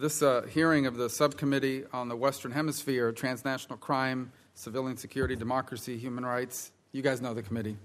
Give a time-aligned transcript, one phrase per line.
[0.00, 5.98] This uh, hearing of the subcommittee on the Western Hemisphere, transnational crime, civilian security, democracy,
[5.98, 6.70] human rights.
[6.92, 7.76] You guys know the committee.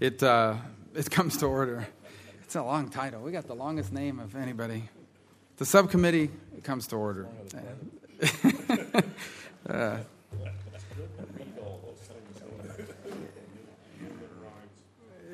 [0.00, 0.54] It, uh,
[0.94, 1.86] it comes to order.
[2.42, 3.20] It's a long title.
[3.20, 4.88] We got the longest name of anybody.
[5.58, 6.30] The subcommittee
[6.62, 7.28] comes to order.
[9.68, 9.98] uh,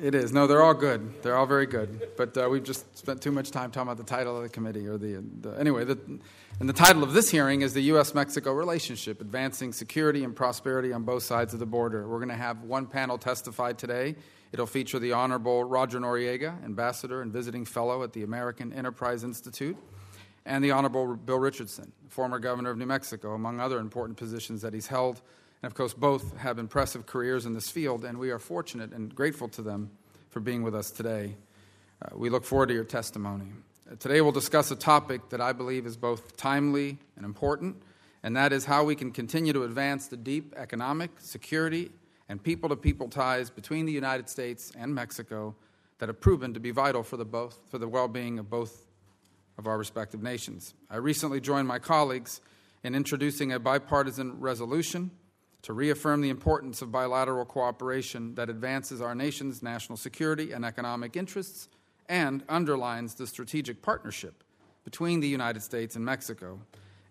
[0.01, 0.33] It is.
[0.33, 1.23] No, they're all good.
[1.23, 2.09] They're all very good.
[2.17, 4.87] But uh, we've just spent too much time talking about the title of the committee
[4.87, 5.85] or the, the anyway.
[5.85, 5.97] The,
[6.59, 11.03] and the title of this hearing is the U.S.-Mexico relationship: advancing security and prosperity on
[11.03, 12.07] both sides of the border.
[12.07, 14.15] We're going to have one panel testify today.
[14.51, 19.77] It'll feature the Honorable Roger Noriega, ambassador and visiting fellow at the American Enterprise Institute,
[20.45, 24.73] and the Honorable Bill Richardson, former governor of New Mexico, among other important positions that
[24.73, 25.21] he's held
[25.61, 29.13] and of course, both have impressive careers in this field, and we are fortunate and
[29.13, 29.89] grateful to them
[30.29, 31.35] for being with us today.
[32.01, 33.47] Uh, we look forward to your testimony.
[33.89, 37.81] Uh, today, we'll discuss a topic that I believe is both timely and important,
[38.21, 41.91] and that is how we can continue to advance the deep economic, security,
[42.27, 45.55] and people to people ties between the United States and Mexico
[45.99, 48.85] that have proven to be vital for the, both, for the well being of both
[49.57, 50.73] of our respective nations.
[50.89, 52.41] I recently joined my colleagues
[52.83, 55.11] in introducing a bipartisan resolution
[55.65, 61.17] to reaffirm the importance of bilateral cooperation that advances our nation's national security and economic
[61.17, 61.69] interests
[62.07, 64.43] and underlines the strategic partnership
[64.83, 66.59] between the United States and Mexico.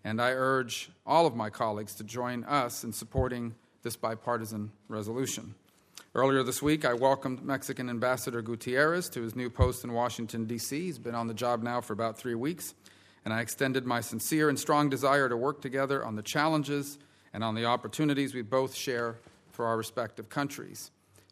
[0.05, 5.53] And I urge all of my colleagues to join us in supporting this bipartisan resolution.
[6.13, 10.79] Earlier this week, I welcomed Mexican Ambassador Gutierrez to his new post in Washington, D.C.
[10.79, 12.73] He's been on the job now for about three weeks,
[13.25, 16.99] and I extended my sincere and strong desire to work together on the challenges
[17.35, 19.19] and on the opportunities we both share
[19.51, 20.89] for our respective countries.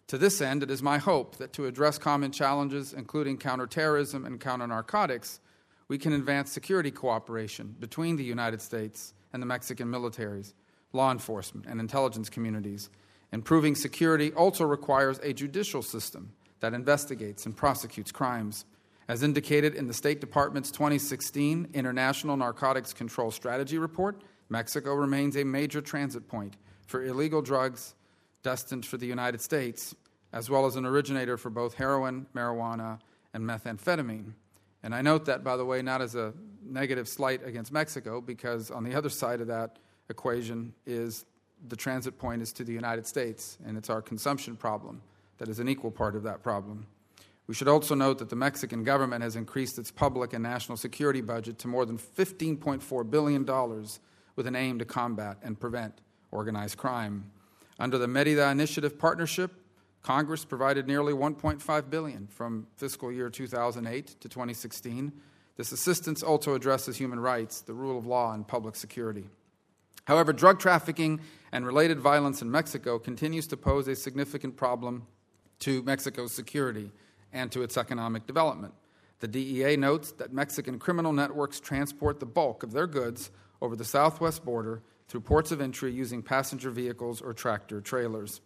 [0.08, 4.38] To this end, it is my hope that to address common challenges, including counterterrorism and
[4.38, 5.40] counter narcotics,
[5.88, 10.54] we can advance security cooperation between the United States and the Mexican militaries,
[10.92, 12.90] law enforcement, and intelligence communities.
[13.32, 18.66] Improving security also requires a judicial system that investigates and prosecutes crimes.
[19.08, 24.22] As indicated in the State Department's 2016 International Narcotics Control Strategy Report,
[24.54, 27.96] Mexico remains a major transit point for illegal drugs
[28.44, 29.96] destined for the United States,
[30.32, 33.00] as well as an originator for both heroin, marijuana,
[33.34, 34.34] and methamphetamine.
[34.84, 36.34] And I note that, by the way, not as a
[36.64, 41.26] negative slight against Mexico, because on the other side of that equation is
[41.68, 45.02] the transit point is to the United States, and it's our consumption problem
[45.40, 46.86] that is an equal part of that problem.
[47.48, 51.22] We should also note that the Mexican government has increased its public and national security
[51.22, 53.46] budget to more than $15.4 billion
[54.36, 56.02] with an aim to combat and prevent
[56.32, 57.32] organized crime.
[57.80, 59.52] Under the Merida Initiative Partnership,
[60.02, 65.14] Congress provided nearly 1.5 billion from fiscal year 2008 to 2016.
[65.56, 69.26] This assistance also addresses human rights, the rule of law, and public security.
[70.06, 75.08] However, drug trafficking and related violence in Mexico continues to pose a significant problem
[75.60, 76.92] to Mexico's security
[77.32, 78.74] and to its economic development.
[79.20, 83.32] The DEA notes that Mexican criminal networks transport the bulk of their goods
[83.64, 88.42] over the southwest border through ports of entry using passenger vehicles or tractor trailers.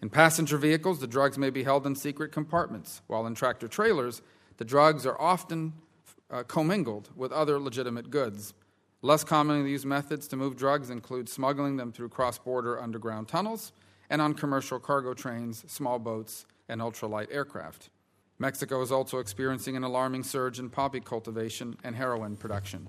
[0.00, 4.22] In passenger vehicles, the drugs may be held in secret compartments, while in tractor trailers,
[4.56, 5.74] the drugs are often
[6.30, 8.54] uh, commingled with other legitimate goods.
[9.02, 13.72] Less commonly used methods to move drugs include smuggling them through cross border underground tunnels
[14.08, 17.90] and on commercial cargo trains, small boats, and ultralight aircraft.
[18.38, 22.88] Mexico is also experiencing an alarming surge in poppy cultivation and heroin production.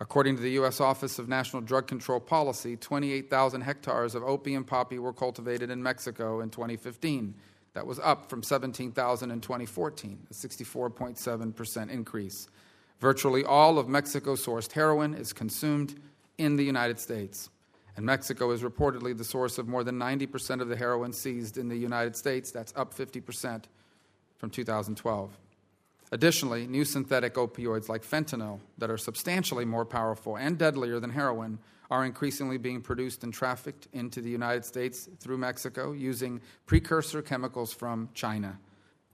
[0.00, 0.80] According to the U.S.
[0.80, 6.40] Office of National Drug Control Policy, 28,000 hectares of opium poppy were cultivated in Mexico
[6.40, 7.34] in 2015.
[7.74, 12.48] That was up from 17,000 in 2014, a 64.7% increase.
[13.00, 16.00] Virtually all of Mexico sourced heroin is consumed
[16.38, 17.50] in the United States.
[17.96, 21.68] And Mexico is reportedly the source of more than 90% of the heroin seized in
[21.68, 22.50] the United States.
[22.50, 23.64] That's up 50%
[24.38, 25.38] from 2012.
[26.14, 31.58] Additionally, new synthetic opioids like fentanyl, that are substantially more powerful and deadlier than heroin,
[31.90, 37.74] are increasingly being produced and trafficked into the United States through Mexico using precursor chemicals
[37.74, 38.60] from China.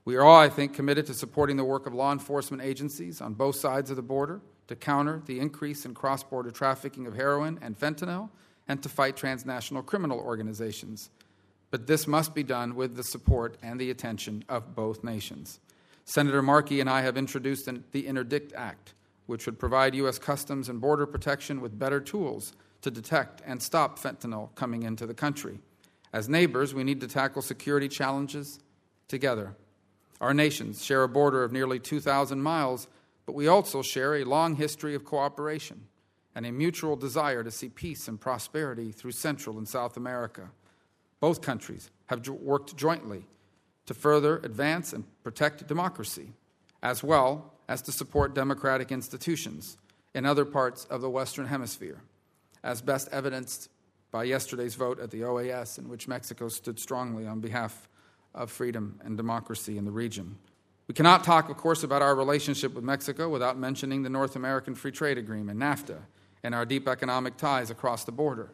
[0.05, 3.33] We are all, I think, committed to supporting the work of law enforcement agencies on
[3.33, 7.57] both sides of the border to counter the increase in cross border trafficking of heroin
[7.63, 8.29] and fentanyl
[8.67, 11.09] and to fight transnational criminal organizations.
[11.71, 15.59] But this must be done with the support and the attention of both nations.
[16.05, 18.93] Senator Markey and I have introduced the Interdict Act,
[19.27, 20.19] which would provide U.S.
[20.19, 25.13] Customs and Border Protection with better tools to detect and stop fentanyl coming into the
[25.13, 25.59] country.
[26.11, 28.59] As neighbors, we need to tackle security challenges
[29.07, 29.55] together.
[30.19, 32.87] Our nations share a border of nearly 2,000 miles,
[33.25, 35.87] but we also share a long history of cooperation.
[36.35, 40.49] and a mutual desire to see peace and prosperity through Central and South America.
[41.19, 43.27] Both countries have worked jointly
[43.91, 46.31] to further advance and protect democracy,
[46.81, 49.77] as well as to support democratic institutions
[50.15, 52.01] in other parts of the Western Hemisphere,
[52.63, 53.67] as best evidenced
[54.09, 57.89] by yesterday's vote at the OAS, in which Mexico stood strongly on behalf
[58.33, 60.37] of freedom and democracy in the region.
[60.87, 64.73] We cannot talk, of course, about our relationship with Mexico without mentioning the North American
[64.73, 65.97] Free Trade Agreement, NAFTA,
[66.43, 68.53] and our deep economic ties across the border.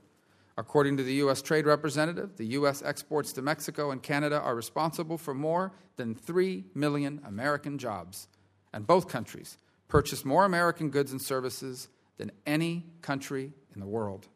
[0.58, 1.44] According to the U.S.
[1.44, 2.82] Trade Representative, the U.S.
[2.84, 8.28] exports to Mexico and Canada are responsible for more than 3 million American jobs,
[8.74, 9.58] and both countries
[9.88, 14.28] purchase more American goods and services than any country in the world.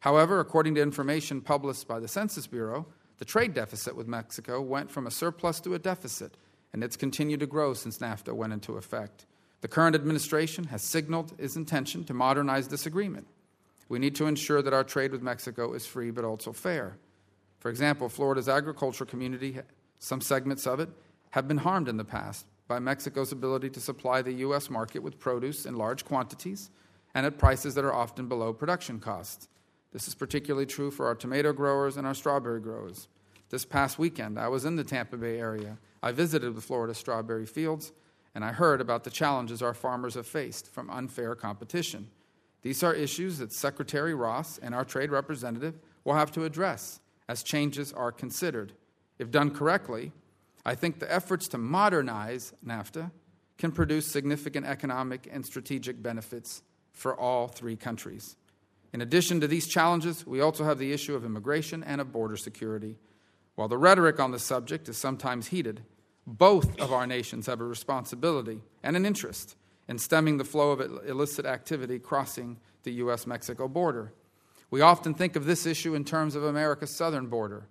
[0.00, 2.86] However, according to information published by the Census Bureau,
[3.18, 6.36] the trade deficit with Mexico went from a surplus to a deficit,
[6.72, 9.26] and it's continued to grow since NAFTA went into effect.
[9.62, 13.28] The current administration has signaled its intention to modernize this agreement.
[13.92, 16.96] We need to ensure that our trade with Mexico is free but also fair.
[17.58, 19.58] For example, Florida's agriculture community,
[19.98, 20.88] some segments of it,
[21.32, 24.70] have been harmed in the past by Mexico's ability to supply the U.S.
[24.70, 26.70] market with produce in large quantities
[27.14, 29.48] and at prices that are often below production costs.
[29.92, 33.08] This is particularly true for our tomato growers and our strawberry growers.
[33.50, 35.76] This past weekend, I was in the Tampa Bay area.
[36.02, 37.92] I visited the Florida strawberry fields,
[38.34, 42.08] and I heard about the challenges our farmers have faced from unfair competition.
[42.62, 47.42] These are issues that Secretary Ross and our trade representative will have to address as
[47.42, 48.72] changes are considered.
[49.18, 50.12] If done correctly,
[50.64, 53.10] I think the efforts to modernize NAFTA
[53.58, 56.62] can produce significant economic and strategic benefits
[56.92, 58.36] for all three countries.
[58.92, 62.36] In addition to these challenges, we also have the issue of immigration and of border
[62.36, 62.98] security.
[63.54, 65.82] While the rhetoric on the subject is sometimes heated,
[66.26, 69.56] both of our nations have a responsibility and an interest
[69.88, 73.26] in stemming the flow of illicit activity crossing the U.S.
[73.26, 74.12] Mexico border.
[74.70, 77.68] We often think of this issue in terms of America's southern border.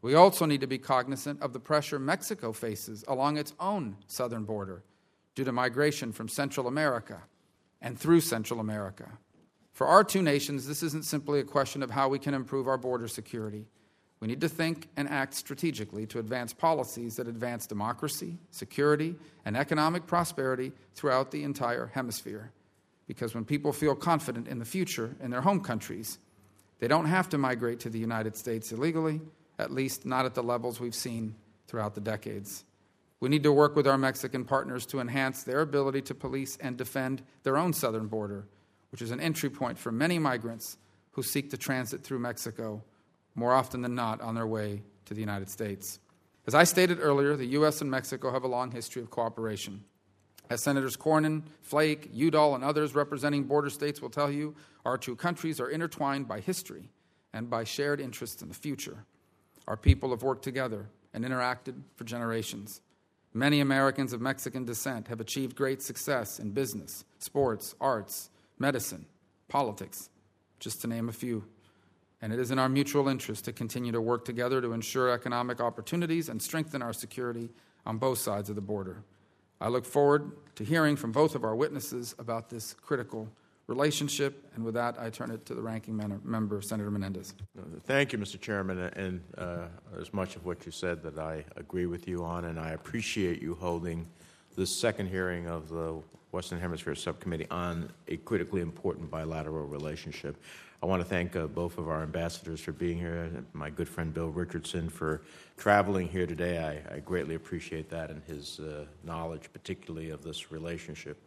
[0.00, 4.44] We also need to be cognizant of the pressure Mexico faces along its own southern
[4.44, 4.84] border
[5.34, 7.22] due to migration from Central America
[7.80, 9.18] and through Central America.
[9.72, 12.78] For our two nations, this isn't simply a question of how we can improve our
[12.78, 13.66] border security.
[14.20, 19.56] We need to think and act strategically to advance policies that advance democracy, security, and
[19.56, 22.50] economic prosperity throughout the entire hemisphere.
[23.06, 26.18] Because when people feel confident in the future in their home countries,
[26.80, 29.20] they don't have to migrate to the United States illegally,
[29.58, 31.34] at least not at the levels we've seen
[31.66, 32.64] throughout the decades.
[33.20, 36.76] We need to work with our Mexican partners to enhance their ability to police and
[36.76, 38.46] defend their own southern border
[38.90, 40.76] which is an entry point for many migrants
[41.12, 42.82] who seek to transit through Mexico,
[43.38, 46.00] more often than not on their way to the United States.
[46.46, 47.80] As I stated earlier, the U.S.
[47.80, 49.84] and Mexico have a long history of cooperation.
[50.50, 55.14] As Senators Cornyn, Flake, Udall, and others representing border states will tell you, our two
[55.14, 56.90] countries are intertwined by history
[57.32, 59.04] and by shared interests in the future.
[59.66, 62.80] Our people have worked together and interacted for generations.
[63.34, 69.04] Many Americans of Mexican descent have achieved great success in business, sports, arts, medicine,
[69.48, 70.08] politics,
[70.58, 71.44] just to name a few.
[72.20, 75.60] And it is in our mutual interest to continue to work together to ensure economic
[75.60, 77.48] opportunities and strengthen our security
[77.86, 79.02] on both sides of the border.
[79.60, 83.28] I look forward to hearing from both of our witnesses about this critical
[83.66, 84.50] relationship.
[84.54, 87.34] And with that, I turn it to the ranking member, Senator Menendez.
[87.84, 88.40] Thank you, Mr.
[88.40, 88.78] Chairman.
[88.78, 89.66] And uh,
[90.00, 93.42] as much of what you said that I agree with you on, and I appreciate
[93.42, 94.06] you holding
[94.56, 100.36] this second hearing of the Western Hemisphere Subcommittee on a critically important bilateral relationship.
[100.80, 104.14] I want to thank uh, both of our ambassadors for being here, my good friend
[104.14, 105.22] Bill Richardson for
[105.56, 106.84] traveling here today.
[106.88, 111.20] I, I greatly appreciate that and his uh, knowledge, particularly of this relationship.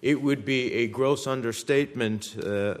[0.00, 2.76] It would be a gross understatement uh,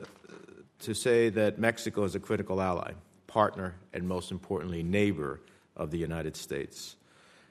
[0.78, 2.92] to say that Mexico is a critical ally,
[3.26, 5.42] partner, and most importantly, neighbor
[5.76, 6.96] of the United States.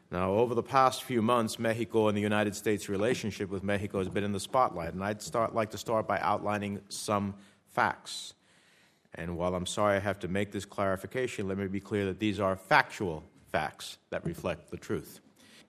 [0.10, 4.10] Now, over the past few months, Mexico and the United States' relationship with Mexico has
[4.10, 7.36] been in the spotlight, and I'd start, like to start by outlining some
[7.68, 8.34] facts.
[9.16, 12.20] And while I'm sorry I have to make this clarification, let me be clear that
[12.20, 15.20] these are factual facts that reflect the truth.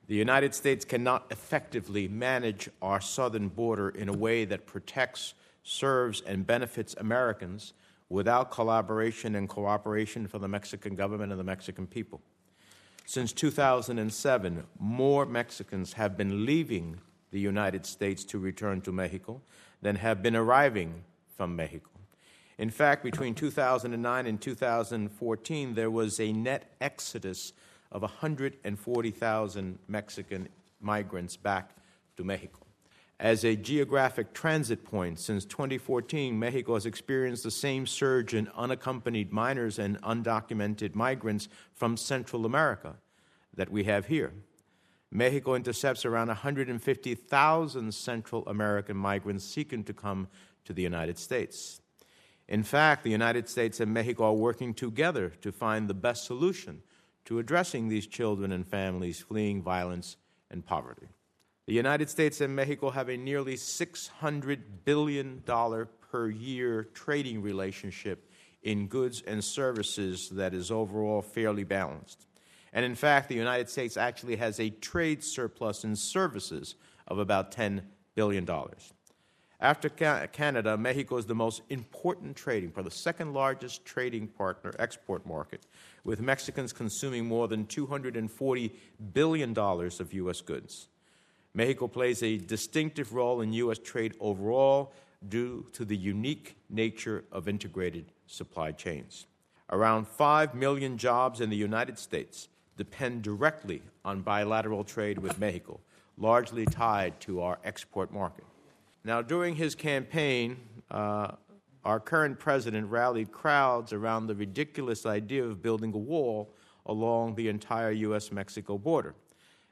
[0.07, 5.33] The United States cannot effectively manage our southern border in a way that protects,
[5.63, 7.73] serves, and benefits Americans
[8.09, 12.21] without collaboration and cooperation from the Mexican government and the Mexican people.
[13.05, 16.99] Since 2007, more Mexicans have been leaving
[17.31, 19.41] the United States to return to Mexico
[19.81, 21.03] than have been arriving
[21.37, 21.90] from Mexico.
[22.61, 27.53] In fact, between 2009 and 2014, there was a net exodus
[27.91, 30.47] of 140,000 Mexican
[30.79, 31.71] migrants back
[32.17, 32.59] to Mexico.
[33.19, 39.31] As a geographic transit point, since 2014, Mexico has experienced the same surge in unaccompanied
[39.31, 42.97] minors and undocumented migrants from Central America
[43.55, 44.33] that we have here.
[45.09, 50.27] Mexico intercepts around 150,000 Central American migrants seeking to come
[50.63, 51.80] to the United States.
[52.51, 56.81] In fact, the United States and Mexico are working together to find the best solution
[57.23, 60.17] to addressing these children and families fleeing violence
[60.49, 61.07] and poverty.
[61.65, 68.29] The United States and Mexico have a nearly $600 billion per year trading relationship
[68.63, 72.27] in goods and services that is overall fairly balanced.
[72.73, 76.75] And in fact, the United States actually has a trade surplus in services
[77.07, 78.45] of about $10 billion.
[79.61, 85.23] After Canada, Mexico is the most important trading, for the second largest trading partner export
[85.23, 85.67] market,
[86.03, 88.71] with Mexicans consuming more than $240
[89.13, 90.41] billion of U.S.
[90.41, 90.87] goods.
[91.53, 93.77] Mexico plays a distinctive role in U.S.
[93.77, 94.93] trade overall
[95.29, 99.27] due to the unique nature of integrated supply chains.
[99.69, 105.79] Around 5 million jobs in the United States depend directly on bilateral trade with Mexico,
[106.17, 108.45] largely tied to our export market.
[109.03, 110.57] Now, during his campaign,
[110.91, 111.31] uh,
[111.83, 116.53] our current president rallied crowds around the ridiculous idea of building a wall
[116.85, 118.31] along the entire U.S.
[118.31, 119.15] Mexico border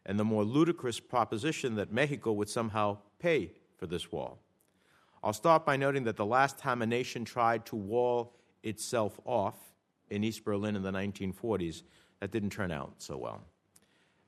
[0.05, 4.39] and the more ludicrous proposition that Mexico would somehow pay for this wall.
[5.24, 8.33] I'll start by noting that the last time a nation tried to wall
[8.63, 9.55] itself off
[10.09, 11.83] in East Berlin in the 1940s,
[12.19, 13.41] that didn't turn out so well.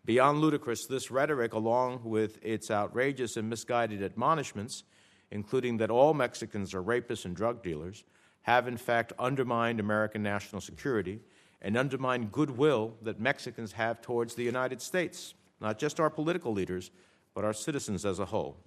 [0.06, 4.84] Beyond ludicrous, this rhetoric, along with its outrageous and misguided admonishments,
[5.32, 8.04] including that all Mexicans are rapists and drug dealers,
[8.42, 11.20] have in fact undermined American national security
[11.62, 16.92] and undermined goodwill that Mexicans have towards the United States not just our political leaders,
[17.34, 18.58] but our citizens as a whole.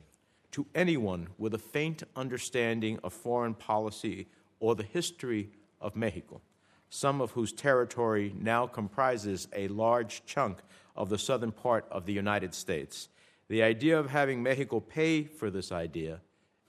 [0.52, 4.28] To anyone with a faint understanding of foreign policy
[4.61, 6.40] or the history of Mexico,
[6.88, 10.61] some of whose territory now comprises a large chunk
[10.94, 13.09] of the southern part of the United States,
[13.49, 16.21] the idea of having Mexico pay for this idea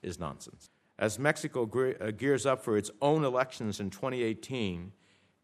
[0.06, 0.70] is nonsense.
[0.98, 1.70] As Mexico
[2.00, 4.94] uh, gears up for its own elections in 2018,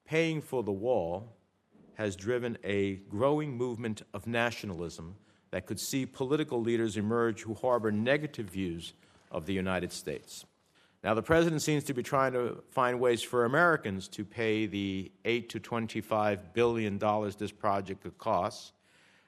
[0.06, 1.36] paying for the wall
[1.96, 5.16] has driven a growing movement of nationalism
[5.52, 8.94] that could see political leaders emerge who harbor negative views
[9.30, 10.46] of the United States.
[11.04, 15.12] Now, the president seems to be trying to find ways for Americans to pay the
[15.26, 18.74] 8 to 25 billion dollars this project could cost.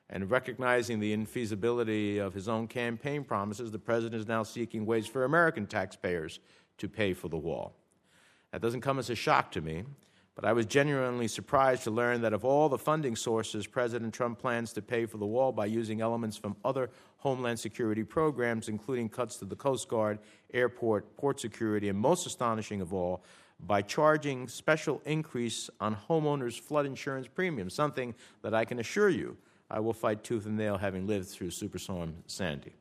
[0.10, 5.08] And recognizing the infeasibility of his own campaign promises, the president is now seeking ways
[5.08, 6.40] for American taxpayers
[6.78, 7.76] to pay for the wall.
[8.52, 9.84] That doesn't come as a shock to me.
[10.36, 14.40] But I was genuinely surprised to learn that of all the funding sources, President Trump
[14.40, 19.10] plans to pay for the wall by using elements from other Homeland Security programs, including
[19.10, 20.18] cuts to the Coast Guard,
[20.54, 23.24] airport, port security, and most astonishing of all,
[23.60, 29.38] by charging special increase on homeowners' flood insurance premiums, something that I can assure you
[29.70, 32.74] I will fight tooth and nail having lived through Superstorm Sandy.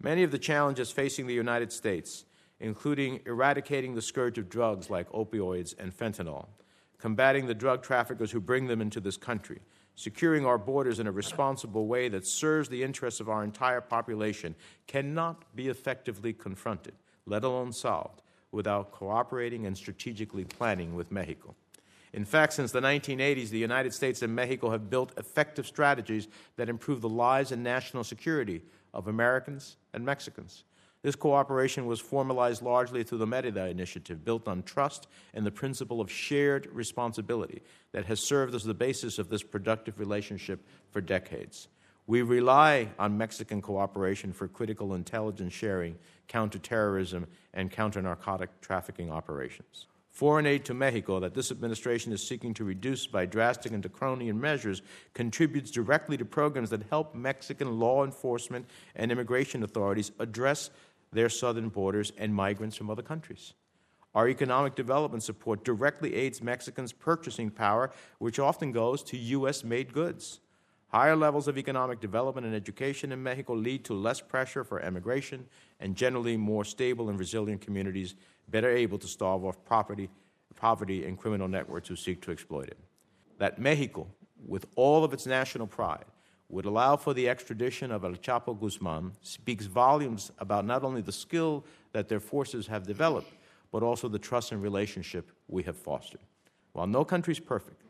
[0.00, 2.24] Many of the challenges facing the United States,
[2.60, 6.46] including eradicating the scourge of drugs like opioids and fentanyl,
[6.98, 9.60] combating the drug traffickers who bring them into this country,
[9.94, 14.54] securing our borders in a responsible way that serves the interests of our entire population
[14.86, 16.94] cannot be effectively confronted,
[17.26, 21.54] let alone solved, without cooperating and strategically planning with Mexico.
[22.12, 26.68] In fact, since the 1980s, the United States and Mexico have built effective strategies that
[26.68, 28.62] improve the lives and national security
[28.94, 30.64] of Americans and Mexicans.
[31.02, 36.00] This cooperation was formalized largely through the Merida Initiative, built on trust and the principle
[36.00, 37.62] of shared responsibility
[37.92, 41.68] that has served as the basis of this productive relationship for decades.
[42.08, 49.86] We rely on Mexican cooperation for critical intelligence sharing, counterterrorism, and counter narcotic trafficking operations.
[50.18, 54.40] Foreign aid to Mexico that this administration is seeking to reduce by drastic and draconian
[54.40, 54.82] measures
[55.14, 60.70] contributes directly to programs that help Mexican law enforcement and immigration authorities address
[61.12, 63.52] their southern borders and migrants from other countries.
[64.12, 69.62] Our economic development support directly aids Mexicans' purchasing power, which often goes to U.S.
[69.62, 70.40] made goods.
[70.88, 75.46] Higher levels of economic development and education in Mexico lead to less pressure for emigration
[75.78, 78.16] and generally more stable and resilient communities,
[78.50, 80.08] better able to starve off property,
[80.56, 82.78] poverty and criminal networks who seek to exploit it.
[83.38, 84.06] That Mexico,
[84.46, 86.04] with all of its national pride,
[86.48, 91.12] would allow for the extradition of El Chapo Guzman speaks volumes about not only the
[91.12, 93.32] skill that their forces have developed,
[93.70, 96.22] but also the trust and relationship we have fostered.
[96.72, 97.82] While no country is perfect,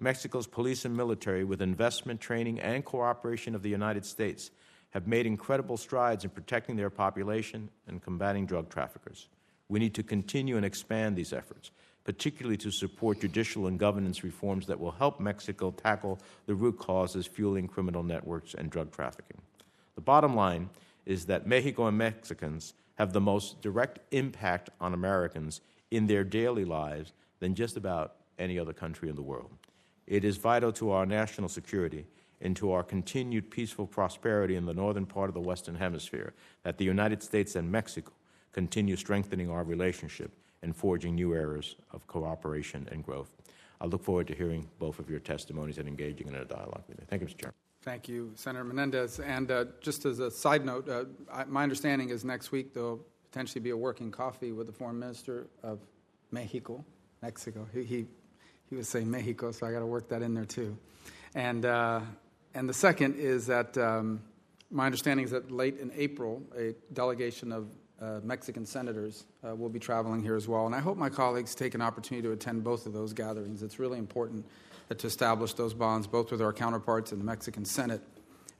[0.00, 4.50] Mexico's police and military, with investment, training, and cooperation of the United States,
[4.90, 9.28] have made incredible strides in protecting their population and combating drug traffickers.
[9.68, 11.70] We need to continue and expand these efforts,
[12.04, 17.26] particularly to support judicial and governance reforms that will help Mexico tackle the root causes
[17.26, 19.40] fueling criminal networks and drug trafficking.
[19.96, 20.70] The bottom line
[21.04, 26.64] is that Mexico and Mexicans have the most direct impact on Americans in their daily
[26.64, 29.50] lives than just about any other country in the world.
[30.06, 32.06] It is vital to our national security
[32.40, 36.78] and to our continued peaceful prosperity in the northern part of the Western Hemisphere that
[36.78, 38.12] the United States and Mexico
[38.56, 40.30] continue strengthening our relationship
[40.62, 43.30] and forging new eras of cooperation and growth.
[43.82, 46.98] I look forward to hearing both of your testimonies and engaging in a dialogue with
[46.98, 47.04] you.
[47.06, 47.38] Thank you, Mr.
[47.38, 47.54] Chairman.
[47.82, 49.20] Thank you, Senator Menendez.
[49.20, 53.04] And uh, just as a side note, uh, I, my understanding is next week there'll
[53.30, 55.80] potentially be a working coffee with the foreign minister of
[56.30, 56.82] Mexico,
[57.20, 57.68] Mexico.
[57.74, 58.06] He, he,
[58.70, 60.78] he was saying Mexico, so I got to work that in there too.
[61.34, 62.00] And, uh,
[62.54, 64.22] and the second is that um,
[64.70, 67.68] my understanding is that late in April, a delegation of
[68.00, 70.66] uh, Mexican senators uh, will be traveling here as well.
[70.66, 73.62] And I hope my colleagues take an opportunity to attend both of those gatherings.
[73.62, 74.44] It's really important
[74.96, 78.02] to establish those bonds, both with our counterparts in the Mexican Senate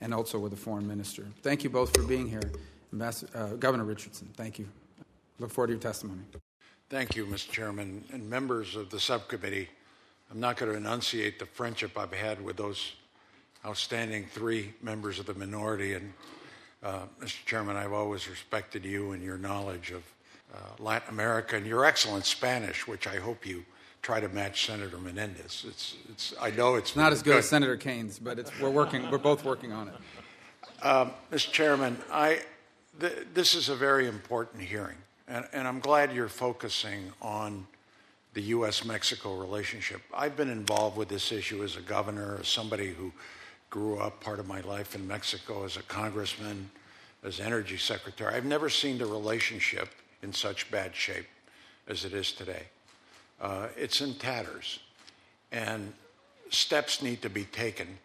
[0.00, 1.26] and also with the foreign minister.
[1.42, 2.50] Thank you both for being here.
[2.98, 4.66] Uh, Governor Richardson, thank you.
[5.38, 6.22] Look forward to your testimony.
[6.88, 7.50] Thank you, Mr.
[7.50, 9.68] Chairman, and members of the subcommittee.
[10.30, 12.92] I'm not going to enunciate the friendship I've had with those
[13.64, 15.94] outstanding three members of the minority.
[15.94, 16.12] And,
[16.86, 17.44] uh, Mr.
[17.44, 20.04] Chairman, I've always respected you and your knowledge of
[20.54, 23.64] uh, Latin America and your excellent Spanish, which I hope you
[24.02, 25.64] try to match Senator Menendez.
[25.66, 28.70] It's, it's, I know it's not as good, good, as Senator Kaine's, but it's, we're
[28.70, 29.10] working.
[29.10, 30.86] We're both working on it.
[30.86, 31.50] Um, Mr.
[31.50, 32.42] Chairman, I,
[33.00, 34.96] th- this is a very important hearing.
[35.26, 37.66] And, and I'm glad you're focusing on
[38.34, 38.84] the U.S.
[38.84, 40.02] Mexico relationship.
[40.14, 43.12] I've been involved with this issue as a governor, as somebody who
[43.70, 46.70] grew up part of my life in Mexico, as a congressman,
[47.24, 48.34] as energy secretary.
[48.34, 49.88] I've never seen the relationship
[50.22, 51.26] in such bad shape
[51.88, 52.64] as it is today.
[53.40, 54.80] Uh, it's in tatters,
[55.52, 55.92] and
[56.50, 57.98] steps need to be taken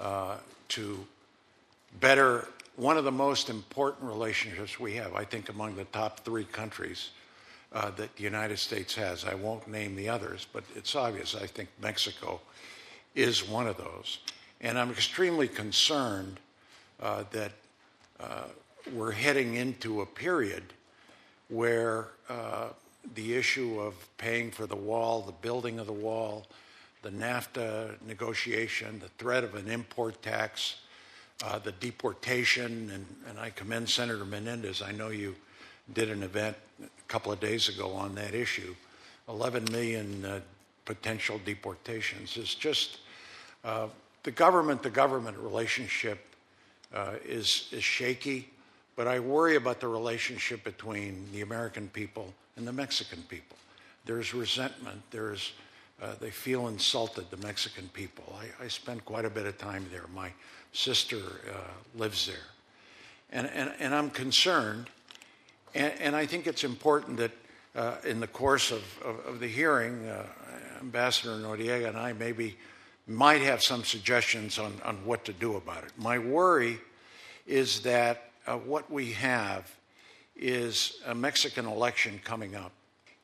[0.00, 0.36] uh,
[0.68, 1.06] to
[2.00, 6.44] better one of the most important relationships we have, I think, among the top three
[6.44, 7.10] countries
[7.72, 9.24] uh, that the United States has.
[9.24, 11.34] I won't name the others, but it's obvious.
[11.34, 12.40] I think Mexico
[13.14, 14.18] is one of those.
[14.64, 16.40] And I'm extremely concerned
[16.98, 17.52] uh, that
[18.18, 18.44] uh,
[18.94, 20.62] we're heading into a period
[21.50, 22.68] where uh,
[23.14, 26.46] the issue of paying for the wall, the building of the wall,
[27.02, 30.76] the NAFTA negotiation, the threat of an import tax,
[31.44, 34.80] uh, the deportation, and, and I commend Senator Menendez.
[34.80, 35.36] I know you
[35.92, 38.74] did an event a couple of days ago on that issue.
[39.28, 40.40] 11 million uh,
[40.86, 43.00] potential deportations is just
[43.62, 43.88] uh,
[44.24, 46.18] the government to government relationship
[46.92, 48.48] uh, is, is shaky,
[48.96, 53.56] but I worry about the relationship between the American people and the Mexican people.
[54.06, 55.52] There's resentment, there's
[56.02, 58.24] uh, they feel insulted, the Mexican people.
[58.36, 60.04] I, I spent quite a bit of time there.
[60.12, 60.32] My
[60.72, 61.58] sister uh,
[61.96, 62.36] lives there.
[63.30, 64.88] And, and, and I'm concerned,
[65.74, 67.30] and, and I think it's important that
[67.76, 70.26] uh, in the course of, of, of the hearing, uh,
[70.80, 72.56] Ambassador Noriega and I maybe
[73.06, 75.92] might have some suggestions on, on what to do about it.
[75.96, 76.78] My worry
[77.46, 79.70] is that uh, what we have
[80.36, 82.72] is a Mexican election coming up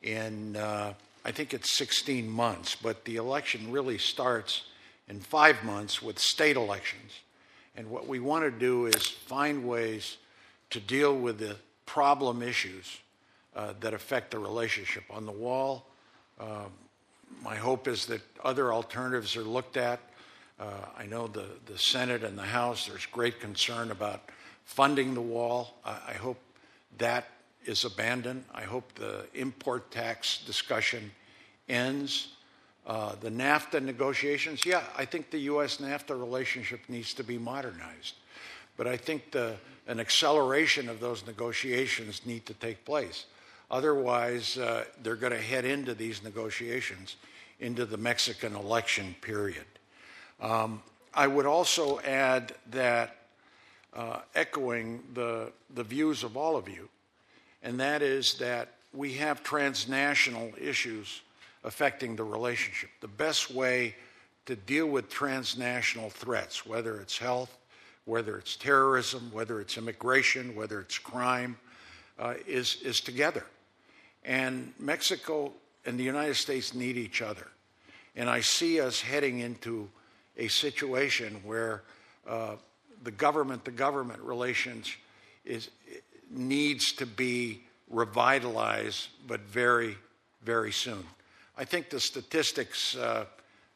[0.01, 0.93] in, uh,
[1.25, 4.63] I think it's 16 months, but the election really starts
[5.07, 7.19] in five months with state elections.
[7.75, 10.17] And what we want to do is find ways
[10.69, 12.99] to deal with the problem issues
[13.55, 15.03] uh, that affect the relationship.
[15.09, 15.87] On the wall,
[16.39, 16.65] uh,
[17.43, 19.99] my hope is that other alternatives are looked at.
[20.59, 20.65] Uh,
[20.97, 24.29] I know the, the Senate and the House, there's great concern about
[24.63, 25.79] funding the wall.
[25.83, 26.37] I hope
[26.97, 27.27] that
[27.65, 28.45] is abandoned.
[28.53, 31.11] I hope the import tax discussion
[31.67, 32.29] ends.
[32.85, 35.77] Uh, the NAFTA negotiations, yeah, I think the U.S.
[35.77, 38.15] NAFTA relationship needs to be modernized.
[38.75, 39.55] But I think the,
[39.87, 43.25] an acceleration of those negotiations need to take place.
[43.71, 47.15] Otherwise, uh, they're going to head into these negotiations
[47.61, 49.65] into the Mexican election period.
[50.41, 53.15] Um, I would also add that,
[53.93, 56.89] uh, echoing the, the views of all of you,
[57.63, 61.21] and that is that we have transnational issues
[61.63, 62.89] affecting the relationship.
[62.99, 63.95] The best way
[64.47, 67.57] to deal with transnational threats, whether it's health,
[68.05, 71.55] whether it's terrorism, whether it's immigration, whether it's crime,
[72.19, 73.45] uh, is, is together.
[74.23, 75.51] And Mexico
[75.85, 77.47] and the United States need each other.
[78.15, 79.89] And I see us heading into
[80.37, 81.83] a situation where
[82.27, 82.55] uh,
[83.03, 84.95] the government to government relations
[85.45, 85.69] is,
[86.29, 89.97] needs to be revitalized, but very,
[90.43, 91.03] very soon.
[91.57, 93.25] I think the statistics uh,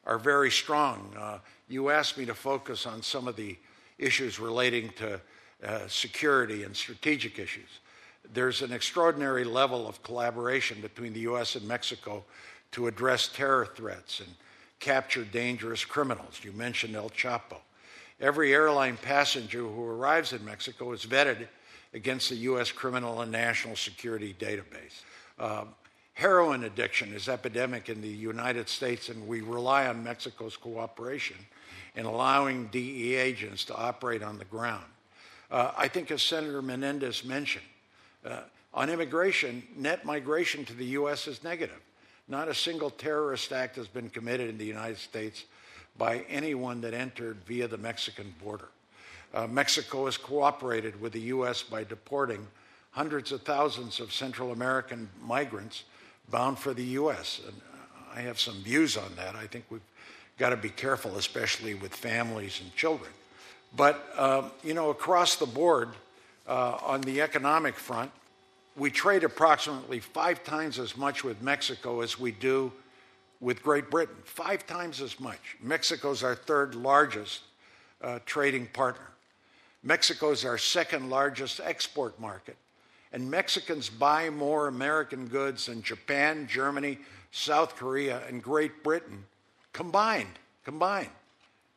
[0.04, 1.12] are very strong.
[1.18, 3.56] Uh, you asked me to focus on some of the
[3.98, 5.20] issues relating to
[5.64, 7.80] uh, security and strategic issues.
[8.32, 11.56] There's an extraordinary level of collaboration between the U.S.
[11.56, 12.24] and Mexico
[12.72, 14.28] to address terror threats and
[14.80, 16.40] capture dangerous criminals.
[16.42, 17.58] You mentioned El Chapo.
[18.20, 21.48] Every airline passenger who arrives in Mexico is vetted
[21.92, 22.72] against the U.S.
[22.72, 25.02] criminal and national security database.
[25.38, 25.64] Uh,
[26.14, 31.36] heroin addiction is epidemic in the United States, and we rely on Mexico's cooperation
[31.94, 34.84] in allowing DEA agents to operate on the ground.
[35.50, 37.64] Uh, I think, as Senator Menendez mentioned,
[38.26, 38.40] uh,
[38.74, 41.26] on immigration, net migration to the U.S.
[41.26, 41.80] is negative.
[42.28, 45.44] Not a single terrorist act has been committed in the United States
[45.96, 48.68] by anyone that entered via the Mexican border.
[49.32, 51.62] Uh, Mexico has cooperated with the U.S.
[51.62, 52.46] by deporting
[52.90, 55.84] hundreds of thousands of Central American migrants
[56.30, 57.40] bound for the U.S.
[57.46, 57.54] And
[58.14, 59.36] I have some views on that.
[59.36, 59.80] I think we've
[60.38, 63.10] got to be careful, especially with families and children.
[63.74, 65.90] But, um, you know, across the board,
[66.48, 68.10] uh, on the economic front,
[68.76, 72.72] we trade approximately five times as much with Mexico as we do
[73.40, 74.16] with Great Britain.
[74.24, 75.56] Five times as much.
[75.62, 77.42] Mexico's our third largest
[78.02, 79.06] uh, trading partner.
[79.82, 82.56] Mexico is our second largest export market.
[83.12, 86.98] And Mexicans buy more American goods than Japan, Germany,
[87.30, 89.24] South Korea, and Great Britain
[89.72, 90.38] combined.
[90.64, 91.10] Combined.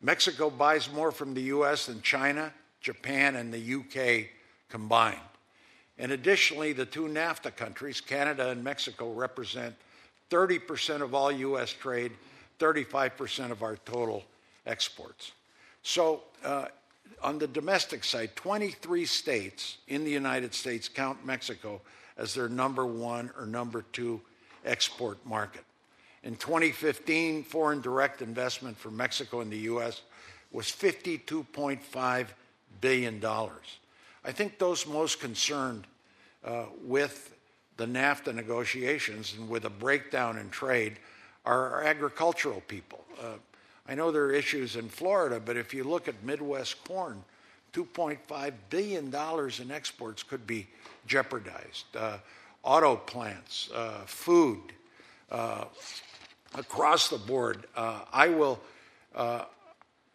[0.01, 2.51] Mexico buys more from the US than China,
[2.81, 4.29] Japan, and the UK
[4.69, 5.19] combined.
[5.97, 9.75] And additionally, the two NAFTA countries, Canada and Mexico, represent
[10.29, 12.11] 30% of all US trade,
[12.59, 14.23] 35% of our total
[14.65, 15.33] exports.
[15.83, 16.65] So, uh,
[17.21, 21.81] on the domestic side, 23 states in the United States count Mexico
[22.17, 24.21] as their number one or number two
[24.65, 25.63] export market.
[26.23, 30.01] In 2015, foreign direct investment from Mexico in the U.S.
[30.51, 32.27] was $52.5
[32.81, 33.21] billion.
[34.29, 35.87] I think those most concerned
[36.45, 37.35] uh, with
[37.77, 40.97] the NAFTA negotiations and with a breakdown in trade
[41.47, 43.03] are agricultural people.
[43.19, 43.37] Uh,
[43.87, 47.23] I know there are issues in Florida, but if you look at Midwest corn,
[47.73, 50.67] $2.5 billion in exports could be
[51.07, 51.85] jeopardized.
[51.97, 52.19] Uh,
[52.61, 54.61] auto plants, uh, food,
[55.31, 55.65] uh,
[56.53, 57.65] across the board.
[57.75, 58.59] Uh, I will
[59.15, 59.45] uh,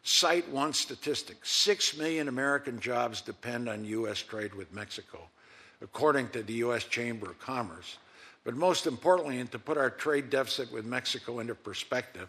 [0.04, 4.20] cite one statistic 6 million American jobs depend on U.S.
[4.20, 5.18] trade with Mexico,
[5.82, 6.84] according to the U.S.
[6.84, 7.98] Chamber of Commerce.
[8.44, 12.28] But most importantly, and to put our trade deficit with Mexico into perspective,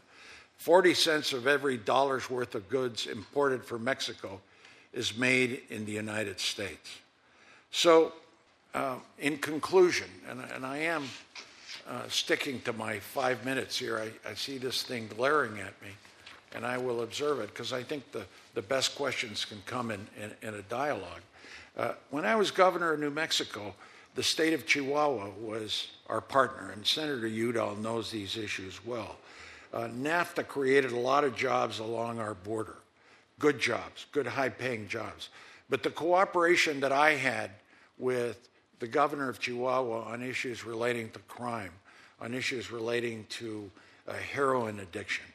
[0.57, 4.39] 40 cents of every dollar's worth of goods imported from Mexico
[4.93, 6.89] is made in the United States.
[7.71, 8.13] So,
[8.73, 11.03] uh, in conclusion, and, and I am
[11.87, 15.89] uh, sticking to my five minutes here, I, I, see this thing glaring at me,
[16.55, 20.07] and I will observe it because I think the, the best questions can come in,
[20.21, 21.21] in, in a dialogue.
[21.77, 23.75] Uh, when I was governor of New Mexico,
[24.15, 29.17] the state of Chihuahua was our partner, and Senator Udall knows these issues well.
[29.73, 32.77] Uh, NAFTA created a lot of jobs along our border,
[33.39, 35.29] good jobs, good high paying jobs.
[35.69, 37.51] But the cooperation that I had
[37.97, 38.47] with
[38.79, 41.71] the governor of Chihuahua on issues relating to crime,
[42.21, 43.69] on issues relating to
[44.07, 45.25] uh, heroin addiction,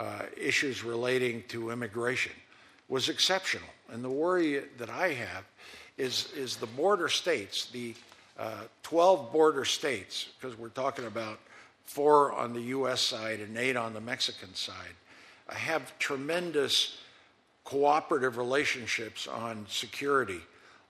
[0.00, 2.32] uh, issues relating to immigration
[2.88, 3.68] was exceptional.
[3.92, 5.44] And the worry that I have
[5.98, 7.94] is, is the border states, the
[8.38, 11.38] uh, 12 border states, because we're talking about
[11.84, 13.02] four on the U.S.
[13.02, 14.94] side and eight on the Mexican side,
[15.50, 16.96] have tremendous
[17.64, 20.40] cooperative relationships on security,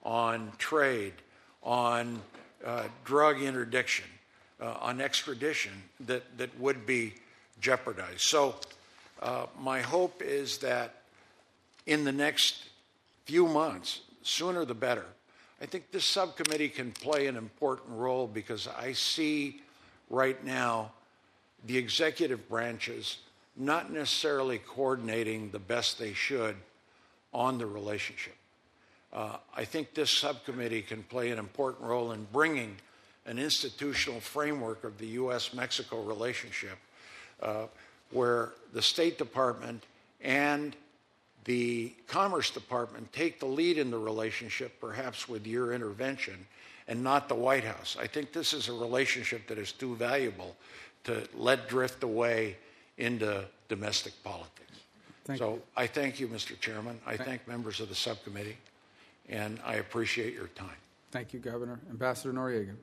[0.05, 1.15] on trade,
[1.65, 2.21] on
[2.65, 4.07] uh, drug interdiction,
[4.61, 7.15] uh, on extradition that, that would be
[7.61, 8.21] jeopardized.
[8.21, 8.55] So,
[9.21, 10.95] uh, my hope is that
[11.87, 12.69] in the next
[13.25, 15.07] few months, sooner the better,
[15.61, 19.61] I think this subcommittee can play an important role because I see
[20.09, 20.93] right now
[21.67, 23.19] the executive branches
[23.57, 26.57] not necessarily coordinating the best they should
[27.35, 28.37] on the relationship.
[29.13, 32.77] Uh, I think this subcommittee can play an important role in bringing
[33.27, 35.53] an institutional framework of the U.S.
[35.53, 36.79] Mexico relationship
[37.43, 37.67] uh,
[38.11, 39.85] where the State Department
[40.21, 40.77] and
[41.45, 46.47] the Commerce Department take the lead in the relationship, perhaps with your intervention,
[46.89, 47.97] and not the White House.
[47.99, 50.57] I think this is a relationship that is too valuable
[51.05, 52.57] to let drift away
[52.99, 54.81] into domestic politics.
[55.25, 55.63] Thank so you.
[55.77, 56.59] I thank you, Mr.
[56.61, 57.01] Chairman.
[57.07, 58.57] I thank members of the subcommittee,
[59.29, 60.77] and I appreciate your time.
[61.11, 61.81] Thank you, Governor.
[61.91, 62.75] Ambassador Noriega.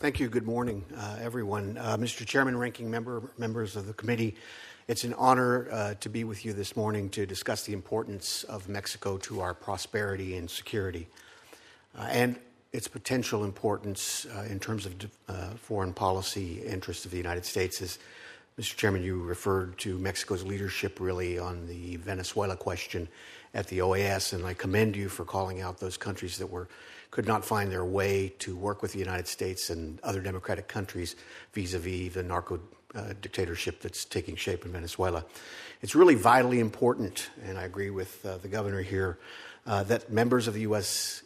[0.00, 0.30] Thank you.
[0.30, 1.76] Good morning, uh, everyone.
[1.76, 2.24] Uh, Mr.
[2.24, 4.34] Chairman, ranking member, members of the committee,
[4.88, 8.66] it's an honor uh, to be with you this morning to discuss the importance of
[8.66, 11.06] Mexico to our prosperity and security,
[11.98, 12.38] uh, and
[12.72, 14.94] its potential importance uh, in terms of
[15.28, 17.82] uh, foreign policy interests of the United States.
[17.82, 17.98] As
[18.58, 18.74] Mr.
[18.76, 23.06] Chairman, you referred to Mexico's leadership really on the Venezuela question
[23.52, 26.68] at the OAS, and I commend you for calling out those countries that were
[27.10, 31.16] could not find their way to work with the United States and other democratic countries
[31.52, 32.60] vis-a-vis the narco
[32.94, 35.24] uh, dictatorship that's taking shape in Venezuela.
[35.82, 39.18] It's really vitally important, and I agree with uh, the governor here,
[39.66, 41.22] uh, that members of the U.S.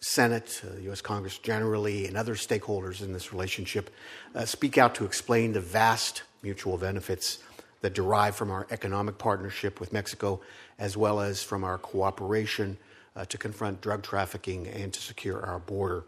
[0.00, 1.00] Senate, uh, U.S.
[1.00, 3.90] Congress generally, and other stakeholders in this relationship
[4.34, 7.38] uh, speak out to explain the vast mutual benefits
[7.80, 10.40] that derive from our economic partnership with Mexico,
[10.78, 12.76] as well as from our cooperation
[13.18, 16.04] uh, to confront drug trafficking and to secure our border.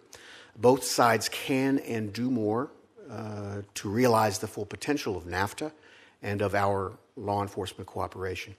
[0.57, 2.71] Both sides can and do more
[3.11, 5.73] uh, to realize the full potential of NAFTA
[6.23, 8.55] and of our law enforcement cooperation.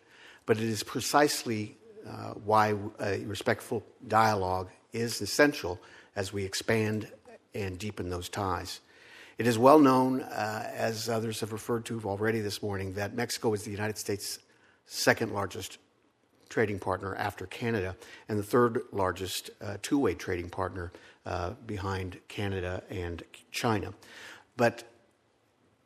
[0.46, 2.76] But it is precisely uh, why
[3.26, 5.80] respectful dialogue is essential
[6.16, 7.10] as we expand
[7.54, 8.82] and deepen those ties.
[9.38, 13.54] It is well known, uh, as others have referred to already this morning, that Mexico
[13.54, 14.40] is the United States'
[14.86, 15.78] second largest
[16.52, 17.96] trading partner after Canada
[18.30, 20.92] and the third largest uh, two way trading partner
[21.26, 23.94] uh, behind Canada and China.
[24.58, 24.84] But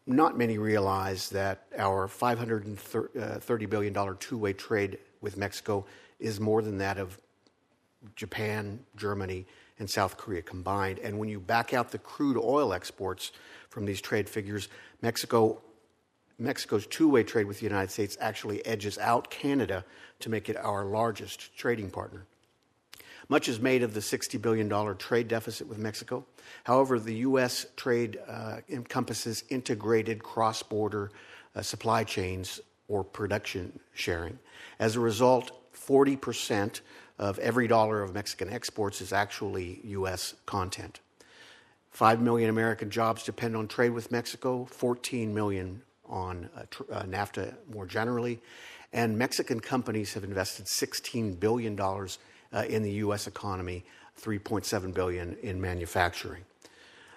[0.07, 5.85] not many realize that our $530 billion two way trade with Mexico
[6.19, 7.19] is more than that of
[8.15, 9.45] Japan, Germany,
[9.79, 10.99] and South Korea combined.
[10.99, 13.31] And when you back out the crude oil exports
[13.69, 14.67] from these trade figures,
[15.01, 15.61] Mexico,
[16.37, 19.85] Mexico's two way trade with the United States actually edges out Canada
[20.19, 22.25] to make it our largest trading partner.
[23.27, 26.25] Much is made of the $60 billion trade deficit with Mexico.
[26.63, 27.65] However, the U.S.
[27.75, 31.11] trade uh, encompasses integrated cross border
[31.55, 34.37] uh, supply chains or production sharing.
[34.79, 36.81] As a result, 40%
[37.17, 40.35] of every dollar of Mexican exports is actually U.S.
[40.45, 40.99] content.
[41.91, 47.53] 5 million American jobs depend on trade with Mexico, 14 million on uh, uh, NAFTA
[47.73, 48.39] more generally,
[48.93, 52.07] and Mexican companies have invested $16 billion uh,
[52.69, 53.27] in the U.S.
[53.27, 53.83] economy,
[54.21, 56.43] 3.7 billion in manufacturing.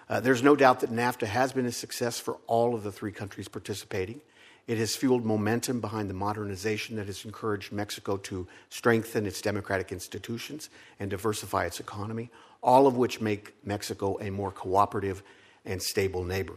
[0.09, 3.11] Uh, there's no doubt that NAFTA has been a success for all of the three
[3.11, 4.21] countries participating.
[4.67, 9.91] It has fueled momentum behind the modernization that has encouraged Mexico to strengthen its democratic
[9.91, 12.29] institutions and diversify its economy,
[12.61, 15.23] all of which make Mexico a more cooperative
[15.65, 16.55] and stable neighbor.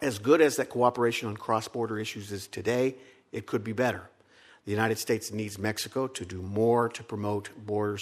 [0.00, 2.96] As good as that cooperation on cross border issues is today,
[3.32, 4.10] it could be better.
[4.64, 7.98] The United States needs Mexico to do more to promote border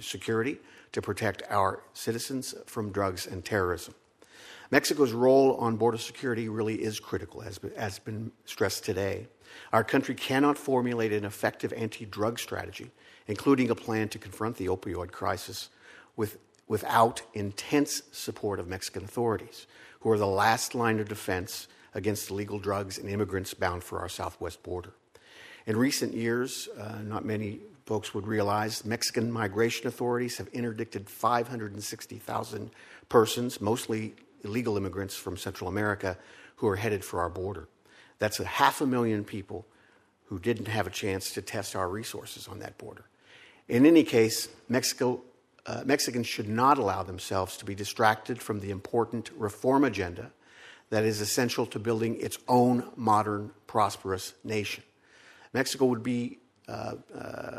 [0.00, 0.58] security,
[0.92, 3.94] to protect our citizens from drugs and terrorism.
[4.70, 9.26] Mexico's role on border security really is critical, as has been stressed today.
[9.72, 12.90] Our country cannot formulate an effective anti drug strategy,
[13.26, 15.70] including a plan to confront the opioid crisis,
[16.16, 19.66] with, without intense support of Mexican authorities,
[20.00, 24.08] who are the last line of defense against illegal drugs and immigrants bound for our
[24.08, 24.92] southwest border.
[25.66, 32.70] In recent years, uh, not many folks would realize, Mexican migration authorities have interdicted 560,000
[33.08, 36.16] persons, mostly illegal immigrants from Central America,
[36.56, 37.68] who are headed for our border.
[38.18, 39.66] That's a half a million people
[40.26, 43.04] who didn't have a chance to test our resources on that border.
[43.68, 45.22] In any case, Mexico,
[45.68, 50.32] uh, Mexicans should not allow themselves to be distracted from the important reform agenda
[50.90, 54.82] that is essential to building its own modern, prosperous nation.
[55.52, 57.58] Mexico would be uh, uh,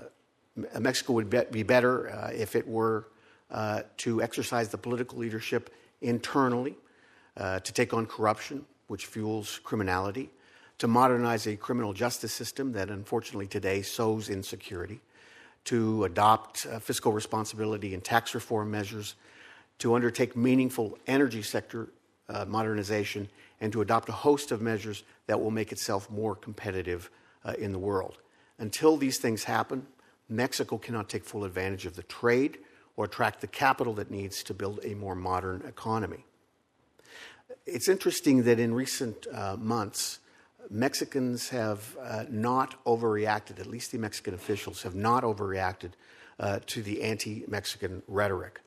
[0.79, 3.07] Mexico would be, be better uh, if it were
[3.51, 6.75] uh, to exercise the political leadership internally,
[7.37, 10.29] uh, to take on corruption, which fuels criminality,
[10.77, 14.99] to modernize a criminal justice system that unfortunately today sows insecurity,
[15.65, 19.15] to adopt uh, fiscal responsibility and tax reform measures,
[19.79, 21.89] to undertake meaningful energy sector
[22.47, 23.27] modernization,
[23.59, 27.09] and to adopt a host of measures that will make itself more competitive
[27.45, 28.17] uh, in the world.
[28.57, 29.87] Until these things happen,
[30.27, 32.59] Mexico cannot take full advantage of the trade
[32.95, 36.25] or attract the capital that needs to build a more modern economy.
[37.65, 40.19] It's interesting that in recent uh, months,
[40.69, 45.91] Mexicans have uh, not overreacted, at least the Mexican officials have not overreacted
[46.39, 48.61] uh, to the anti Mexican rhetoric.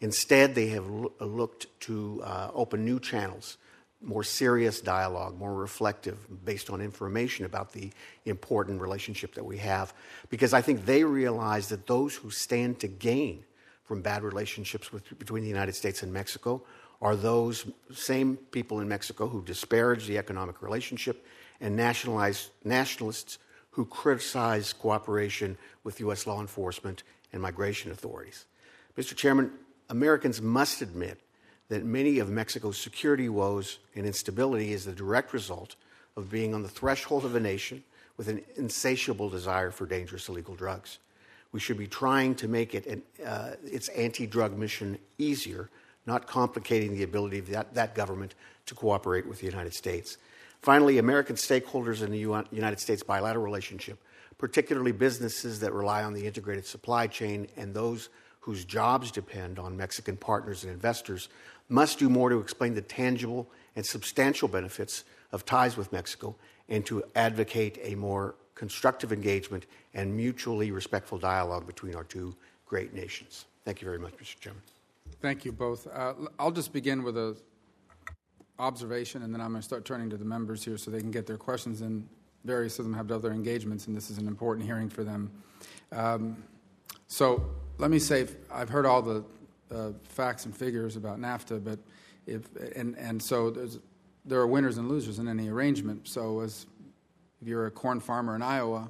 [0.00, 3.56] Instead, they have lo- looked to uh, open new channels
[4.02, 7.90] more serious dialogue, more reflective, based on information about the
[8.24, 9.94] important relationship that we have.
[10.28, 13.44] Because I think they realize that those who stand to gain
[13.84, 16.62] from bad relationships with, between the United States and Mexico
[17.00, 21.24] are those same people in Mexico who disparage the economic relationship
[21.60, 23.38] and nationalists
[23.70, 26.26] who criticize cooperation with U.S.
[26.26, 28.46] law enforcement and migration authorities.
[28.96, 29.14] Mr.
[29.14, 29.50] Chairman,
[29.90, 31.20] Americans must admit
[31.68, 35.76] that many of Mexico's security woes and instability is the direct result
[36.16, 37.82] of being on the threshold of a nation
[38.16, 40.98] with an insatiable desire for dangerous illegal drugs.
[41.52, 45.70] We should be trying to make it an, uh, its anti drug mission easier,
[46.06, 48.34] not complicating the ability of that, that, government
[48.66, 50.18] to cooperate with the United States.
[50.62, 53.98] Finally, American stakeholders in the United States bilateral relationship,
[54.38, 58.08] particularly businesses that rely on the integrated supply chain and those
[58.40, 61.28] whose jobs depend on Mexican partners and investors,
[61.68, 66.34] must do more to explain the tangible and substantial benefits of ties with Mexico
[66.68, 72.34] and to advocate a more constructive engagement and mutually respectful dialogue between our two
[72.66, 73.46] great nations.
[73.64, 74.38] Thank you very much, Mr.
[74.40, 74.62] Chairman.
[75.20, 75.86] Thank you both.
[75.92, 77.36] Uh, I'll just begin with a
[78.58, 81.10] observation, and then I'm going to start turning to the members here so they can
[81.10, 82.08] get their questions in.
[82.44, 85.30] Various of them have other engagements, and this is an important hearing for them.
[85.92, 86.42] Um,
[87.08, 87.44] so
[87.78, 89.24] let me say, I've heard all the
[89.74, 91.78] uh, facts and figures about NAFTA, but
[92.26, 92.42] if
[92.76, 93.50] and and so
[94.24, 96.08] there are winners and losers in any arrangement.
[96.08, 96.66] So as
[97.40, 98.88] if you're a corn farmer in Iowa,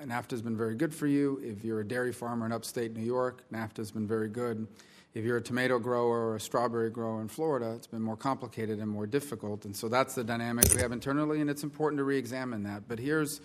[0.00, 1.40] NAFTA has been very good for you.
[1.42, 4.66] If you're a dairy farmer in upstate New York, NAFTA has been very good.
[5.14, 8.78] If you're a tomato grower or a strawberry grower in Florida, it's been more complicated
[8.78, 9.66] and more difficult.
[9.66, 12.88] And so that's the dynamic we have internally, and it's important to re examine that.
[12.88, 13.42] But here's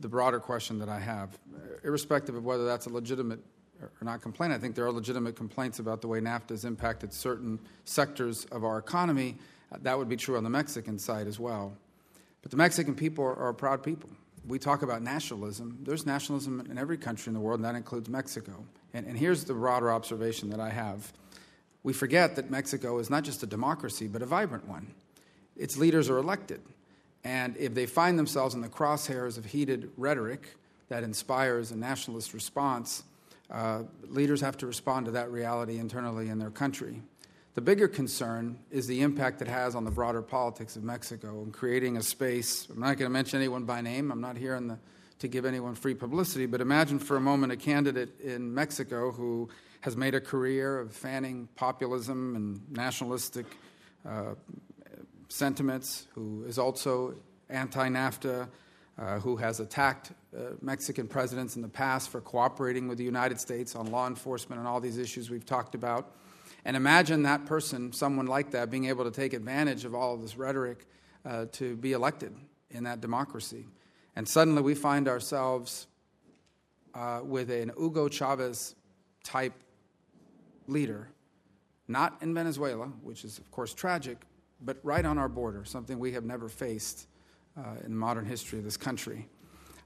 [0.00, 1.36] the broader question that I have,
[1.82, 3.40] irrespective of whether that's a legitimate
[3.82, 4.52] or not complaint.
[4.52, 8.64] I think there are legitimate complaints about the way NAFTA has impacted certain sectors of
[8.64, 9.36] our economy.
[9.82, 11.76] That would be true on the Mexican side as well.
[12.42, 14.08] But the Mexican people are, are proud people.
[14.46, 15.78] We talk about nationalism.
[15.82, 18.64] There's nationalism in every country in the world, and that includes Mexico.
[18.96, 21.12] And, and here's the broader observation that I have
[21.82, 24.92] we forget that Mexico is not just a democracy, but a vibrant one.
[25.54, 26.60] Its leaders are elected.
[27.22, 30.48] And if they find themselves in the crosshairs of heated rhetoric
[30.88, 33.04] that inspires a nationalist response,
[33.50, 37.02] uh, leaders have to respond to that reality internally in their country.
[37.54, 41.52] The bigger concern is the impact it has on the broader politics of Mexico and
[41.52, 42.66] creating a space.
[42.68, 44.10] I'm not going to mention anyone by name.
[44.10, 44.78] I'm not here in the,
[45.18, 49.48] to give anyone free publicity, but imagine for a moment a candidate in Mexico who
[49.80, 53.46] has made a career of fanning populism and nationalistic
[54.06, 54.34] uh,
[55.28, 57.14] sentiments, who is also
[57.48, 58.48] anti NAFTA,
[58.98, 63.40] uh, who has attacked uh, Mexican presidents in the past for cooperating with the United
[63.40, 66.12] States on law enforcement and all these issues we've talked about.
[66.64, 70.22] And imagine that person, someone like that, being able to take advantage of all of
[70.22, 70.86] this rhetoric
[71.24, 72.34] uh, to be elected
[72.70, 73.66] in that democracy.
[74.16, 75.86] And suddenly we find ourselves
[76.94, 78.74] uh, with an Hugo Chavez
[79.22, 79.52] type
[80.66, 81.08] leader,
[81.86, 84.18] not in Venezuela, which is, of course, tragic,
[84.62, 87.06] but right on our border, something we have never faced
[87.58, 89.28] uh, in modern history of this country.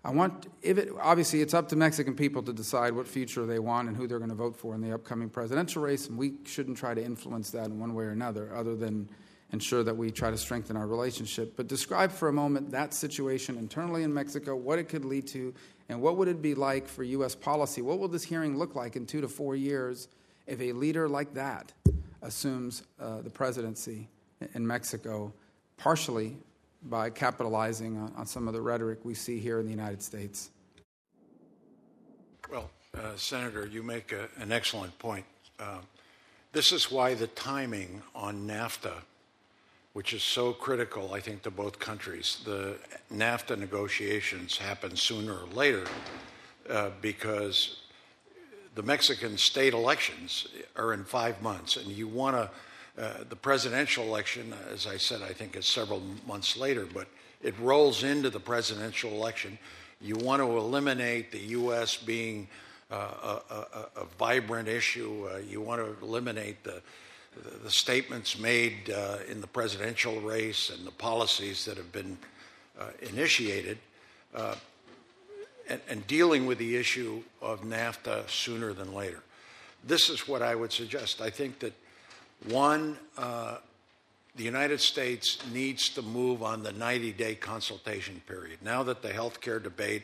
[0.04, 3.58] I want, if it, obviously, it's up to Mexican people to decide what future they
[3.58, 6.34] want and who they're going to vote for in the upcoming presidential race, and we
[6.44, 9.10] shouldn't try to influence that in one way or another, other than
[9.52, 11.56] ensure that we try to strengthen our relationship.
[11.56, 15.52] But describe for a moment that situation internally in Mexico, what it could lead to,
[15.88, 17.34] and what would it be like for U.S.
[17.34, 17.82] policy?
[17.82, 20.08] What will this hearing look like in two to four years
[20.46, 21.72] if a leader like that
[22.22, 24.08] assumes uh, the presidency
[24.54, 25.32] in Mexico,
[25.76, 26.36] partially
[26.84, 30.50] by capitalizing on, on, some of the rhetoric we see here in the United States.
[32.50, 35.24] Well, uh, Senator, you make a, an excellent point.
[35.58, 35.78] Uh,
[36.52, 38.94] this is why the timing on NAFTA,
[40.00, 42.78] which is so critical, I think, to both countries, the
[43.12, 45.84] NAFTA negotiations happen sooner or later
[46.70, 47.82] uh, because
[48.76, 52.50] the Mexican state elections are in five months, and you want to
[53.02, 57.06] uh, the presidential election, as I said, I think is several months later, but
[57.42, 59.58] it rolls into the presidential election.
[60.00, 61.98] You want to eliminate the U.S.
[61.98, 62.48] being
[62.90, 65.28] uh, a, a, a, vibrant issue.
[65.30, 66.80] Uh, you want to eliminate the,
[67.62, 72.18] the, statements made uh, in the presidential race and the policies that have been
[72.78, 73.78] uh, initiated.
[75.70, 79.22] And, and dealing with the issue of NAFTA sooner than later.
[79.84, 81.20] This is what I would suggest.
[81.20, 81.72] I think that
[82.48, 83.58] one, uh,
[84.34, 88.58] the United States needs to move on the 90 day consultation period.
[88.62, 90.02] Now that the health care debate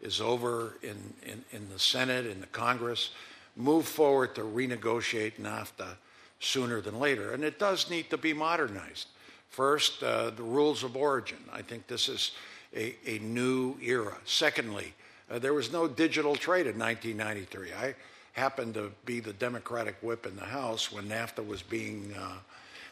[0.00, 3.10] is over in, in, in, the Senate, in the Congress,
[3.56, 5.96] move forward to renegotiate NAFTA
[6.40, 7.32] sooner than later.
[7.32, 9.08] And it does need to be modernized.
[9.48, 11.38] First, uh, the rules of origin.
[11.52, 12.32] I think this is
[12.74, 14.16] a, a new era.
[14.24, 14.92] Secondly,
[15.30, 17.72] uh, there was no digital trade in 1993.
[17.72, 17.94] I
[18.32, 22.36] happened to be the Democratic whip in the House when NAFTA was being uh,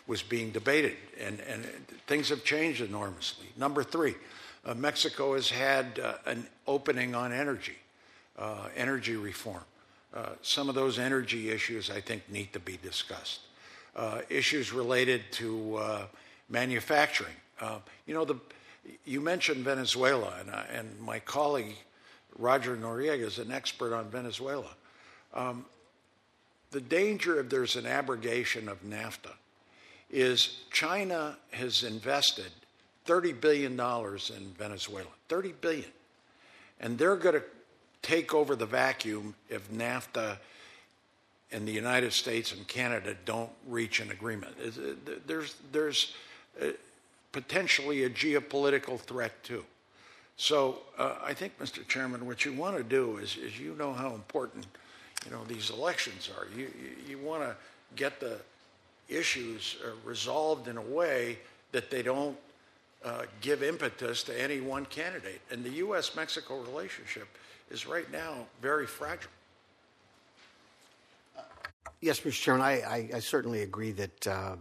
[0.06, 1.64] was being debated, and, and
[2.06, 3.46] things have changed enormously.
[3.56, 4.14] Number three,
[4.66, 7.76] uh, Mexico has had uh, an opening on energy,
[8.38, 9.64] uh, energy reform.
[10.14, 13.40] Uh, some of those energy issues, I think, need to be discussed.
[14.28, 16.06] issues related to
[16.48, 17.34] manufacturing.
[18.06, 18.36] you know, the,
[19.04, 21.74] you mentioned Venezuela, and, and my colleague
[22.38, 24.70] Roger Noriega is an expert on Venezuela.
[25.32, 25.64] Um,
[26.70, 29.32] the danger if there's an abrogation of NAFTA
[30.10, 32.50] is China has invested
[33.06, 35.08] $30 billion in Venezuela.
[35.28, 35.90] 30 billion.
[36.80, 37.44] And they're going to
[38.04, 40.36] take over the vacuum if NAFTA
[41.50, 44.54] and the United States and Canada don't reach an agreement.
[45.26, 46.14] There's, there's
[47.32, 49.64] potentially a geopolitical threat too.
[50.36, 51.86] So uh, I think, Mr.
[51.86, 54.66] Chairman, what you want to do is, is you know how important
[55.24, 56.46] you know these elections are.
[56.56, 57.54] You you, you want to
[57.94, 58.38] get the
[59.08, 61.38] issues uh, resolved in a way
[61.72, 62.36] that they don't
[63.04, 65.40] uh, give impetus to any one candidate.
[65.50, 67.28] And the U.S.-Mexico relationship
[67.70, 69.30] is right now very fragile.
[72.00, 72.32] Yes, Mr.
[72.32, 74.56] Chairman, I, I, I certainly agree that uh, uh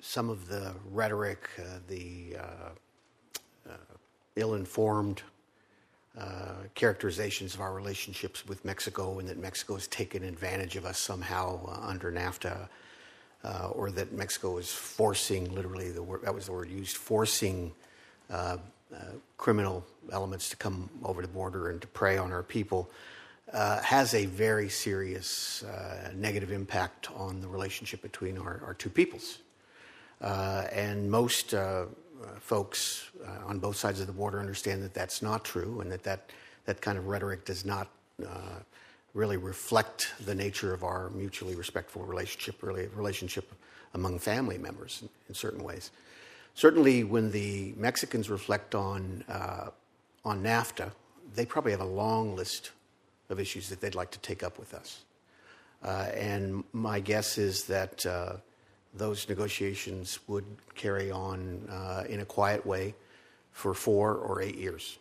[0.00, 2.70] some of the rhetoric, uh, the uh,
[4.36, 5.22] ill-informed
[6.18, 10.98] uh, characterizations of our relationships with Mexico and that Mexico has taken advantage of us
[10.98, 12.68] somehow uh, under NAFTA,
[13.44, 17.72] uh, or that Mexico is forcing, literally, the word, that was the word used, forcing
[18.30, 18.58] uh, uh,
[19.36, 22.90] criminal elements to come over the border and to prey on our people,
[23.52, 25.64] uh, has a very serious
[26.14, 29.38] negative impact on the relationship between our, our two peoples.
[30.20, 31.54] and most
[32.22, 35.90] uh, folks uh, on both sides of the border understand that that's not true and
[35.90, 36.30] that that,
[36.66, 37.88] that kind of rhetoric does not
[38.24, 38.58] uh,
[39.14, 43.52] really reflect the nature of our mutually respectful relationship, really relationship
[43.94, 45.90] among family members in, in certain ways.
[46.54, 49.70] Certainly, when the Mexicans reflect on uh,
[50.24, 50.92] on NAFTA,
[51.34, 52.70] they probably have a long list
[53.30, 55.02] of issues that they'd like to take up with us.
[55.82, 58.34] Uh, and my guess is that uh,
[58.94, 60.44] those negotiations would
[60.74, 62.94] carry on uh, in a quiet way
[63.50, 64.98] for four or eight years,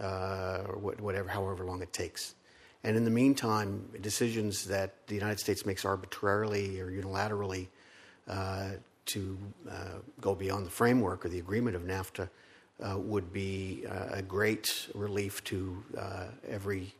[0.00, 2.34] uh, whatever, however long it takes.
[2.82, 7.68] And in the meantime, decisions that the United States makes arbitrarily or unilaterally
[8.28, 8.70] uh,
[9.06, 9.38] to
[9.70, 9.74] uh,
[10.20, 12.28] go beyond the framework or the agreement of NAFTA
[12.82, 15.82] uh, would be uh, a great relief to
[16.48, 16.94] every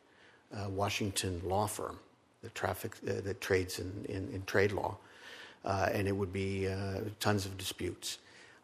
[0.69, 1.99] Washington law firm
[2.43, 4.97] that traffic that trades in, in, in trade law
[5.65, 6.69] and it would be
[7.21, 8.19] tons of disputes.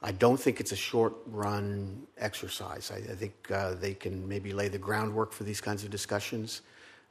[0.04, 2.90] I don't think it's a short run exercise.
[2.90, 6.62] I, I think uh, they can maybe lay the groundwork for these kinds of discussions,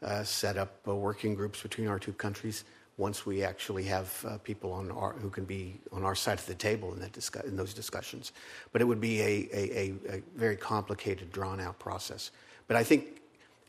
[0.03, 2.65] uh, set up uh, working groups between our two countries
[3.01, 6.45] once we actually have uh, people on our, who can be on our side of
[6.45, 8.31] the table in, that discuss, in those discussions.
[8.71, 12.29] But it would be a, a, a, very complicated, drawn out process.
[12.67, 13.21] But I think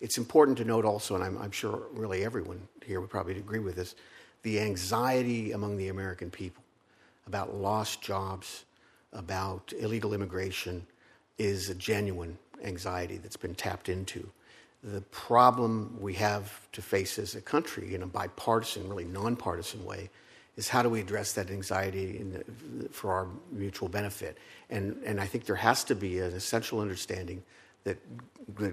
[0.02, 3.58] it's important to note also, and I'm, I'm sure really everyone here would probably agree
[3.58, 3.94] with this,
[4.42, 6.62] the anxiety among the American people
[7.26, 8.66] about lost jobs,
[9.14, 10.86] about illegal immigration,
[11.38, 14.28] is a genuine anxiety that's been tapped into.
[14.82, 20.10] The problem we have to face as a country in a bipartisan, really nonpartisan way
[20.56, 24.36] is how do we address that anxiety the, for our mutual benefit?
[24.70, 27.42] And, and I think there has to be an essential understanding
[27.84, 27.98] that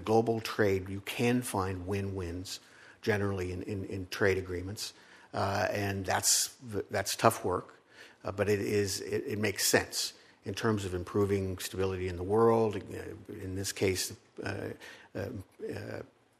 [0.04, 2.60] global trade, you can find win wins
[3.02, 4.92] generally in, in, in trade agreements.
[5.32, 6.54] Uh, and that's,
[6.90, 7.76] that's tough work,
[8.24, 10.12] uh, but it, is, it, it, makes sense
[10.44, 12.82] in terms of improving stability in the world,
[13.28, 14.54] in this case, uh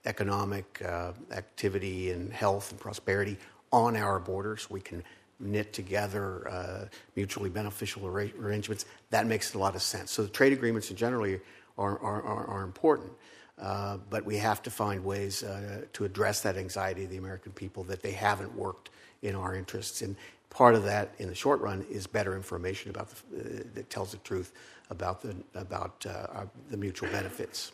[0.05, 3.37] economic uh, activity and health and prosperity
[3.73, 4.71] on our borders.
[4.71, 5.03] We can
[5.39, 8.85] knit together mutually beneficial ar- arrangements.
[9.11, 10.11] That makes a lot of sense.
[10.11, 11.41] So the trade agreements generally
[11.79, 13.13] are, are, are, are important.
[13.61, 17.53] Uh, but we have to find ways uh, to address that anxiety of the American
[17.53, 18.91] people that they haven't worked
[19.23, 20.01] in our interests.
[20.01, 20.17] And
[20.49, 24.13] part of that, in the short run, is better information about the, uh, that tells
[24.13, 24.53] the truth
[24.89, 27.73] about the about uh, the mutual benefits.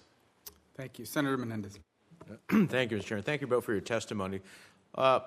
[0.77, 1.79] Thank you, Senator Menendez.
[2.51, 3.05] Thank you, Mr.
[3.05, 3.25] Chairman.
[3.25, 4.41] Thank you both for your testimony.
[4.95, 5.21] Uh,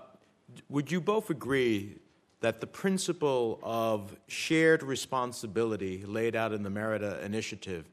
[0.69, 1.95] would you both agree
[2.41, 7.85] that the principle of shared responsibility laid out in the Merida Initiative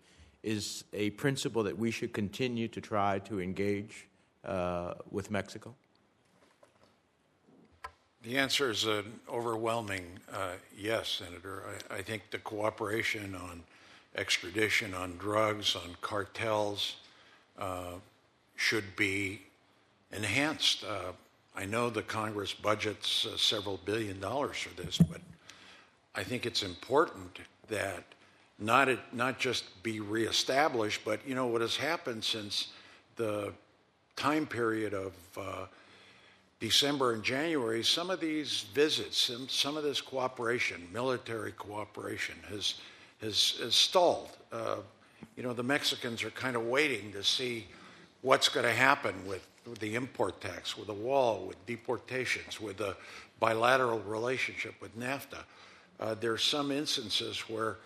[0.43, 4.07] is a principle that we should continue to try to engage
[4.45, 5.75] uh, with Mexico?
[8.23, 11.63] The answer is an overwhelming uh, yes, Senator.
[11.91, 13.63] I, I, think the cooperation on
[14.17, 16.97] extradition, on drugs, on cartels
[18.57, 19.43] should be
[20.13, 20.85] enhanced.
[20.85, 21.13] Uh,
[21.55, 25.21] I know the Congress budgets uh, several billion dollars for this, but
[26.15, 27.39] I think it's important
[27.69, 28.05] that
[28.59, 32.69] not it, not just be reestablished, but you know what has happened since
[33.17, 33.53] the
[34.17, 35.67] time period of uh,
[36.59, 42.75] December and January, some of these visits, some, some of this cooperation, military cooperation, has,
[43.21, 44.31] has, has stalled.
[44.51, 44.77] Uh,
[45.37, 47.67] you know, the Mexicans are kind of waiting to see
[48.23, 49.47] what's going to happen with,
[49.81, 52.97] the import tax, with the wall, with deportations, with the
[53.41, 55.43] bilateral relationship with NAFTA.
[55.99, 57.79] Uh, there are some instances where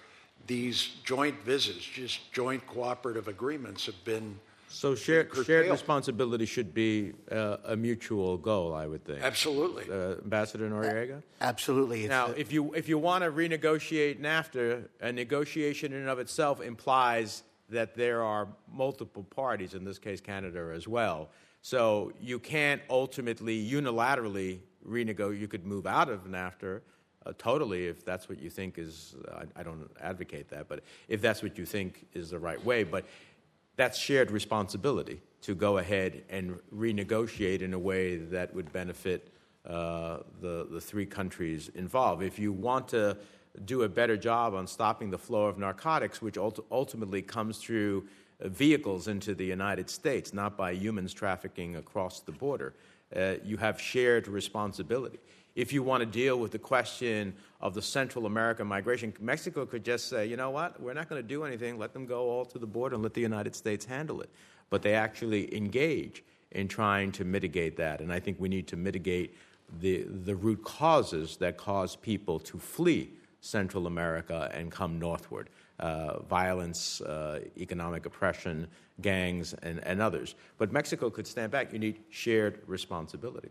[0.46, 4.38] these joint visits, just joint cooperative agreements, have been
[4.70, 9.20] so shared, shared responsibility should be uh, a mutual goal, I would think.
[9.22, 11.22] Absolutely, uh, Ambassador Noriega.
[11.40, 12.06] Absolutely.
[12.06, 16.60] Now, if you if you want to renegotiate NAFTA, a negotiation in and of itself
[16.60, 19.74] implies that there are multiple parties.
[19.74, 21.30] In this case, Canada as well.
[21.62, 25.40] So you can't ultimately unilaterally renegotiate.
[25.40, 26.80] You could move out of NAFTA.
[27.26, 31.20] Uh, totally, if that's what you think is, I, I don't advocate that, but if
[31.20, 32.82] that's what you think is the right way.
[32.82, 33.04] But
[33.80, 39.32] that's shared responsibility to go ahead and renegotiate in a way that would benefit
[39.66, 42.22] uh, the, the three countries involved.
[42.22, 43.16] If you want to
[43.64, 48.06] do a better job on stopping the flow of narcotics, which ult- ultimately comes through
[48.40, 52.74] vehicles into the United States, not by humans trafficking across the border,
[53.16, 55.18] uh, you have shared responsibility.
[55.55, 59.84] If you want to deal with the question of the Central American migration, Mexico could
[59.84, 62.44] just say, you know what, we're not going to do anything, let them go all
[62.46, 64.30] to the border and let the United States handle it.
[64.70, 66.22] But they actually engage
[66.53, 68.01] in trying to mitigate that.
[68.01, 69.36] And I think we need to mitigate
[69.80, 75.48] the, the root causes that cause people to flee Central America and come northward.
[75.78, 78.66] Uh, violence, uh, economic oppression,
[79.01, 80.34] gangs, and, and others.
[80.59, 81.72] But Mexico could stand back.
[81.72, 83.48] You need shared responsibility.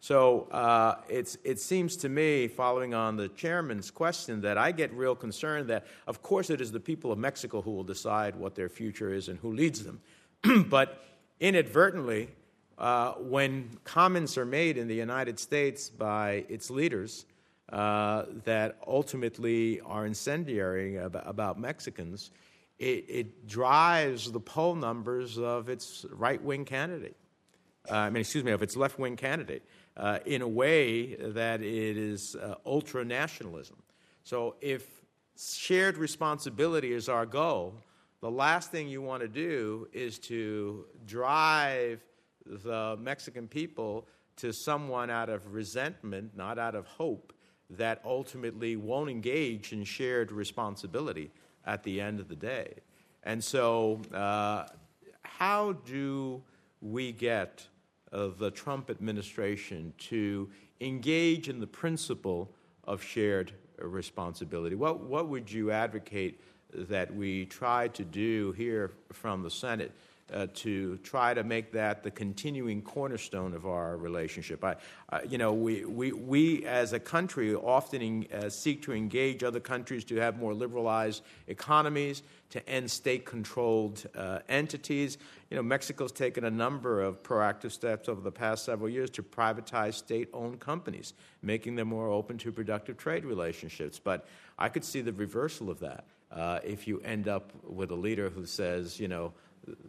[0.00, 5.16] So uh, it seems to me, following on the chairman's question, that I get real
[5.16, 8.68] concerned that, of course, it is the people of Mexico who will decide what their
[8.68, 10.00] future is and who leads them.
[10.68, 11.04] but
[11.40, 12.28] inadvertently,
[12.78, 17.26] uh, when comments are made in the United States by its leaders
[17.72, 22.30] uh, that ultimately are incendiary about, Mexicans,
[22.78, 27.16] it, it, drives the poll numbers of its right wing candidate.
[27.90, 29.64] Uh, I mean, excuse me, of its left wing candidate
[29.98, 33.76] uh, in a way that it is uh, ultra nationalism.
[34.22, 34.86] So if
[35.36, 37.74] shared responsibility is our goal,
[38.20, 42.00] the last thing you want to do is to drive
[42.46, 47.32] the Mexican people to someone out of resentment, not out of hope,
[47.70, 51.30] that ultimately won't engage in shared responsibility
[51.66, 52.74] at the end of the day.
[53.24, 54.66] And so, uh,
[55.22, 56.42] how do
[56.80, 57.66] we get
[58.12, 60.48] of the Trump administration to
[60.80, 62.50] engage in the principle
[62.84, 64.74] of shared responsibility.
[64.74, 66.40] What, what would you advocate
[66.72, 69.92] that we try to do here from the Senate
[70.32, 74.62] uh, to try to make that the continuing cornerstone of our relationship.
[74.64, 74.76] I,
[75.10, 79.42] uh, you know, we, we, we as a country often in, uh, seek to engage
[79.42, 85.18] other countries to have more liberalized economies, to end state controlled uh, entities.
[85.50, 89.22] You know, Mexico's taken a number of proactive steps over the past several years to
[89.22, 93.98] privatize state owned companies, making them more open to productive trade relationships.
[93.98, 94.26] But
[94.58, 96.04] I could see the reversal of that.
[96.30, 99.32] Uh, if you end up with a leader who says, you know,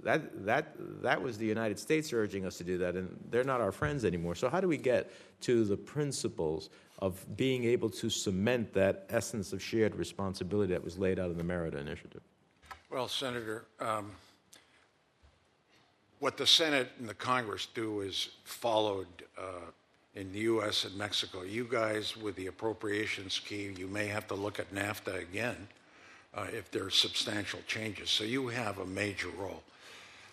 [0.04, 3.62] that, that, that was the United States urging us to do that, and they're not
[3.62, 4.36] our friends anymore.
[4.36, 5.12] So, how do we get
[5.42, 10.98] to the principles of being able to cement that essence of shared responsibility that was
[10.98, 12.22] laid out in the Merida Initiative?
[12.90, 14.12] Well, Senator, um,
[16.20, 19.08] what the Senate and the Congress do is followed
[19.38, 19.72] uh,
[20.16, 20.86] in the U.S.
[20.86, 21.44] and Mexico.
[21.44, 25.68] You guys, with the appropriations scheme, you may have to look at NAFTA again
[26.34, 28.10] uh, if there are substantial changes.
[28.10, 29.64] So you have a major role.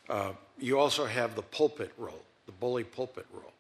[0.09, 3.53] Uh, you also have the pulpit role, the bully pulpit role.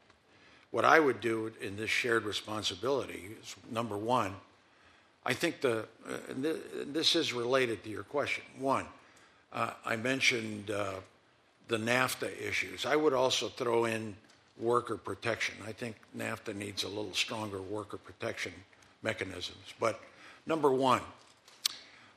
[0.70, 4.34] What I would do in this shared responsibility is number one,
[5.24, 6.56] I think the, uh, th-
[6.86, 8.44] this is related to your question.
[8.58, 8.86] One,
[9.52, 10.94] uh, I mentioned uh,
[11.68, 12.86] the NAFTA issues.
[12.86, 14.14] I would also throw in
[14.58, 15.56] worker protection.
[15.66, 18.52] I think NAFTA needs a little stronger worker protection
[19.02, 19.74] mechanisms.
[19.80, 20.00] But
[20.46, 21.00] number one,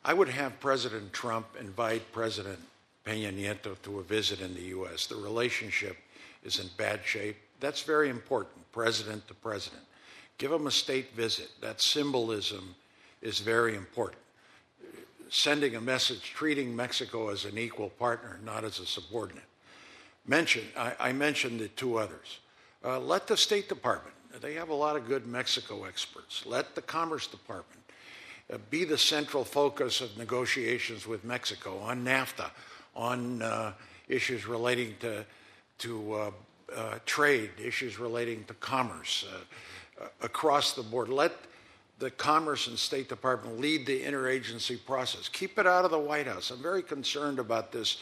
[0.03, 2.59] I would have President Trump invite President
[3.05, 5.07] Peña Nieto to a visit in the U.S.
[5.07, 5.97] The relationship
[6.43, 7.37] is in bad shape.
[7.59, 9.81] That's very important, president to president.
[10.37, 11.49] Give them a state visit.
[11.59, 12.75] That symbolism
[13.21, 14.21] is very important.
[15.29, 19.43] Sending a message, treating Mexico as an equal partner, not as a subordinate.
[20.25, 22.39] Mention, I, I mentioned the two others.
[22.83, 26.45] Uh, let the State Department, they have a lot of good Mexico experts.
[26.45, 27.78] Let the Commerce Department
[28.69, 32.49] be the central focus of negotiations with Mexico on NAFTA,
[32.95, 33.73] on uh,
[34.07, 35.25] issues relating to,
[35.79, 36.31] to uh,
[36.75, 39.25] uh, trade, issues relating to commerce
[39.99, 41.09] uh, across the board.
[41.09, 41.33] Let
[41.99, 45.27] the Commerce and State Department lead the interagency process.
[45.27, 46.49] Keep it out of the White House.
[46.49, 47.97] I'm very concerned about this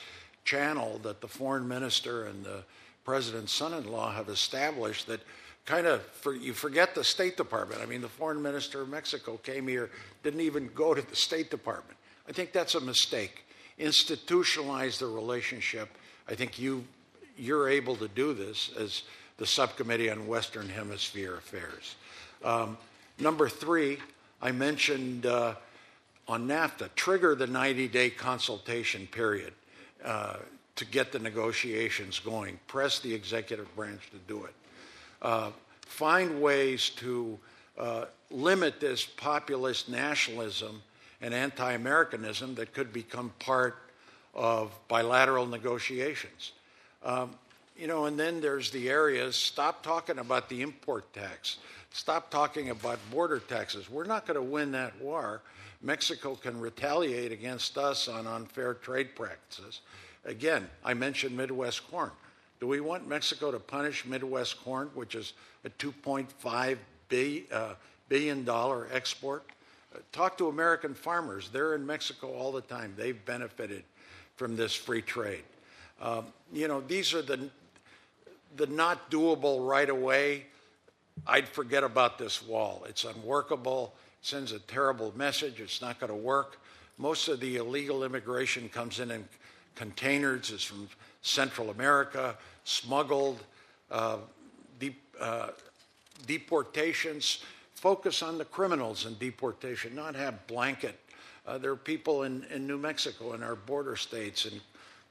[0.46, 2.64] channel that the foreign minister and the
[3.04, 5.22] president's son-in-law have established that
[5.68, 7.82] kind of for, you forget the State Department.
[7.82, 9.92] I mean, the foreign minister of Mexico came here,
[10.24, 12.00] didn't even go to the State Department.
[12.28, 13.44] I think that's a mistake.
[13.78, 15.90] Institutionalize the relationship.
[16.28, 16.84] I think you
[17.38, 19.04] you're able to do this as
[19.38, 21.96] the subcommittee on Western Hemisphere affairs.
[22.44, 22.80] Um,
[23.20, 24.00] number three,
[24.42, 25.54] I mentioned uh,
[26.28, 29.54] on NAFTA, trigger the 90 day consultation period
[30.04, 30.38] uh,
[30.78, 32.60] to get the negotiations going.
[32.68, 34.54] Press the executive branch to do it.
[35.22, 35.52] Uh,
[35.82, 37.38] find ways to
[37.78, 40.82] uh, limit this populist nationalism
[41.22, 43.78] and anti Americanism that could become part
[44.34, 46.52] of bilateral negotiations.
[47.04, 47.32] Um,
[47.78, 51.58] you know, and then there's the areas, stop talking about the import tax.
[51.92, 53.90] Stop talking about border taxes.
[53.90, 55.42] We're not going to win that war.
[55.82, 59.82] Mexico can retaliate against us on unfair trade practices.
[60.26, 62.12] Again, I mentioned Midwest corn.
[62.60, 65.34] Do we want Mexico to punish Midwest corn, which is
[65.64, 66.78] a $2.5
[67.52, 67.74] uh,
[68.10, 69.44] billion dollar export?
[69.96, 71.50] Uh, talk to American farmers.
[71.50, 72.94] They're in Mexico all the time.
[72.98, 73.84] They've benefited
[74.36, 75.44] from this free trade.
[76.02, 77.50] Um, you know, these are the,
[78.56, 80.46] the not doable right away.
[81.26, 82.86] I'd forget about this wall.
[82.88, 86.60] It's unworkable, it sends a terrible message, it's not going to work.
[87.00, 89.28] Most of the illegal immigration comes in in
[89.76, 90.88] containers, is from
[91.22, 93.44] Central America, smuggled,
[93.92, 94.18] uh,
[94.80, 95.50] deep, uh,
[96.26, 97.44] deportations.
[97.76, 101.00] Focus on the criminals in deportation, not have blanket.
[101.46, 104.60] Uh, there are people in, in New Mexico, in our border states, and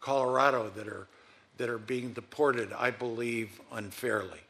[0.01, 1.07] Colorado that are,
[1.57, 4.41] that are being deported, I believe, unfairly.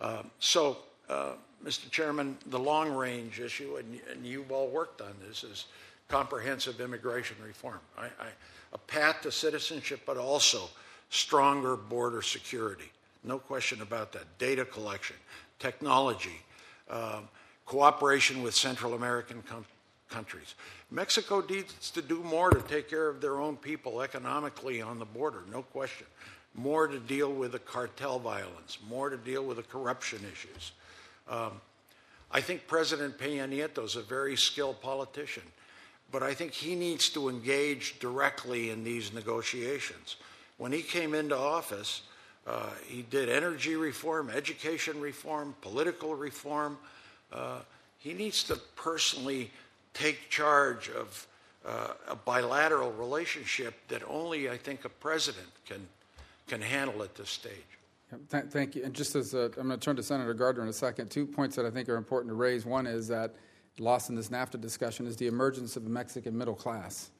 [0.00, 0.78] Uh, so,
[1.08, 1.32] uh,
[1.64, 1.90] Mr.
[1.90, 5.66] Chairman, the long range issue, and, and, you've all worked on this, is
[6.06, 7.80] comprehensive immigration reform.
[7.96, 8.28] I, I,
[8.72, 10.68] a path to citizenship, but also
[11.10, 12.90] stronger border security.
[13.24, 14.38] No question about that.
[14.38, 15.16] Data collection,
[15.58, 16.40] technology,
[16.90, 17.28] um,
[17.66, 19.64] cooperation with Central American com-
[20.08, 20.54] countries.
[20.90, 25.04] Mexico needs to do more to take care of their own people economically on the
[25.04, 26.06] border, no question.
[26.54, 30.72] More to deal with the cartel violence, more to deal with the corruption issues.
[31.28, 31.60] Um,
[32.30, 35.42] I think President Peña Nieto is a very skilled politician,
[36.10, 40.16] but I think he needs to engage directly in these negotiations.
[40.58, 42.02] When he came into office,
[42.46, 46.78] uh, he did energy reform, education reform, political reform.
[47.32, 47.60] Uh,
[47.98, 49.50] he needs to personally
[49.94, 51.26] take charge of
[51.66, 55.86] uh, a bilateral relationship that only I think a president can
[56.48, 57.52] can handle at this stage.
[58.30, 58.82] Th- thank you.
[58.82, 61.26] And just as a, I'm going to turn to Senator Gardner in a second, two
[61.26, 62.64] points that I think are important to raise.
[62.64, 63.34] One is that
[63.78, 67.10] lost in this NAFTA discussion is the emergence of the Mexican middle class.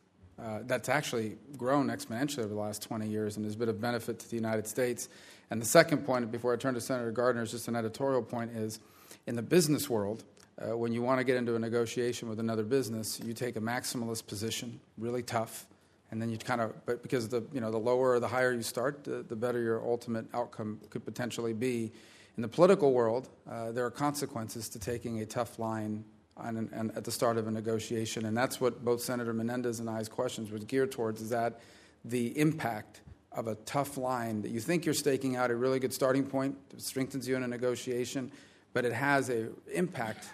[0.41, 4.20] Uh, that's actually grown exponentially over the last 20 years and has been of benefit
[4.20, 5.09] to the United States.
[5.51, 8.53] And the second point, before I turn to Senator Gardner, is just an editorial point:
[8.53, 8.78] is
[9.26, 10.24] in the business world,
[10.61, 13.61] uh, when you want to get into a negotiation with another business, you take a
[13.61, 15.66] maximalist position, really tough,
[16.11, 18.53] and then you kind of, but because the you know the lower or the higher
[18.53, 21.93] you start, the, the better your ultimate outcome could potentially be.
[22.36, 26.05] In the political world, uh, there are consequences to taking a tough line
[26.39, 30.09] on, at the start of a negotiation, and that's what both Senator Menendez and I's
[30.09, 31.61] questions was geared towards: is that
[32.05, 33.01] the impact
[33.32, 36.57] of a tough line that you think you're staking out a really good starting point
[36.70, 38.30] that strengthens you in a negotiation,
[38.72, 40.28] but it has an impact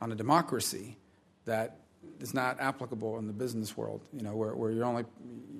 [0.00, 0.96] on a democracy
[1.44, 1.76] that
[2.18, 4.00] is not applicable in the business world.
[4.12, 5.04] You know, where, where you're only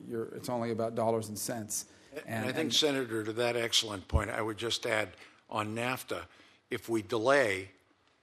[0.09, 1.87] you're, it's only about dollars and cents.
[2.13, 5.11] And, and I think, and, Senator, to that excellent point, I would just add
[5.49, 6.23] on NAFTA,
[6.71, 7.71] if we delay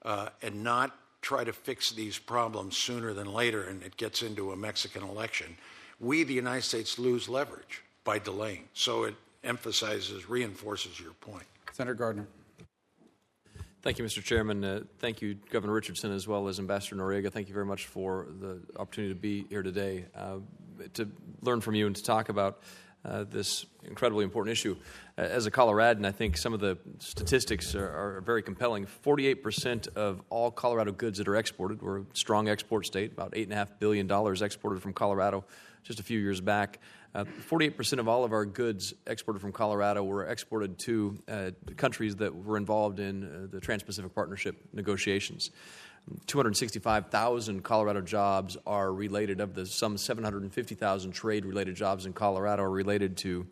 [0.03, 0.97] uh, and not
[1.27, 5.57] try to fix these problems sooner than later, and it gets into a Mexican election,
[5.99, 8.63] we, the United States, lose leverage by delaying.
[8.71, 9.13] So it
[9.43, 11.43] emphasizes, reinforces your point.
[11.73, 12.27] Senator Gardner.
[13.81, 14.23] Thank you, Mr.
[14.23, 14.63] Chairman.
[14.63, 17.29] Uh, thank you, Governor Richardson, as well as Ambassador Noriega.
[17.29, 20.37] Thank you very much for the opportunity to be here today uh,
[20.93, 21.09] to
[21.41, 22.61] learn from you and to talk about
[23.03, 24.77] uh, this incredibly important issue.
[25.17, 28.85] As a Coloradan, I think some of the statistics are, are very compelling.
[28.85, 33.79] 48% of all Colorado goods that are exported, we're a strong export state, about $8.5
[33.79, 35.43] billion exported from Colorado
[35.81, 36.79] just a few years back.
[37.15, 42.15] Uh, 48% of all of our goods exported from Colorado were exported to uh, countries
[42.17, 45.49] that were involved in uh, the Trans Pacific Partnership negotiations.
[46.27, 52.69] 265,000 Colorado jobs are related, of the some 750,000 trade related jobs in Colorado are
[52.69, 53.47] related to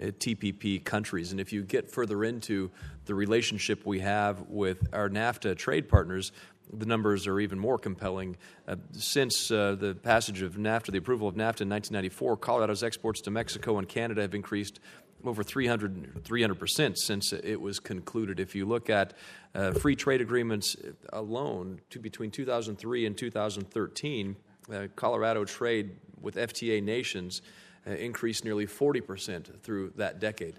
[0.00, 1.32] TPP countries.
[1.32, 2.70] And if you get further into
[3.04, 6.32] the relationship we have with our NAFTA trade partners,
[6.72, 8.36] the numbers are even more compelling.
[8.66, 13.20] Uh, since uh, the passage of NAFTA, the approval of NAFTA in 1994, Colorado's exports
[13.22, 14.80] to Mexico and Canada have increased
[15.24, 18.40] over 300, 300% since it was concluded.
[18.40, 19.14] If you look at
[19.54, 20.76] uh, free trade agreements
[21.12, 24.36] alone to between 2003 and 2013,
[24.72, 25.90] uh, Colorado trade
[26.20, 30.56] with FTA nations uh, increased nearly 40% through that decade.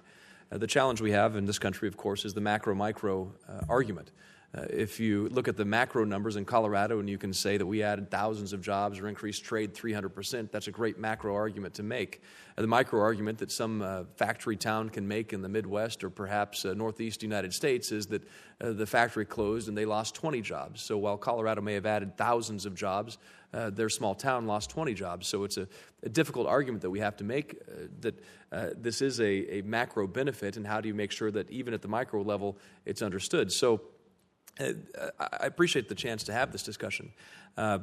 [0.52, 3.32] Uh, the challenge we have in this country, of course, is the macro micro
[3.70, 4.12] argument.
[4.54, 7.66] Uh, if you look at the macro numbers in Colorado and you can say that
[7.66, 11.84] we added thousands of jobs or increased trade 300%, that's a great macro argument to
[11.84, 12.22] make.
[12.58, 16.10] Uh, the micro argument that some uh, factory town can make in the Midwest or
[16.10, 18.24] perhaps uh, Northeast United States is that
[18.60, 20.82] uh, the factory closed and they lost 20 jobs.
[20.82, 23.20] So while Colorado may have added thousands of jobs,
[23.54, 25.28] uh, their small town lost 20 jobs.
[25.28, 25.68] So it's a,
[26.04, 27.58] a difficult argument that we have to make
[28.02, 28.16] that
[28.82, 31.82] this is a, a macro benefit, and how do you make sure that even at
[31.82, 33.52] the micro level it's understood?
[33.52, 33.80] So uh,
[35.20, 37.12] I appreciate the chance to have this discussion.
[37.58, 37.80] Uh,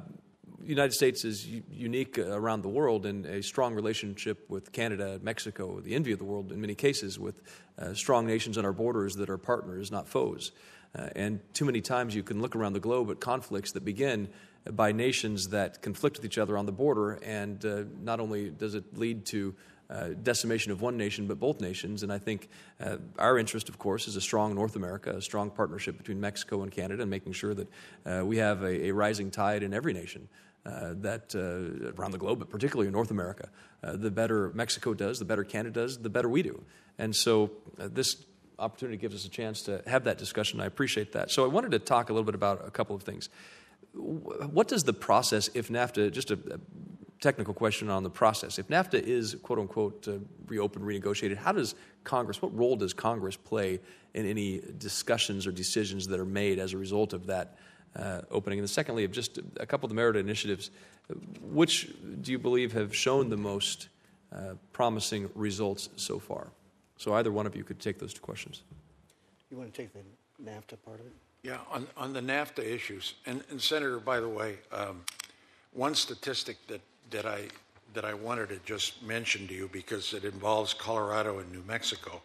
[0.62, 5.80] United States is u- unique around the world in a strong relationship with Canada, Mexico,
[5.80, 7.42] the envy of the world in many cases, with
[7.78, 10.52] uh, strong nations on our borders that are partners, not foes.
[10.96, 14.28] Uh, and too many times you can look around the globe at conflicts that begin
[14.72, 18.74] by nations that conflict with each other on the border, and uh, not only does
[18.74, 19.54] it lead to
[19.90, 22.02] uh, decimation of one nation, but both nations.
[22.02, 22.48] And I think
[22.80, 26.62] uh, our interest, of course, is a strong North America, a strong partnership between Mexico
[26.62, 27.68] and Canada, and making sure that
[28.04, 30.28] uh, we have a, a, rising tide in every nation.
[30.66, 33.48] Uh, that uh, around the globe, but particularly in North America,
[33.82, 36.62] uh, the better Mexico does, the better Canada does, the better we do.
[36.98, 38.26] And so this
[38.58, 40.60] opportunity gives us a chance to have that discussion.
[40.60, 41.30] I appreciate that.
[41.30, 43.30] So I wanted to talk a little bit about a couple of things.
[43.94, 46.60] What does the process, if NAFTA, just a,
[47.20, 48.58] technical question on the process.
[48.58, 53.36] If NAFTA is quote unquote uh, reopened, renegotiated, how does Congress, what role does Congress
[53.36, 53.80] play
[54.14, 57.56] in any discussions or decisions that are made as a result of that
[57.96, 58.58] uh, opening?
[58.58, 60.70] And secondly, of just a couple of the Merida initiatives,
[61.42, 61.90] which
[62.20, 63.88] do you believe have shown the most
[64.32, 66.48] uh, promising results so far?
[66.96, 68.62] So either one of you could take those two questions.
[69.50, 70.00] You want to take the
[70.42, 71.12] NAFTA part of it?
[71.42, 75.02] Yeah, on, on the NAFTA issues, and, and Senator, by the way, um,
[75.72, 76.80] one statistic that
[77.10, 77.48] that I
[77.94, 82.22] that I wanted to just mention to you because it involves Colorado and New Mexico.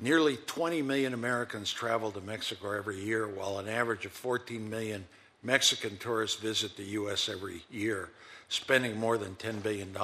[0.00, 5.04] Nearly 20 million Americans travel to Mexico every year, while an average of 14 million
[5.42, 7.28] Mexican tourists visit the U.S.
[7.28, 8.10] every year,
[8.48, 9.94] spending more than $10 billion.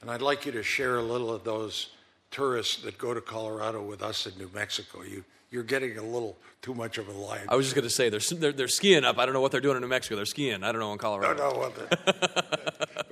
[0.00, 1.90] And I'd like you to share a little of those
[2.30, 5.02] tourists that go to Colorado with us in New Mexico.
[5.02, 7.46] You, you're getting a little too much of a line.
[7.48, 9.18] I was just going to say they're, they're, they're skiing up.
[9.18, 10.16] I don't know what they're doing in New Mexico.
[10.16, 10.62] They're skiing.
[10.64, 11.34] I don't know in Colorado.
[11.34, 12.61] No, no, what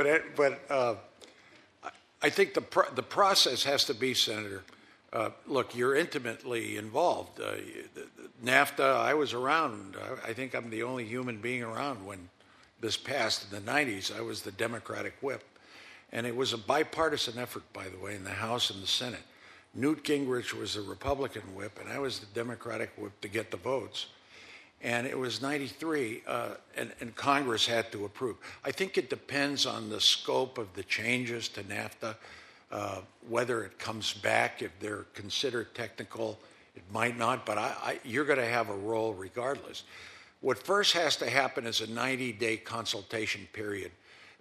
[0.00, 0.94] but but uh,
[2.22, 4.62] I think the pro- the process has to be, Senator.
[5.12, 7.40] Uh, look, you're intimately involved.
[7.40, 7.56] Uh,
[8.42, 9.96] NAFTA, I was around.
[10.00, 12.30] I, I think I'm the only human being around when
[12.80, 14.16] this passed in the 90s.
[14.16, 15.42] I was the Democratic whip.
[16.12, 19.24] And it was a bipartisan effort, by the way, in the House and the Senate.
[19.74, 23.56] Newt Gingrich was the Republican whip, and I was the Democratic whip to get the
[23.56, 24.06] votes
[24.82, 28.36] and it was 93, uh, and, and, Congress had to approve.
[28.64, 32.14] I think it depends on the scope of the changes to NAFTA,
[32.72, 36.38] uh, whether it comes back, if they're considered technical,
[36.74, 39.82] it might not, but I, I, you're going to have a role regardless.
[40.40, 43.90] What first has to happen is a 90 day consultation period.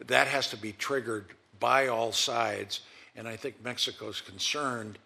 [0.07, 1.25] That has to be triggered
[1.59, 2.81] by all sides,
[3.17, 4.97] and I think Mexico's concerned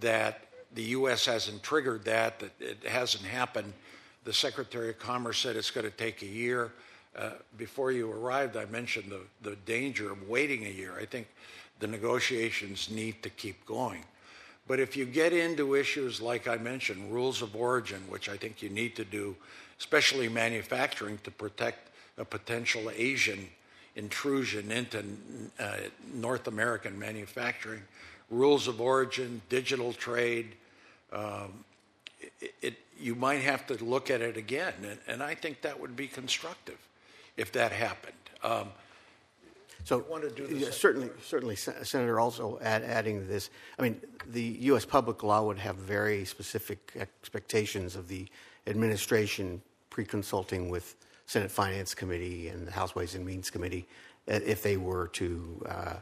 [0.00, 1.26] that the U.S.
[1.26, 3.74] hasn't triggered that, that it hasn't happened
[4.24, 6.72] the Secretary of Commerce said it's going to take a year.
[7.16, 10.94] Uh, before you arrived, I mentioned the, the danger of waiting a year.
[10.98, 11.26] I think
[11.80, 14.04] the negotiations need to keep going.
[14.68, 18.62] But if you get into issues like I mentioned, rules of origin, which I think
[18.62, 19.34] you need to do,
[19.78, 23.48] especially manufacturing to protect a potential Asian
[23.96, 25.02] intrusion into
[25.58, 25.76] uh,
[26.14, 27.82] North American manufacturing,
[28.30, 30.54] rules of origin, digital trade,
[31.12, 31.64] um,
[32.40, 34.74] it, it, you might have to look at it again.
[34.82, 36.78] And, and, I think that would be constructive
[37.36, 38.14] if that happened.
[38.42, 38.68] Um,
[39.84, 44.00] So want to do the yeah, certainly, certainly, Sen- Also, add, adding this, I mean,
[44.28, 44.84] the U.S.
[44.84, 48.26] public law would have very specific expectations of the
[48.66, 53.86] administration pre-consulting with Senate Finance Committee and the House Ways and Means Committee
[54.28, 55.94] uh, if they were to uh,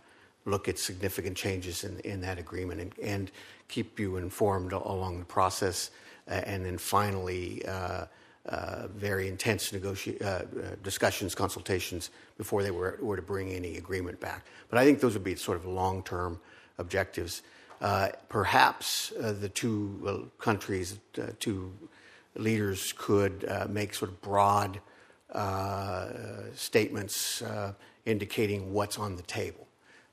[0.45, 3.31] look at significant changes in, in that agreement and, and
[3.69, 5.91] keep you informed along the process,
[6.29, 7.65] and then finally.
[7.67, 8.07] Uh,
[8.49, 10.45] uh, very intense negoti- uh, uh,
[10.83, 12.09] discussions, consultations
[12.39, 14.47] before they were, were to bring any agreement back.
[14.71, 16.41] But I think those would be sort of long term
[16.79, 17.43] objectives.
[17.83, 20.99] Uh, perhaps uh, the two uh, countries,
[21.41, 21.71] two
[22.37, 24.81] leaders could make sort of broad
[26.55, 27.43] statements
[28.07, 29.67] indicating what's on the table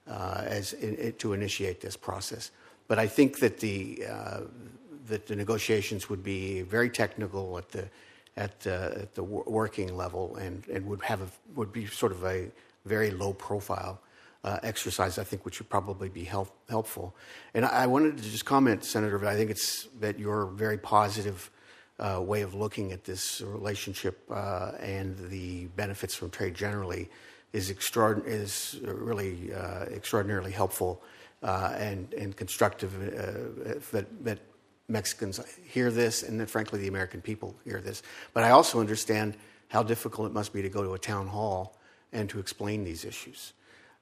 [0.07, 2.51] as in, to initiate this process.
[2.89, 4.03] But I think that the
[5.07, 7.89] that the negotiations would be very technical at the
[8.37, 12.23] at, uh, at the working level and, and would have a, would be sort of
[12.25, 12.51] a
[12.85, 14.01] very low profile
[14.43, 17.15] uh, exercise, I think, which would probably be help, helpful.
[17.53, 20.77] And I, I, wanted to just comment, Senator, but I think it's that your very
[20.77, 21.49] positive
[21.97, 27.09] uh, way of looking at this relationship uh, and the benefits from trade generally
[27.53, 31.01] is, extraordin- is really uh, extraordinarily helpful
[31.41, 32.91] uh, and, and constructive
[33.91, 34.39] that, that
[34.87, 38.03] Mexicans hear this, and then frankly, the American people hear this.
[38.33, 39.35] But I also understand
[39.69, 41.77] how difficult it must be to go to a town hall
[42.13, 43.53] and to explain these issues.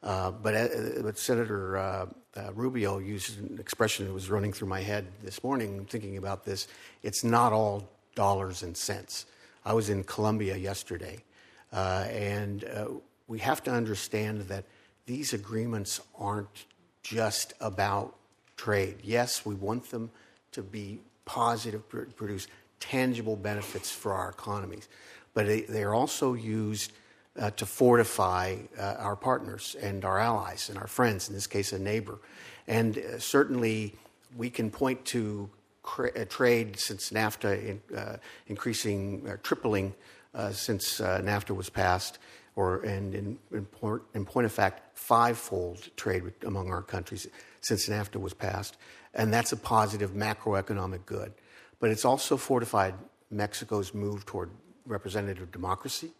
[0.04, 0.68] Uh, but, uh,
[1.02, 2.06] but, Senator uh,
[2.36, 6.44] uh, Rubio used an expression that was running through my head this morning thinking about
[6.44, 6.68] this.
[7.04, 9.26] It's not all dollars and cents.
[9.64, 11.24] I was in Colombia yesterday,
[11.72, 12.88] uh, and uh,
[13.28, 14.66] we have to understand that
[15.06, 16.66] these agreements aren't
[17.02, 18.16] just about
[18.58, 18.98] trade.
[19.04, 20.12] Yes, we want them
[20.54, 22.48] to be positive, produce
[22.80, 24.88] tangible benefits for our economies.
[25.34, 26.92] But they're also used
[27.40, 31.74] uh, to fortify uh, our partners and our allies and our friends, in this case,
[31.74, 32.20] a neighbor.
[32.68, 33.96] And uh, certainly,
[34.38, 35.50] we can point to
[35.82, 39.94] cra- trade since NAFTA in, uh, increasing, uh, tripling
[40.36, 42.20] uh, since NAFTA was passed,
[42.56, 43.68] or and in, in,
[44.14, 47.28] in point of fact, fivefold trade among our countries
[47.62, 48.78] since NAFTA was passed
[49.14, 51.34] and that's a positive macroeconomic good.
[51.80, 52.96] But it's also fortified
[53.30, 54.50] Mexico's move toward
[54.86, 56.12] representative democracy.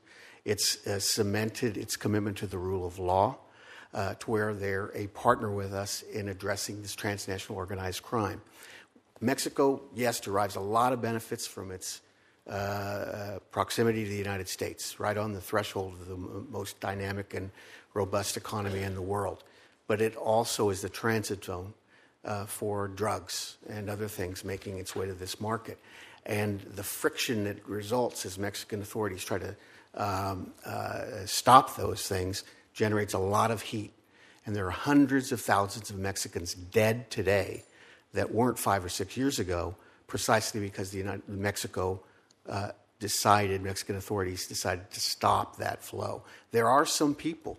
[0.46, 3.38] It's uh, cemented its commitment to the rule of law,
[3.94, 8.42] uh, to where they're a partner with us in addressing this transnational organized crime.
[9.22, 12.02] Mexico, yes, derives a lot of benefits from its
[12.50, 17.34] uh, proximity to the United States, right on the threshold of the m- most dynamic
[17.34, 17.52] and
[17.94, 19.44] robust economy in the world.
[19.88, 21.74] But it also is the transit zone
[22.26, 25.78] uh, for drugs and other things making its way to this market.
[26.26, 29.56] And the friction that results as Mexican authorities try to
[29.96, 32.44] um, uh, stop those things
[32.74, 33.94] generates a lot of heat.
[34.46, 37.64] And there are hundreds of thousands of Mexicans dead today
[38.14, 39.76] that weren't five or six years ago,
[40.08, 42.02] precisely because the United, Mexico
[42.50, 46.24] uh, decided, Mexican authorities decided to stop that flow.
[46.52, 47.58] There are some people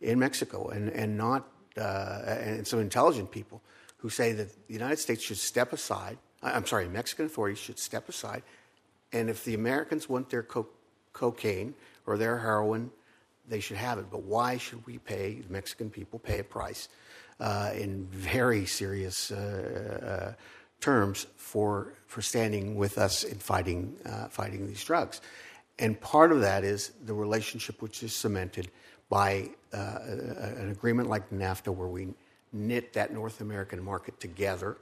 [0.00, 1.48] in Mexico, and, and not
[1.78, 3.60] uh, and some intelligent people
[4.06, 6.16] who say that the United States should step aside.
[6.40, 8.44] I'm sorry, Mexican authorities should step aside.
[9.12, 10.68] And if the Americans want their co-
[11.12, 11.74] cocaine
[12.06, 12.92] or their heroin,
[13.48, 14.06] they should have it.
[14.08, 16.88] But why should we pay, the Mexican people pay a price
[17.40, 20.42] uh, in very serious uh, uh,
[20.80, 25.20] terms for, for standing with us in fighting, uh, fighting these drugs?
[25.80, 28.70] And part of that is the relationship which is cemented
[29.08, 29.98] by uh,
[30.62, 32.14] an agreement like NAFTA, where we
[32.52, 34.76] knit that North American market together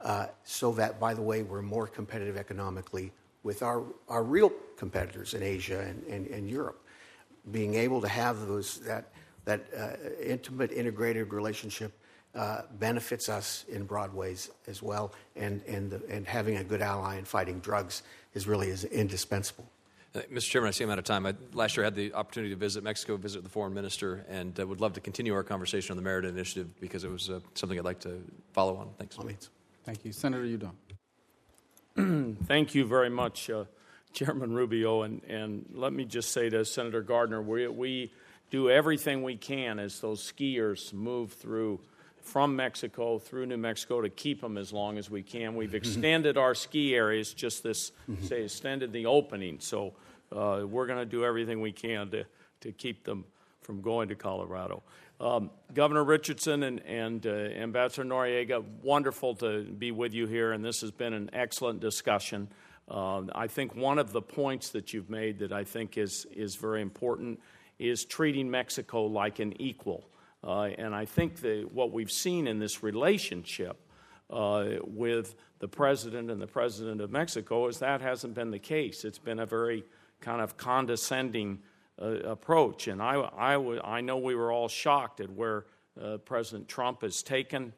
[0.00, 5.34] uh, so that, by the way, we're more competitive economically with our, our real competitors
[5.34, 6.84] in Asia and, and, and Europe.
[7.50, 9.12] Being able to have those, that,
[9.44, 9.90] that uh,
[10.22, 11.92] intimate, integrated relationship
[12.34, 17.16] uh, benefits us in broad ways as well, and, and, and having a good ally
[17.16, 18.02] in fighting drugs
[18.34, 19.66] is really is indispensable.
[20.14, 20.50] Mr.
[20.50, 21.26] Chairman, I see I'm out of time.
[21.26, 24.58] I, last year I had the opportunity to visit Mexico, visit the foreign minister, and
[24.58, 27.40] uh, would love to continue our conversation on the Merida Initiative because it was uh,
[27.54, 28.88] something I'd like to follow on.
[28.98, 29.18] Thanks.
[29.84, 30.12] Thank you.
[30.12, 30.74] Senator Udall.
[32.44, 33.64] Thank you very much, uh,
[34.12, 35.02] Chairman Rubio.
[35.02, 38.12] And, and let me just say to Senator Gardner, we, we
[38.50, 41.80] do everything we can as those skiers move through
[42.28, 45.56] from Mexico through New Mexico to keep them as long as we can.
[45.56, 45.76] We've mm-hmm.
[45.76, 48.24] extended our ski areas, just this, mm-hmm.
[48.24, 49.60] say, extended the opening.
[49.60, 49.94] So
[50.30, 52.24] uh, we're going to do everything we can to,
[52.60, 53.24] to keep them
[53.62, 54.82] from going to Colorado.
[55.20, 60.64] Um, Governor Richardson and, and uh, Ambassador Noriega, wonderful to be with you here, and
[60.64, 62.48] this has been an excellent discussion.
[62.88, 66.56] Uh, I think one of the points that you've made that I think is, is
[66.56, 67.40] very important
[67.78, 70.04] is treating Mexico like an equal.
[70.42, 73.76] Uh, and I think that what we've seen in this relationship
[74.30, 79.04] uh, with the president and the president of Mexico is that hasn't been the case.
[79.04, 79.84] It's been a very
[80.20, 81.60] kind of condescending
[82.00, 82.88] uh, approach.
[82.88, 85.66] And I, I, w- I know we were all shocked at where
[86.00, 87.72] uh, President Trump has taken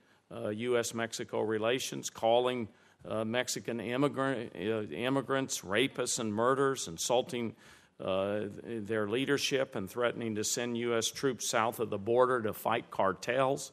[0.53, 0.95] U.S.
[0.95, 2.69] Mexico relations, calling
[3.09, 7.55] uh, Mexican immigrant, uh, immigrants rapists and murderers, insulting
[8.03, 11.11] uh, their leadership, and threatening to send U.S.
[11.11, 13.73] troops south of the border to fight cartels,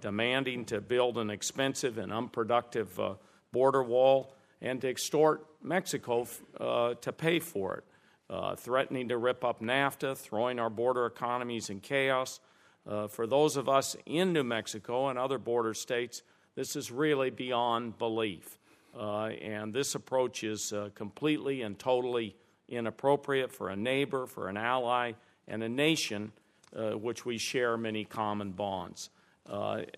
[0.00, 2.98] demanding to build an expensive and unproductive
[3.52, 6.26] border wall, and to extort Mexico
[6.58, 7.84] to pay for it.
[8.30, 12.40] Uh, threatening to rip up NAFTA, throwing our border economies in chaos.
[12.88, 16.22] Uh, for those of us in New Mexico and other border states,
[16.54, 18.58] this is really beyond belief.
[18.98, 22.34] Uh, and this approach is uh, completely and totally
[22.68, 25.12] inappropriate for a neighbor, for an ally,
[25.48, 26.32] and a nation
[26.76, 29.10] uh, which we share many common bonds.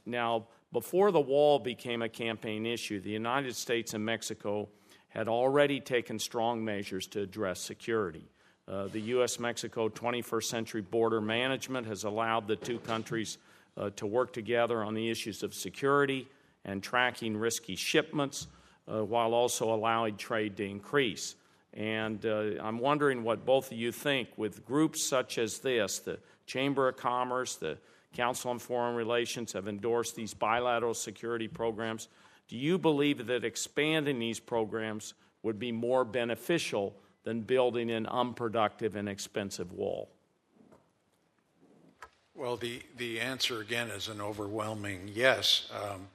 [0.04, 4.68] now, before the wall became a campaign issue, the United States and Mexico
[5.08, 8.28] had already taken strong measures to address security.
[8.68, 9.38] Uh, the U.S.
[9.38, 13.38] Mexico 21st Century Border Management has allowed the two countries
[13.76, 16.28] uh, to work together on the issues of security
[16.64, 18.48] and tracking risky shipments
[18.92, 21.36] uh, while also allowing trade to increase.
[21.76, 26.18] And uh, I'm wondering what both of you think with groups such as this, the
[26.46, 27.76] Chamber of Commerce, the
[28.14, 32.08] Council on Foreign Relations have endorsed these bilateral security programs.
[32.48, 35.12] Do you believe that expanding these programs
[35.42, 40.08] would be more beneficial than building an unproductive and expensive wall?
[42.34, 45.70] Well, the, the answer again is an overwhelming yes.
[45.72, 46.08] Um,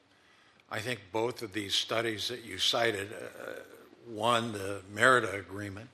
[0.72, 3.60] I think both of these studies that you cited, uh,
[4.14, 5.88] one, the Merida Agreement,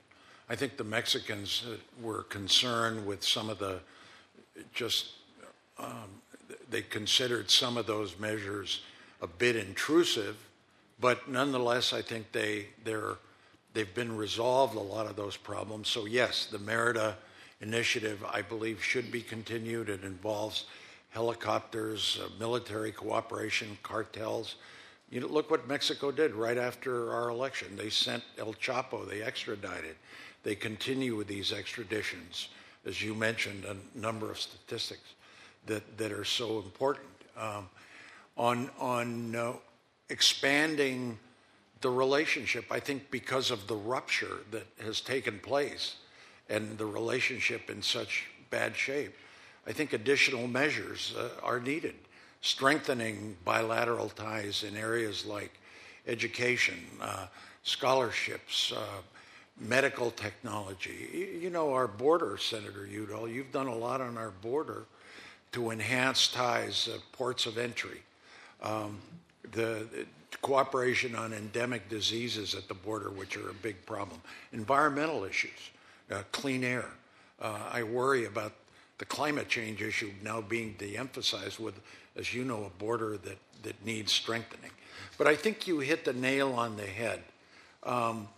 [0.48, 1.64] I think the Mexicans
[2.00, 3.80] were concerned with some of the
[4.72, 5.10] just,
[5.78, 6.20] um,
[6.70, 8.82] they considered some of those measures
[9.22, 10.36] a bit intrusive,
[11.00, 13.16] but nonetheless, I think they, they're,
[13.74, 15.88] they've been resolved, a lot of those problems.
[15.88, 17.16] So, yes, the Merida
[17.60, 19.88] initiative, I believe, should be continued.
[19.88, 20.64] It involves
[21.10, 24.56] helicopters, uh, military cooperation, cartels.
[25.10, 27.76] You know, look what Mexico did right after our election.
[27.76, 29.96] They sent El Chapo, they extradited.
[30.42, 32.48] They continue with these extraditions,
[32.84, 35.14] as you mentioned, a number of statistics
[35.66, 37.06] that, that are so important.
[37.36, 37.68] Um,
[38.36, 39.52] on on uh,
[40.10, 41.18] expanding
[41.80, 45.96] the relationship, I think because of the rupture that has taken place
[46.48, 49.14] and the relationship in such bad shape,
[49.66, 51.94] I think additional measures uh, are needed
[52.40, 55.52] strengthening bilateral ties in areas like
[56.06, 57.26] education, uh,
[57.62, 59.02] scholarships, uh,
[59.60, 61.38] medical technology.
[61.40, 64.84] You know, our border, Senator Udall, you've done a lot on our border
[65.52, 68.02] to enhance ties, uh, ports of entry,
[68.62, 68.98] um,
[69.52, 70.06] the, the,
[70.42, 74.20] cooperation on endemic diseases at the border, which are a big problem,
[74.52, 75.70] environmental issues,
[76.10, 76.84] uh, clean air.
[77.40, 78.52] Uh, I worry about
[78.98, 81.80] the climate change issue now being de-emphasized with
[82.18, 84.70] as you know, a border that, that needs strengthening.
[85.16, 87.22] But I think you hit the nail on the head.
[87.84, 88.28] Um,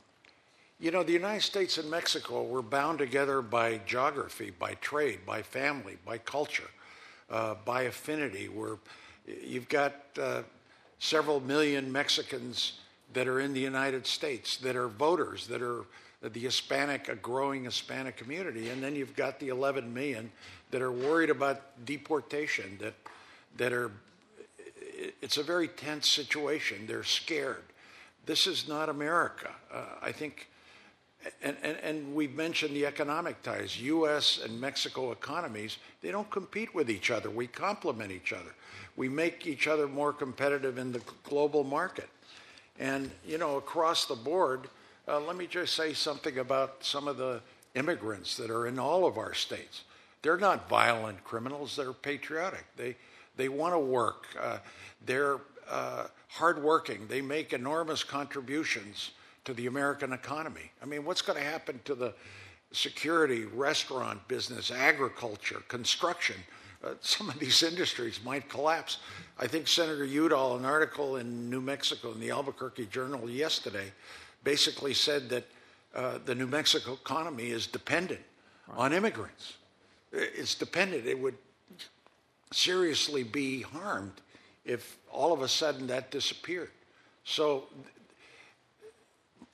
[0.79, 5.43] you know, the United States and Mexico were bound together by geography, by trade, by
[5.43, 6.71] family, by culture,
[7.31, 8.49] uh, by affinity.
[8.49, 8.77] Where
[9.27, 10.43] you've got uh,
[10.99, 12.75] several million Mexicans
[13.13, 15.85] that are in the United States, that are voters, that are
[16.23, 20.31] the Hispanic, a growing Hispanic community, and then you've got the 11 million
[20.71, 22.95] that are worried about deportation, that
[23.57, 23.91] that are,
[25.21, 26.87] it's a very tense situation.
[26.87, 27.63] They're scared.
[28.27, 29.51] This is not America.
[29.73, 30.49] Uh, I think,
[31.43, 33.81] and, and, and we've mentioned the economic ties.
[33.81, 34.41] U.S.
[34.45, 37.31] and Mexico economies, they don't compete with each other.
[37.31, 38.55] We complement each other.
[38.97, 42.09] We make each other more competitive in the global market.
[42.79, 44.69] And, you know, across the board,
[45.07, 47.41] uh, let me just say something about some of the
[47.75, 49.83] immigrants that are in all of our states.
[50.23, 52.65] They're not violent criminals, they're patriotic.
[52.77, 52.97] They,
[53.41, 54.27] they want to work.
[54.39, 54.59] Uh,
[55.07, 55.39] they're
[55.71, 57.07] uh, hardworking.
[57.09, 59.13] They make enormous contributions
[59.45, 60.71] to the American economy.
[60.83, 62.13] I mean, what's going to happen to the
[62.73, 66.37] security, restaurant business, agriculture, construction?
[66.85, 68.99] Uh, some of these industries might collapse.
[69.39, 73.93] I think Senator Udall, an article in New Mexico in the Albuquerque Journal yesterday,
[74.45, 75.45] basically said that
[75.95, 78.21] uh, the New Mexico economy is dependent
[78.69, 78.79] right.
[78.79, 79.55] on immigrants.
[80.13, 81.07] It's dependent.
[81.07, 81.37] It would
[82.53, 84.21] seriously be harmed
[84.65, 86.71] if all of a sudden that disappeared.
[87.25, 87.65] So,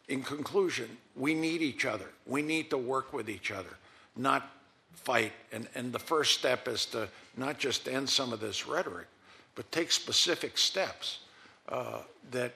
[0.09, 2.07] in conclusion, we need each other.
[2.27, 3.77] We need to work with each other,
[4.17, 4.51] not
[4.95, 5.33] fight.
[5.53, 9.07] And, and the first step is to not just end some of this rhetoric,
[9.55, 11.21] but take specific steps
[11.69, 12.55] uh, that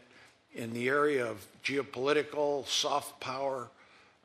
[0.54, 3.68] in the area of geopolitical, soft power,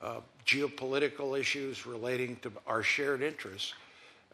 [0.02, 3.74] uh, geopolitical issues relating to our shared interests,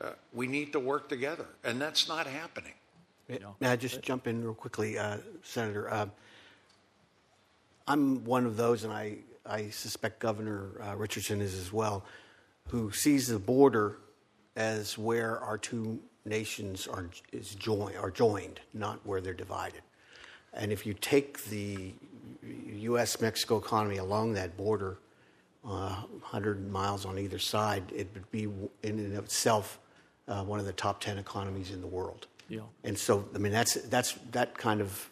[0.02, 1.46] uh, we need to work together.
[1.64, 2.74] And that's not happening.
[3.60, 5.90] May I just jump in real quickly, uh, Senator?
[5.90, 6.08] Uh,
[7.88, 12.04] I'm one of those, and I, I suspect Governor uh, Richardson is as well,
[12.68, 13.98] who sees the border
[14.58, 19.82] as where our two nations are, is join, are joined, not where they're divided.
[20.54, 21.94] And if you take the
[22.44, 23.22] U.S.
[23.22, 24.98] Mexico economy along that border,
[25.64, 29.80] uh, 100 miles on either side, it would be in and of itself
[30.32, 32.28] uh, one of the top 10 economies in the world.
[32.48, 32.62] Yeah.
[32.84, 35.10] And so, I mean, that's, that's that kind of,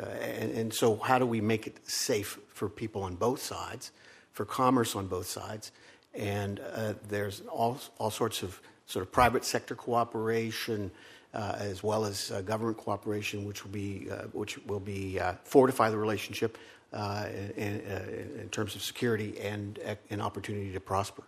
[0.00, 3.92] uh, and, and so how do we make it safe for people on both sides,
[4.32, 5.72] for commerce on both sides?
[6.14, 10.90] And uh, there's all, all sorts of sort of private sector cooperation,
[11.34, 15.32] uh, as well as uh, government cooperation, which will be uh, which will be uh,
[15.44, 16.58] fortify the relationship
[16.92, 19.78] uh, in, in, terms of security and
[20.10, 21.22] an opportunity to prosper.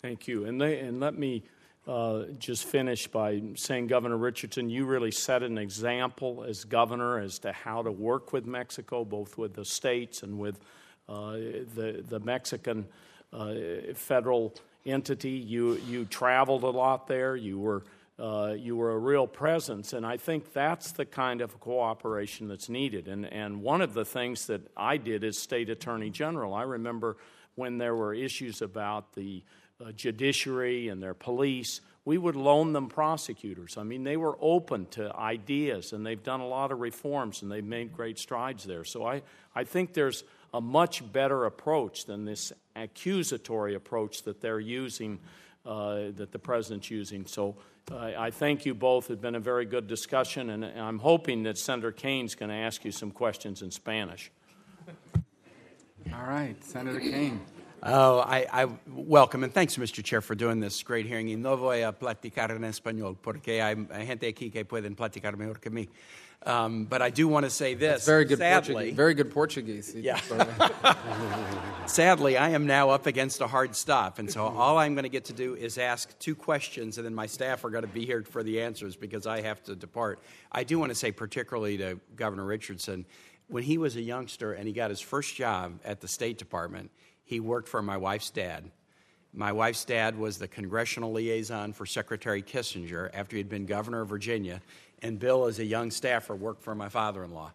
[0.00, 1.42] Thank you, and they, and let me.
[1.86, 7.38] Uh, just finish by saying, Governor Richardson, you really set an example as governor as
[7.38, 10.60] to how to work with Mexico, both with the states and with
[11.08, 12.86] uh, the, the Mexican
[13.32, 13.54] uh,
[13.94, 14.54] federal
[14.84, 15.30] entity.
[15.30, 17.34] You, you traveled a lot there.
[17.34, 17.82] You were,
[18.18, 19.94] uh, you were a real presence.
[19.94, 23.08] And I think that's the kind of cooperation that's needed.
[23.08, 27.16] And, and one of the things that I did as state attorney general, I remember
[27.54, 29.42] when there were issues about the
[29.84, 33.76] uh, judiciary and their police, we would loan them prosecutors.
[33.76, 37.50] I mean, they were open to ideas and they've done a lot of reforms and
[37.50, 38.84] they've made great strides there.
[38.84, 39.22] So I,
[39.54, 45.18] I think there's a much better approach than this accusatory approach that they're using,
[45.66, 47.26] uh, that the president's using.
[47.26, 47.56] So
[47.90, 49.10] uh, I thank you both.
[49.10, 52.84] It's been a very good discussion, and I'm hoping that Senator Kaine's going to ask
[52.84, 54.30] you some questions in Spanish.
[56.12, 57.40] All right, Senator Kaine.
[57.82, 60.04] Oh, I, I, welcome and thanks, Mr.
[60.04, 61.28] Chair, for doing this great hearing.
[61.28, 63.74] Y no voy a platicar en español porque hay
[64.04, 65.88] gente aquí que pueden platicar mejor que mí.
[66.44, 68.04] Um, but I do want to say this.
[68.04, 68.96] That's very good Sadly, Portuguese.
[68.96, 69.94] Very good Portuguese.
[70.00, 70.20] Yeah.
[71.86, 75.10] Sadly, I am now up against a hard stop, and so all I'm going to
[75.10, 78.06] get to do is ask two questions, and then my staff are going to be
[78.06, 80.20] here for the answers because I have to depart.
[80.50, 83.04] I do want to say, particularly to Governor Richardson,
[83.48, 86.90] when he was a youngster and he got his first job at the State Department,
[87.30, 88.72] he worked for my wife's dad.
[89.32, 94.08] My wife's dad was the congressional liaison for Secretary Kissinger after he'd been governor of
[94.08, 94.60] Virginia
[95.00, 97.52] and Bill, as a young staffer, worked for my father in law.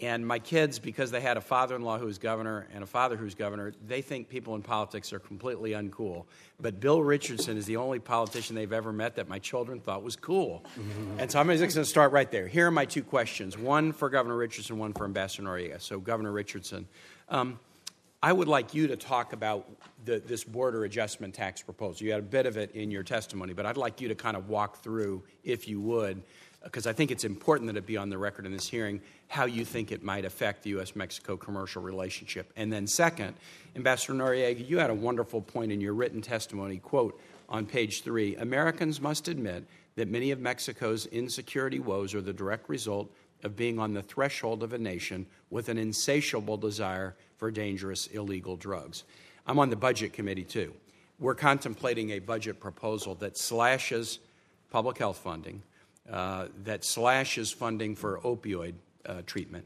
[0.00, 2.86] And my kids, because they had a father in law who was governor and a
[2.86, 6.24] father who's governor, they think people in politics are completely uncool.
[6.60, 10.16] But Bill Richardson is the only politician they've ever met that my children thought was
[10.16, 10.64] cool.
[11.18, 12.48] and so I'm just going to start right there.
[12.48, 15.80] Here are my two questions one for Governor Richardson, one for Ambassador Noriega.
[15.80, 16.88] So, Governor Richardson,
[17.28, 17.60] um,
[18.24, 19.68] I would like you to talk about
[20.04, 22.06] the, this border adjustment tax proposal.
[22.06, 24.36] You had a bit of it in your testimony, but I'd like you to kind
[24.36, 26.22] of walk through, if you would,
[26.62, 29.46] because I think it's important that it be on the record in this hearing how
[29.46, 30.94] you think it might affect the U.S.
[30.94, 32.52] Mexico commercial relationship.
[32.54, 33.34] And then, second,
[33.74, 38.36] Ambassador Noriega, you had a wonderful point in your written testimony, quote, on page three
[38.36, 39.64] Americans must admit
[39.96, 43.12] that many of Mexico's insecurity woes are the direct result
[43.42, 48.56] of being on the threshold of a nation with an insatiable desire for dangerous illegal
[48.56, 49.02] drugs.
[49.48, 50.72] I'm on the budget committee too.
[51.18, 54.20] We're contemplating a budget proposal that slashes
[54.70, 55.60] public health funding,
[56.08, 58.74] uh, that slashes funding for opioid
[59.04, 59.64] uh, treatment,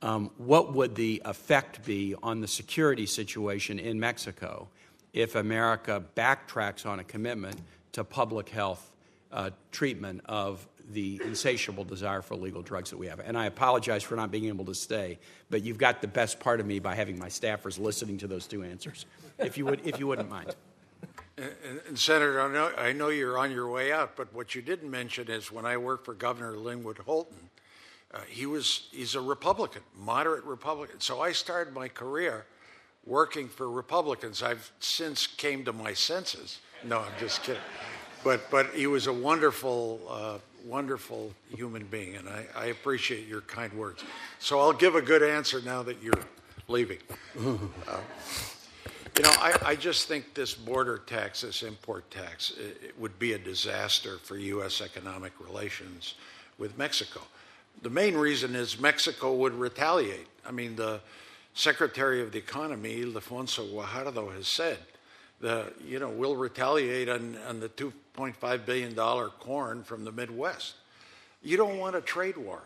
[0.00, 4.68] um, what would the effect be on the security situation in Mexico
[5.12, 7.56] if America backtracks on a commitment
[7.90, 8.92] to public health
[9.32, 13.20] uh, treatment of the insatiable desire for illegal drugs that we have?
[13.20, 15.18] And I apologize for not being able to stay,
[15.50, 18.46] but you've got the best part of me by having my staffers listening to those
[18.46, 19.06] two answers,
[19.38, 20.54] if you, would, if you wouldn't mind.
[21.36, 24.62] And, and, Senator, I know, I know, you're on your way out, but what you
[24.62, 27.50] didn't mention is when I worked for Governor Linwood Holton,
[28.12, 30.98] uh, he was he's a Republican, moderate Republican.
[31.00, 32.46] So I started my career
[33.04, 34.42] working for Republicans.
[34.42, 36.58] I've since came to my senses.
[36.84, 37.60] No, I'm just kidding.
[38.24, 43.42] But but he was a wonderful, uh, wonderful human being, and I, I appreciate your
[43.42, 44.04] kind words.
[44.38, 46.24] So I'll give a good answer now that you're
[46.68, 46.98] leaving.
[47.88, 48.00] Uh,
[49.16, 53.18] you know, I, I, just think this border tax, this import tax, it, it would
[53.18, 54.80] be a disaster for U.S.
[54.80, 56.14] economic relations
[56.56, 57.22] with Mexico.
[57.82, 60.28] The main reason is Mexico would retaliate.
[60.46, 61.00] I mean, the
[61.54, 64.78] Secretary of the Economy, Ildefonso Guajardo, has said
[65.40, 70.74] the you know we'll retaliate on, on the 2.5 billion dollar corn from the Midwest.
[71.42, 72.62] You don't want a trade war.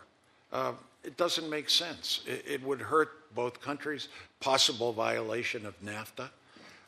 [0.51, 0.73] Uh,
[1.03, 2.21] it doesn't make sense.
[2.25, 4.07] It, it, would hurt both countries.
[4.39, 6.29] Possible violation of NAFTA.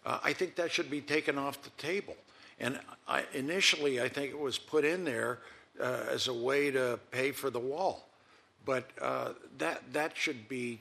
[0.06, 2.16] Uh, I think that should be taken off the table.
[2.60, 5.40] And I, initially, I think it was put in there
[5.80, 8.08] uh, as a way to pay for the wall,
[8.66, 10.80] but uh, that that should be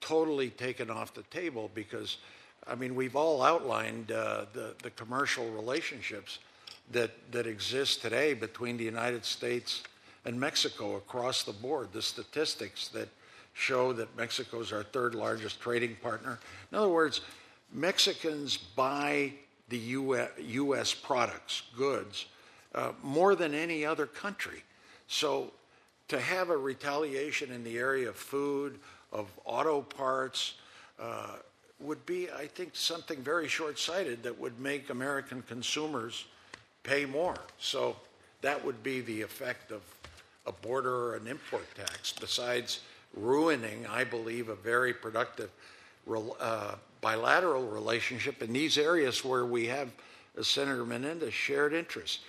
[0.00, 2.18] totally taken off the table because
[2.66, 6.38] I mean, we've all outlined uh, the, the commercial relationships
[6.92, 9.82] that, that exist today between the United States
[10.24, 13.08] and Mexico across the board, the statistics that
[13.52, 16.38] show that Mexico is our third largest trading partner.
[16.72, 17.20] In other words,
[17.72, 19.32] Mexicans buy
[19.68, 22.26] the US, US products, goods,
[22.74, 24.62] uh, more than any other country.
[25.06, 25.52] So
[26.08, 28.78] to have a retaliation in the area of food,
[29.12, 30.54] of auto parts,
[30.98, 31.36] uh,
[31.84, 36.24] would be, I think, something very short sighted that would make American consumers
[36.82, 37.36] pay more.
[37.58, 37.96] So
[38.42, 39.82] that would be the effect of
[40.46, 42.80] a border or an import tax, besides
[43.14, 45.50] ruining, I believe, a very productive
[46.40, 49.90] uh, bilateral relationship in these areas where we have,
[50.38, 52.20] as Senator Menendez, shared interests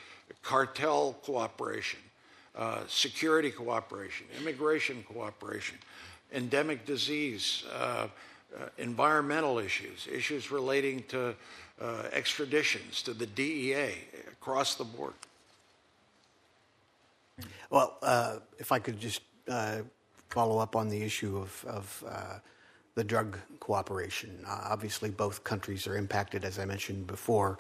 [0.42, 2.00] cartel cooperation,
[2.58, 5.78] uh, security cooperation, immigration cooperation,
[6.34, 7.64] endemic disease.
[7.74, 8.08] Uh,
[8.56, 11.36] uh, environmental issues, issues relating to
[11.82, 13.94] uh, extraditions to the DEA
[14.32, 15.14] across the board.
[17.70, 19.80] Well, uh, if I could just uh,
[20.30, 22.40] follow up on the issue of, of uh,
[22.96, 24.38] the drug cooperation.
[24.48, 27.60] Uh, obviously, both countries are impacted, as I mentioned before,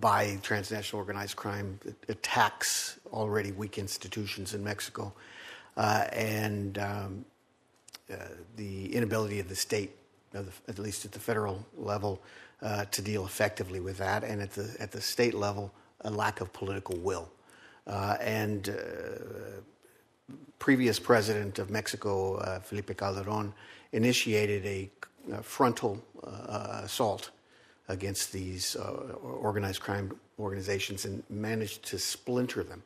[0.00, 1.78] by transnational organized crime.
[2.08, 5.12] Attacks already weak institutions in Mexico.
[5.76, 7.31] and um, uh,
[8.10, 8.16] Uh,
[8.56, 9.96] the inability of the state,
[10.34, 12.20] at least at the federal level,
[12.60, 15.72] uh, to deal effectively with that, and at the at the state level,
[16.02, 17.30] a lack of political will.
[17.86, 23.52] Uh, and uh, previous president of Mexico, uh, Felipe Calderon,
[23.92, 24.90] initiated a,
[25.32, 26.02] a frontal
[26.84, 27.30] assault
[27.88, 28.76] against these
[29.22, 32.82] organized crime organizations and managed to splinter them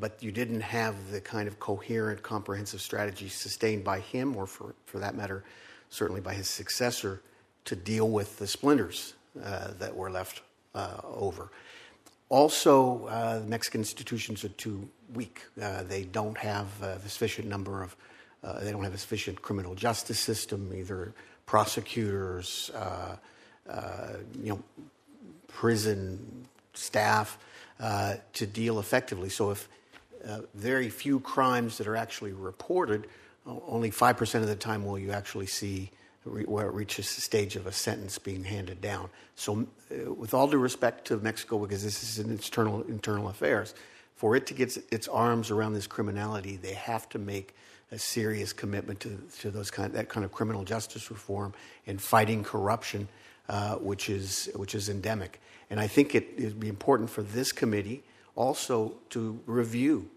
[0.00, 4.74] but you didn't have the kind of coherent, comprehensive strategy sustained by him, or for,
[4.86, 5.44] for that matter,
[5.90, 7.20] certainly by his successor,
[7.64, 9.14] to deal with the splinters
[9.44, 10.42] uh, that were left
[10.74, 11.50] uh, over.
[12.28, 15.42] Also, uh, Mexican institutions are too weak.
[15.60, 17.96] Uh, they don't have a sufficient number of,
[18.44, 21.12] uh, they don't have a sufficient criminal justice system, either
[21.46, 23.16] prosecutors, uh,
[24.42, 24.62] you know,
[25.46, 27.38] prison staff,
[27.80, 29.30] to deal effectively.
[29.30, 29.68] So if
[30.28, 33.06] uh, very few crimes that are actually reported.
[33.46, 35.90] Only 5% of the time will you actually see
[36.24, 39.08] where it reaches the stage of a sentence being handed down.
[39.34, 43.74] So, uh, with all due respect to Mexico, because this is an internal internal affairs,
[44.16, 47.54] for it to get its arms around this criminality, they have to make
[47.90, 51.54] a serious commitment to, to those kind that kind of criminal justice reform
[51.86, 53.08] and fighting corruption,
[53.48, 55.40] uh, which is which is endemic.
[55.70, 58.02] And I think it would be important for this committee
[58.34, 60.10] also to review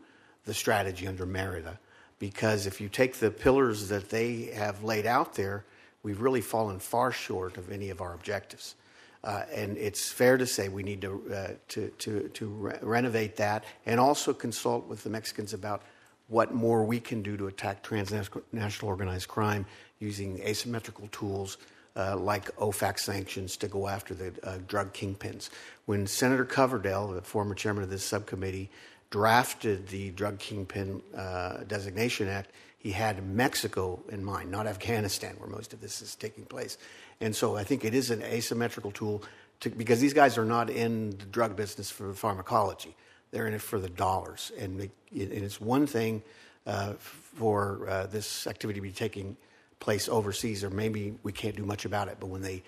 [0.45, 1.79] the strategy under Merida.
[2.19, 5.65] Because if you take the pillars that they have laid out there,
[6.03, 8.75] we've really fallen far short of any of our objectives.
[9.23, 13.35] Uh, and it's fair to say we need to, uh, to, to, to re- renovate
[13.35, 15.83] that and also consult with the Mexicans about
[16.27, 19.65] what more we can do to attack transnational organized crime
[19.99, 21.57] using asymmetrical tools
[21.95, 25.49] uh, like OFAC sanctions to go after the uh, drug kingpins.
[25.85, 28.69] When Senator Coverdell, the former chairman of this subcommittee,
[29.11, 35.49] drafted the Drug Kingpin uh, Designation Act, he had Mexico in mind, not Afghanistan, where
[35.49, 36.79] most of this is taking place.
[37.19, 39.21] And so I think it is an asymmetrical tool
[39.59, 42.95] to, because these guys are not in the drug business for the pharmacology,
[43.29, 44.51] they're in it for the dollars.
[44.57, 46.23] And, and it's one thing
[46.65, 49.37] uh, for uh, this activity to be taking
[49.79, 52.17] place overseas, or maybe we can't do much about it.
[52.19, 52.63] But when they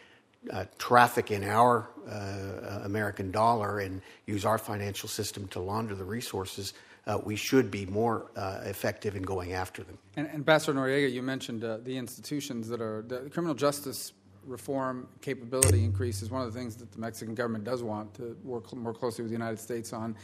[0.51, 6.03] uh, traffic in our uh, American dollar and use our financial system to launder the
[6.03, 6.73] resources,
[7.05, 9.97] uh, we should be more uh, effective in going after them.
[10.15, 14.13] And, Ambassador Noriega, you mentioned uh, the institutions that are the criminal justice
[14.45, 18.37] reform capability increase is one of the things that the Mexican government does want to
[18.43, 20.15] work more closely with the United States on.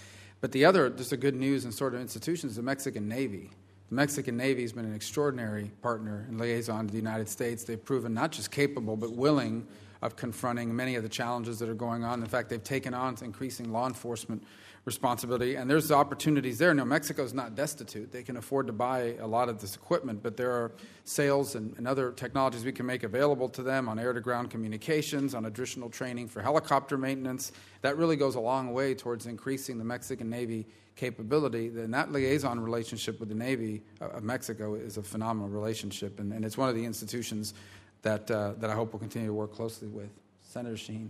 [0.41, 3.49] But the other, just a good news and sort of institutions, the Mexican Navy.
[3.89, 7.63] The Mexican Navy has been an extraordinary partner and liaison to the United States.
[7.63, 9.67] They've proven not just capable, but willing
[10.01, 12.21] of confronting many of the challenges that are going on.
[12.21, 14.43] In fact, they've taken on increasing law enforcement
[14.85, 15.55] responsibility.
[15.55, 16.73] And there's opportunities there.
[16.73, 18.11] No, Mexico's not destitute.
[18.11, 20.71] They can afford to buy a lot of this equipment, but there are
[21.03, 24.49] sales and, and other technologies we can make available to them on air to ground
[24.49, 27.51] communications, on additional training for helicopter maintenance.
[27.81, 30.65] That really goes a long way towards increasing the Mexican Navy
[30.95, 31.67] capability.
[31.67, 36.33] And that liaison relationship with the Navy uh, of Mexico is a phenomenal relationship, and,
[36.33, 37.53] and it's one of the institutions
[38.01, 40.09] that, uh, that I hope we'll continue to work closely with.
[40.43, 41.09] Senator Shaheen.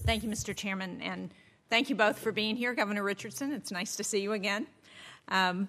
[0.00, 0.56] Thank you, Mr.
[0.56, 1.30] Chairman, and
[1.68, 2.74] thank you both for being here.
[2.74, 4.66] Governor Richardson, it's nice to see you again.
[5.28, 5.68] Um,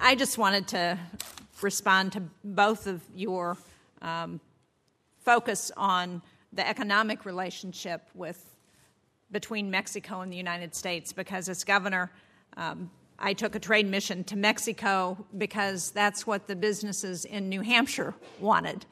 [0.00, 0.98] I just wanted to
[1.60, 3.56] respond to both of your
[4.02, 4.40] um,
[5.20, 6.22] focus on
[6.52, 8.54] the economic relationship with
[9.30, 12.12] between Mexico and the United States because as governor,
[12.56, 17.62] um, I took a trade mission to Mexico because that's what the businesses in New
[17.62, 18.86] Hampshire wanted.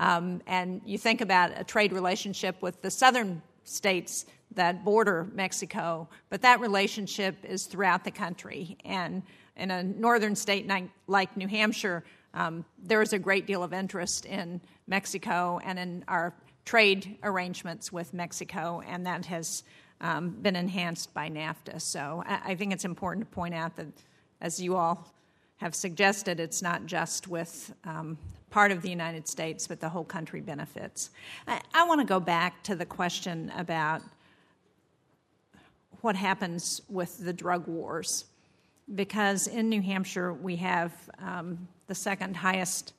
[0.00, 6.08] Um, and you think about a trade relationship with the southern states that border Mexico,
[6.30, 8.78] but that relationship is throughout the country.
[8.84, 9.22] And
[9.56, 10.70] in a northern state
[11.06, 12.04] like New Hampshire,
[12.34, 16.32] um, there is a great deal of interest in Mexico and in our
[16.64, 19.64] trade arrangements with Mexico, and that has
[20.00, 21.80] um, been enhanced by NAFTA.
[21.80, 23.86] So I, I think it's important to point out that,
[24.40, 25.12] as you all
[25.56, 28.16] have suggested, it's not just with um,
[28.50, 31.10] part of the United States, but the whole country benefits.
[31.46, 34.02] I, I want to go back to the question about
[36.00, 38.24] what happens with the drug wars,
[38.94, 42.92] because in New Hampshire we have um, the second highest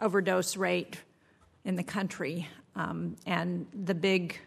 [0.00, 1.00] overdose rate
[1.64, 4.38] in the country, um, and the big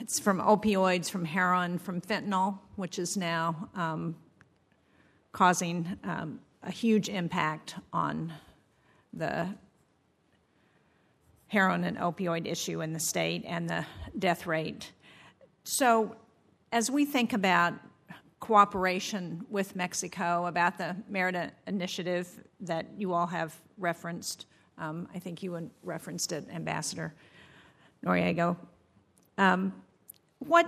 [0.00, 4.14] it's from opioids, from heroin, from fentanyl, which is now um,
[5.32, 8.32] causing um, a huge impact on
[9.12, 9.48] the
[11.48, 13.84] heroin and opioid issue in the state and the
[14.18, 14.92] death rate.
[15.64, 16.16] So,
[16.72, 17.74] as we think about
[18.40, 22.28] cooperation with Mexico, about the Merida initiative
[22.60, 27.14] that you all have referenced, um, I think you referenced it, Ambassador
[28.04, 28.56] Noriega.
[29.38, 29.72] Um,
[30.40, 30.66] what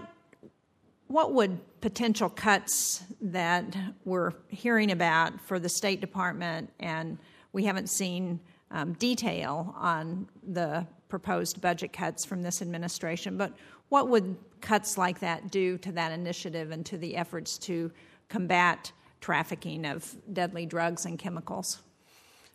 [1.07, 7.19] what would potential cuts that we're hearing about for the State Department, and
[7.53, 8.41] we haven't seen
[8.71, 13.53] um, detail on the proposed budget cuts from this administration, but
[13.89, 17.91] what would cuts like that do to that initiative and to the efforts to
[18.29, 21.83] combat trafficking of deadly drugs and chemicals?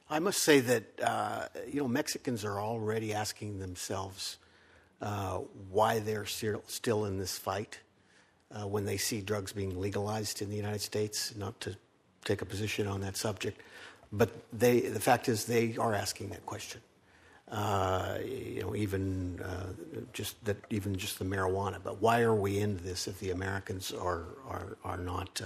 [0.09, 4.37] I must say that uh, you know Mexicans are already asking themselves
[5.01, 5.39] uh,
[5.69, 7.79] why they're still in this fight
[8.51, 11.35] uh, when they see drugs being legalized in the United States.
[11.35, 11.75] Not to
[12.23, 13.61] take a position on that subject,
[14.17, 16.81] but they, the fact is they are asking that question.
[17.51, 19.67] Uh, you know, even uh,
[20.13, 21.77] just that, even just the marijuana.
[21.83, 25.41] But why are we in this if the Americans are are are not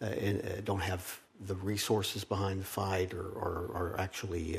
[0.00, 4.58] uh, in, don't have the resources behind the fight or, or, or actually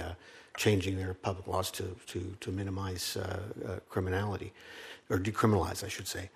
[0.57, 4.53] changing their public laws to, to, to minimize uh, uh, criminality,
[5.09, 6.29] or decriminalize, I should say.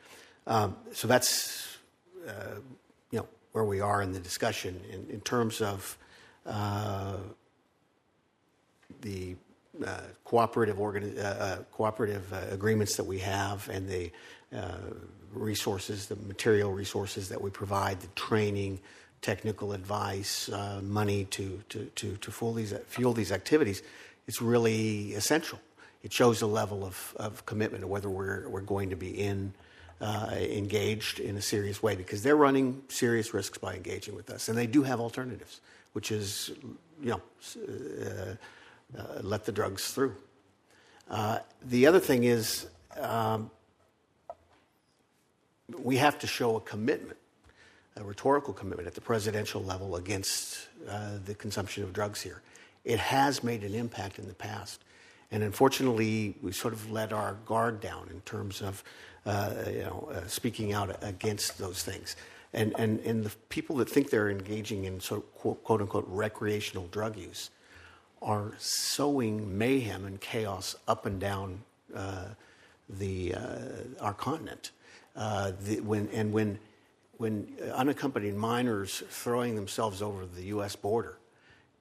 [0.48, 1.78] Um, so that's
[2.28, 2.60] uh,
[3.12, 6.05] you know where we are in the discussion in, in terms of uh,
[9.02, 9.36] the
[9.86, 14.12] uh, cooperative organi- uh, cooperative agreements that we have and the
[15.34, 18.80] resources, the material resources that we provide, the training,
[19.22, 23.82] technical advice, uh, money to, to, to, to fuel these, fuel these activities
[24.28, 25.60] it's really essential.
[26.04, 29.54] It shows a level of, of commitment of whether we're, we're going to be in,
[30.02, 34.48] uh, engaged in a serious way because they're running serious risks by engaging with us.
[34.50, 35.62] And they do have alternatives,
[35.96, 36.52] which is,
[37.02, 37.22] you know,
[37.58, 38.36] uh,
[38.98, 40.16] uh, let the drugs through.
[41.10, 42.68] Uh, the other thing is
[43.00, 43.50] um,
[45.80, 47.18] we have to show a commitment,
[47.96, 52.42] a rhetorical commitment at the presidential level against uh, the consumption of drugs here
[52.86, 54.84] it has made an impact in the past.
[55.32, 58.84] And unfortunately, we sort of let our guard down in terms of
[59.26, 62.16] uh, you know, uh, speaking out against those things.
[62.56, 66.06] And, and, and the people that think they're engaging in sort of quote, quote unquote
[66.08, 67.52] recreational drug use
[68.22, 71.60] are sowing mayhem and chaos up and down
[71.94, 72.30] uh,
[72.90, 73.58] the, uh,
[74.02, 74.72] our continent.
[75.16, 76.58] Uh, the, when, and when,
[77.18, 80.76] when unaccompanied minors throwing themselves over the U.S.
[80.76, 81.18] border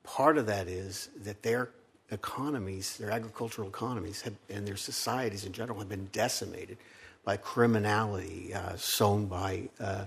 [0.05, 1.71] Part of that is that their
[2.11, 6.77] economies, their agricultural economies, have, and their societies in general have been decimated
[7.25, 10.05] by criminality uh, sown by uh,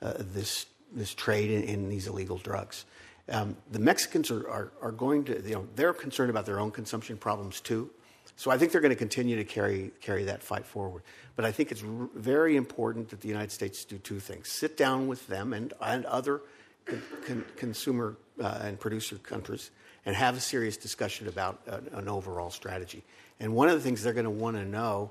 [0.00, 2.84] this, this trade in, in, these illegal drugs.
[3.30, 6.70] Um, the Mexicans are, are, are, going to, you know, they're concerned about their own
[6.70, 7.90] consumption problems too.
[8.36, 11.02] So I think they're going to continue to carry, carry that fight forward.
[11.34, 14.76] But I think it's r- very important that the United States do two things sit
[14.76, 16.40] down with them and, and other
[16.84, 19.70] con- con- consumer uh, and producer countries
[20.06, 23.02] and have a serious discussion about an, an overall strategy.
[23.40, 25.10] And one of the things they're going to want to know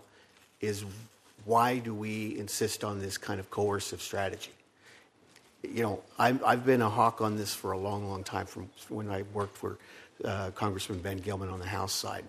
[0.59, 0.83] is
[1.45, 4.51] why do we insist on this kind of coercive strategy?
[5.63, 8.69] You know, I've, I've been a hawk on this for a long, long time from
[8.89, 9.77] when I worked for
[10.23, 12.25] uh, Congressman Ben Gilman on the House side.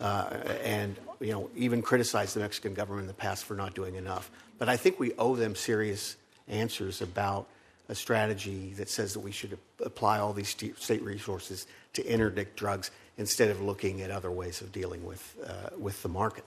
[0.00, 0.28] Uh,
[0.64, 4.30] and, you know, even criticized the Mexican government in the past for not doing enough.
[4.58, 6.16] But I think we owe them serious
[6.48, 7.46] answers about
[7.88, 12.90] a strategy that says that we should apply all these state resources to interdict drugs
[13.18, 16.44] instead of looking at other ways of dealing with, uh, with the market.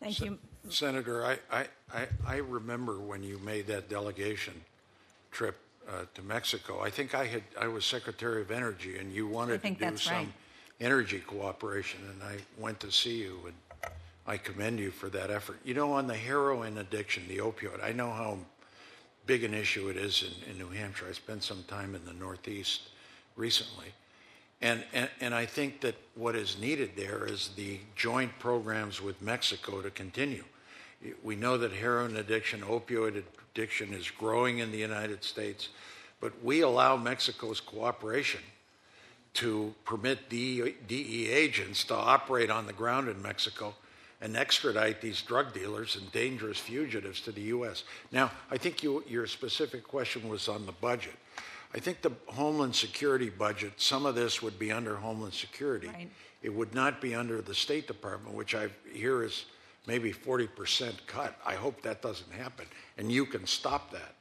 [0.00, 0.38] Thank you.
[0.68, 1.38] Senator, I,
[1.92, 4.54] I, I, remember when you made that delegation
[5.30, 5.56] trip
[5.88, 6.80] uh, to Mexico.
[6.80, 10.14] I think I had I was Secretary of Energy, and you wanted to do some
[10.14, 10.28] right.
[10.80, 13.92] energy cooperation, and I went to see you, and
[14.26, 15.58] I commend you for that effort.
[15.64, 18.38] You know, on the heroin addiction, the opioid, I know how
[19.26, 21.06] big an issue it is in, in New Hampshire.
[21.08, 22.88] I spent some time in the Northeast
[23.36, 23.92] recently.
[24.60, 29.20] And, and, and I think that what is needed there is the joint programs with
[29.20, 30.44] Mexico to continue.
[31.22, 33.22] We know that heroin addiction, opioid
[33.52, 35.68] addiction is growing in the United States,
[36.20, 38.40] but we allow Mexico's cooperation
[39.34, 43.74] to permit DEA agents to operate on the ground in Mexico
[44.20, 47.84] and extradite these drug dealers and dangerous fugitives to the U.S.
[48.10, 51.14] Now, I think you, your specific question was on the budget.
[51.74, 55.88] I think the Homeland Security budget, some of this would be under Homeland Security.
[55.88, 56.08] Right.
[56.42, 59.46] It would not be under the State Department, which I hear is
[59.86, 61.36] maybe 40% cut.
[61.44, 62.66] I hope that doesn't happen,
[62.98, 64.14] and you can stop that.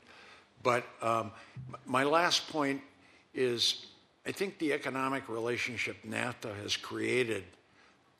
[0.62, 1.32] But um,
[1.86, 2.82] my last point
[3.34, 3.88] is
[4.26, 7.44] I think the economic relationship NAFTA has created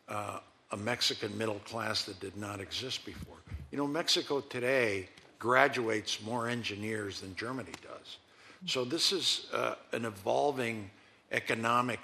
[0.10, 0.40] uh,
[0.72, 3.38] a Mexican middle class that did not exist before.
[3.72, 5.08] You know, Mexico today
[5.40, 8.18] graduates more engineers than Germany does.
[8.66, 10.90] So this is uh, an evolving
[11.32, 12.00] economic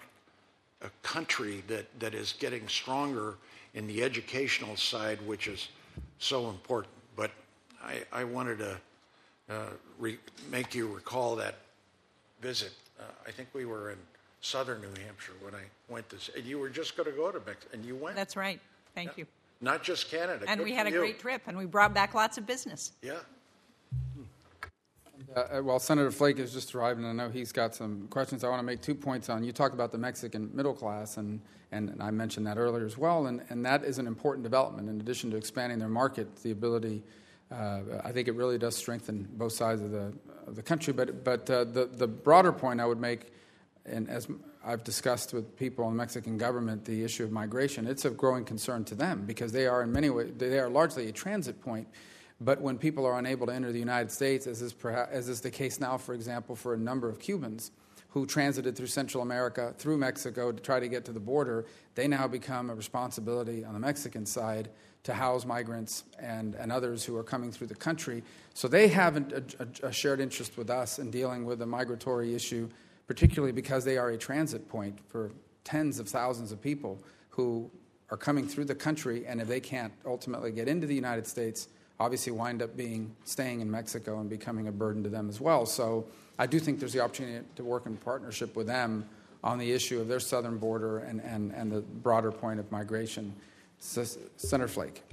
[0.82, 3.36] uh, country that, that is getting stronger
[3.74, 5.70] in the educational side, which is
[6.20, 6.94] so important.
[7.16, 7.32] But
[7.84, 8.78] I, I wanted to
[9.50, 9.54] uh,
[9.98, 10.18] re-
[10.52, 11.56] make you recall that
[12.42, 12.72] visit.
[13.00, 13.98] Uh, I think we were in
[14.42, 17.40] southern New Hampshire when I went to, and you were just going to go to
[17.46, 18.16] Mexico, and you went.
[18.16, 18.60] That's right.
[18.96, 19.14] Thank Yeah.
[19.18, 19.26] you.
[19.62, 20.46] Not just Canada.
[20.48, 21.00] And Good we had a you.
[21.00, 22.94] great trip, and we brought back lots of business.
[23.02, 23.20] Yeah.
[25.36, 28.44] Uh, while Senator Flake is just arriving, I know he's got some questions.
[28.44, 29.44] I want to make two points on.
[29.44, 31.40] You talked about the Mexican middle class, and,
[31.72, 34.90] and, and I mentioned that earlier as well, and, and that is an important development.
[34.90, 37.04] In addition to expanding their market, the ability,
[37.52, 40.14] uh, I think it really does strengthen both sides of the,
[40.48, 40.94] of the country.
[40.94, 43.32] But, but uh, the, the broader point I would make,
[43.86, 44.28] and as
[44.66, 48.46] I've discussed with people in the Mexican government, the issue of migration, it's of growing
[48.46, 51.88] concern to them because they are in many ways, they are largely a transit point
[52.42, 55.42] but when people are unable to enter the United States, as is, perhaps, as is
[55.42, 57.72] the case now, for example, for a number of Cubans
[58.10, 62.08] who transited through Central America, through Mexico to try to get to the border, they
[62.08, 64.70] now become a responsibility on the Mexican side
[65.04, 68.24] to house migrants and, and others who are coming through the country.
[68.54, 72.36] So they have a, a, a shared interest with us in dealing with the migratory
[72.36, 72.70] issue,
[73.08, 75.32] particularly because they are a transit point for
[75.64, 77.00] tens of thousands of people
[77.30, 77.70] who
[78.10, 81.68] are coming through the country, and if they can't ultimately get into the United States,
[82.00, 85.66] obviously wind up being staying in Mexico and becoming a burden to them as well.
[85.66, 86.06] So
[86.38, 89.08] I do think there's the opportunity to work in partnership with them
[89.44, 93.34] on the issue of their southern border and, and, and the broader point of migration.
[93.80, 95.04] Senator Flake.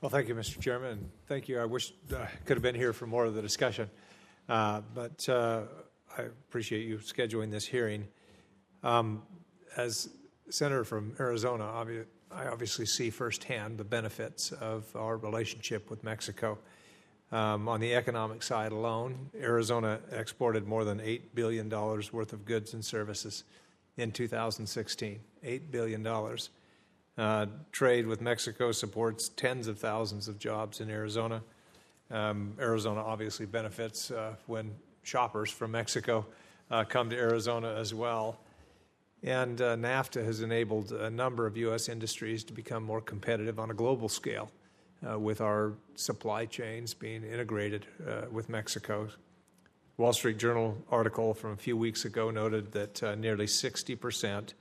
[0.00, 0.60] Well, thank you, Mr.
[0.60, 1.10] Chairman.
[1.28, 1.58] Thank you.
[1.58, 3.88] I wish I could have been here for more of the discussion,
[4.50, 5.62] uh, but uh,
[6.18, 8.06] I appreciate you scheduling this hearing.
[8.82, 9.22] Um,
[9.78, 10.10] as
[10.50, 12.04] Senator from Arizona, obvi-
[12.34, 16.58] I obviously see firsthand the benefits of our relationship with Mexico.
[17.30, 22.74] Um, on the economic side alone, Arizona exported more than $8 billion worth of goods
[22.74, 23.44] and services
[23.96, 25.20] in 2016.
[25.44, 26.06] $8 billion.
[27.16, 31.40] Uh, trade with Mexico supports tens of thousands of jobs in Arizona.
[32.10, 34.72] Um, Arizona obviously benefits uh, when
[35.04, 36.26] shoppers from Mexico
[36.70, 38.38] uh, come to Arizona as well.
[39.24, 41.88] And uh, NAFTA has enabled a number of U.S.
[41.88, 44.50] industries to become more competitive on a global scale
[45.08, 49.08] uh, with our supply chains being integrated uh, with Mexico.
[49.96, 54.52] Wall Street Journal article from a few weeks ago noted that uh, nearly 60%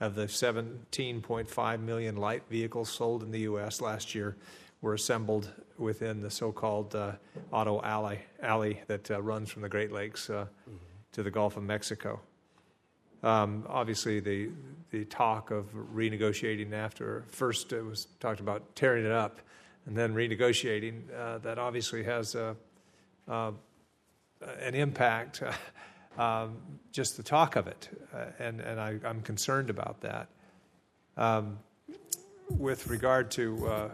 [0.00, 3.80] of the 17.5 million light vehicles sold in the U.S.
[3.80, 4.36] last year
[4.80, 7.12] were assembled within the so-called uh,
[7.50, 10.44] auto alley, alley that uh, runs from the Great Lakes mm-hmm.
[11.10, 12.20] to the Gulf of Mexico.
[13.24, 14.50] Um, obviously, the,
[14.90, 17.26] the talk of renegotiating NAFTA.
[17.28, 19.40] First, it was talked about tearing it up,
[19.86, 21.00] and then renegotiating.
[21.10, 22.54] Uh, that obviously has a,
[23.26, 23.52] uh,
[24.60, 25.42] an impact.
[26.18, 26.58] um,
[26.92, 30.28] just the talk of it, uh, and and I, am concerned about that.
[31.16, 31.58] Um,
[32.50, 33.88] with regard to uh,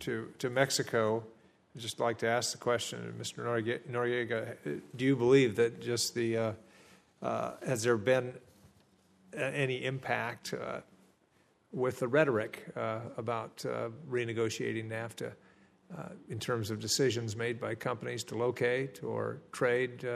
[0.00, 1.22] to to Mexico,
[1.76, 3.44] I'd just like to ask the question, Mr.
[3.44, 6.52] Noriega, do you believe that just the uh,
[7.20, 8.32] uh, has there been
[9.34, 10.80] any impact uh,
[11.72, 15.32] with the rhetoric uh, about uh, renegotiating NAFTA
[15.96, 20.06] uh, in terms of decisions made by companies to locate or trade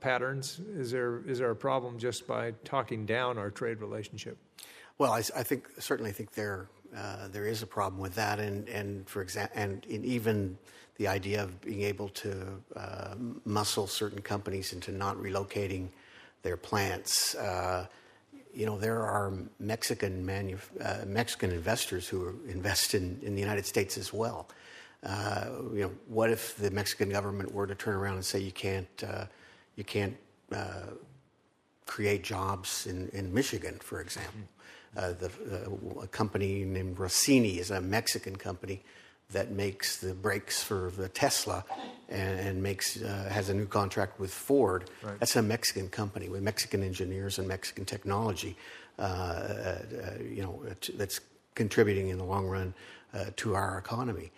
[0.00, 0.60] patterns?
[0.74, 4.36] Is there is there a problem just by talking down our trade relationship?
[4.98, 8.68] Well, I, I think certainly think there uh, there is a problem with that, and
[8.68, 10.58] and for example, and even
[10.96, 13.14] the idea of being able to uh,
[13.46, 15.88] muscle certain companies into not relocating
[16.42, 17.34] their plants.
[17.34, 17.86] Uh,
[18.54, 23.66] you know, there are Mexican manu- uh, Mexican investors who invest in, in the United
[23.66, 24.48] States as well.
[25.02, 28.52] Uh, you know, what if the Mexican government were to turn around and say you
[28.52, 29.04] can't
[29.76, 30.16] you can't
[31.86, 34.42] create jobs in, in Michigan, for example?
[34.96, 38.82] Uh, the, uh, a company named Rossini is a Mexican company
[39.32, 41.64] that makes the brakes for the Tesla
[42.08, 44.90] and, and makes uh, has a new contract with Ford.
[45.02, 45.18] Right.
[45.20, 48.56] That's a Mexican company with Mexican engineers and Mexican technology.
[48.98, 49.78] Uh, uh,
[50.22, 50.62] you know,
[50.94, 51.20] that's
[51.54, 52.74] contributing in the long run
[53.36, 54.30] to our economy.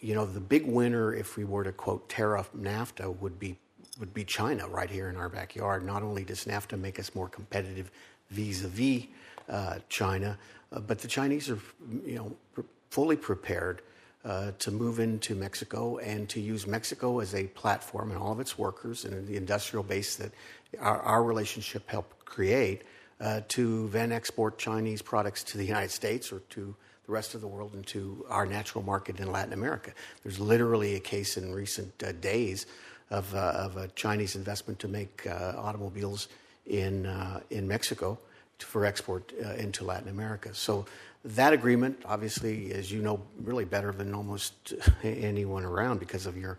[0.00, 3.58] you know, the big winner, if we were to quote tariff NAFTA, would be
[3.98, 5.84] would be China right here in our backyard.
[5.84, 7.90] Not only does NAFTA make us more competitive
[8.30, 9.04] vis-a-vis
[9.48, 10.38] uh, China,
[10.72, 11.58] uh, but the Chinese are,
[12.04, 12.64] you know,
[12.94, 13.82] fully prepared
[14.24, 18.38] uh, to move into Mexico and to use Mexico as a platform and all of
[18.38, 20.30] its workers and the industrial base that
[20.78, 22.82] our, our relationship helped create
[23.20, 26.72] uh, to then export Chinese products to the United States or to
[27.06, 29.90] the rest of the world and to our natural market in Latin America.
[30.22, 32.66] There's literally a case in recent uh, days
[33.10, 36.28] of, uh, of a Chinese investment to make automobiles
[36.64, 38.20] in, uh, in Mexico
[38.58, 40.54] for export uh, into Latin America.
[40.54, 40.86] So
[41.24, 46.58] that agreement, obviously, as you know, really better than almost anyone around because of your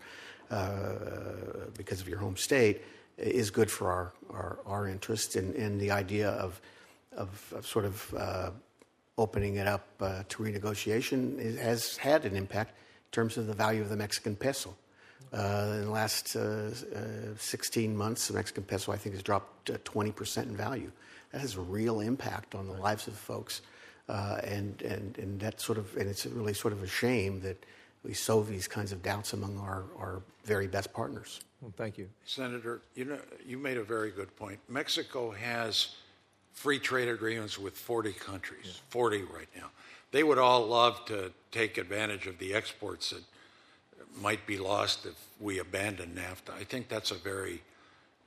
[0.50, 0.92] uh,
[1.76, 2.82] because of your home state,
[3.18, 6.60] is good for our our, our interests and, and the idea of
[7.16, 8.50] of, of sort of uh,
[9.18, 13.54] opening it up uh, to renegotiation is, has had an impact in terms of the
[13.54, 14.74] value of the Mexican peso.
[15.32, 19.70] Uh, in the last uh, uh, 16 months, the Mexican peso, I think, has dropped
[19.70, 20.92] 20% in value.
[21.32, 23.62] That has a real impact on the lives of folks.
[24.08, 27.64] And, and, and that sort of, and it's really sort of a shame that
[28.04, 31.40] we sow these kinds of doubts among our, our very best partners.
[31.60, 32.08] Well, thank you.
[32.24, 34.60] Senator, you, know, you made a very good point.
[34.68, 35.96] Mexico has
[36.52, 38.90] free trade agreements with 40 countries, yeah.
[38.90, 39.70] 40 right now.
[40.12, 43.22] They would all love to take advantage of the exports that
[44.20, 46.54] might be lost if we abandon NAFTA.
[46.58, 47.62] I think that's a very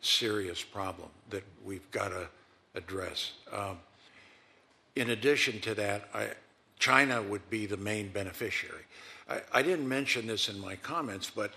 [0.01, 2.27] serious problem that we've got to
[2.75, 3.33] address.
[3.51, 3.79] Um,
[4.99, 6.27] in addition to that, I,
[6.77, 8.83] China would be the main beneficiary.
[9.29, 11.51] I, I, didn't mention this in my comments, but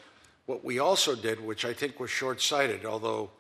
[0.46, 3.30] what we also did, which I think was short sighted, although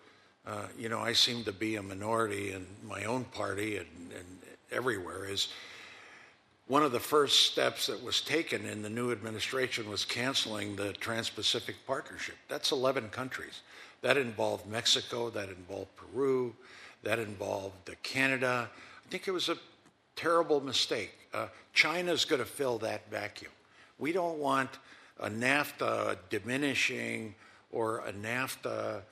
[0.44, 4.38] uh, you know I seem to be a minority in my own party and, and
[4.72, 5.48] everywhere, is
[6.66, 10.92] one of the first steps that was taken in the new administration was canceling the
[10.94, 12.36] Trans Pacific Partnership.
[12.48, 13.60] That's 11 countries.
[14.00, 16.54] That involved Mexico, that involved Peru,
[17.04, 18.68] that involved Canada.
[19.04, 19.56] I think it was a
[20.16, 21.12] terrible mistake.
[21.32, 23.52] Uh, China's going to fill that vacuum.
[23.98, 24.70] We don't want
[25.20, 27.34] a NAFTA diminishing
[27.70, 29.02] or a NAFTA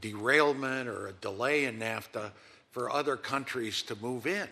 [0.00, 2.30] derailment or a delay in NAFTA
[2.72, 4.48] for other countries to move in.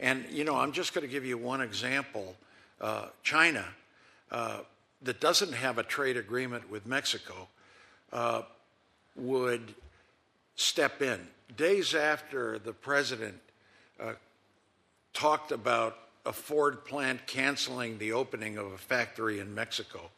[0.00, 2.36] And, you know, I'm just going to give you one example.
[2.80, 3.64] Uh, China,
[4.30, 4.58] uh,
[5.02, 7.48] that doesn't have a trade agreement with Mexico,
[8.12, 8.42] uh,
[9.16, 9.74] would
[10.56, 11.20] step in.
[11.56, 13.36] Days after the president
[14.00, 14.12] uh,
[15.18, 20.10] talked about a Ford plant canceling the opening of a factory in Mexico,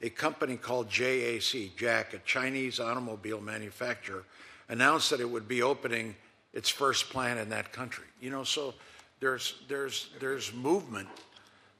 [0.00, 4.22] a company called JAC, Jack, a Chinese automobile manufacturer,
[4.68, 6.14] announced that it would be opening
[6.52, 8.04] its first plant in that country.
[8.20, 8.74] You know, so
[9.18, 11.08] there's, there's, there's movement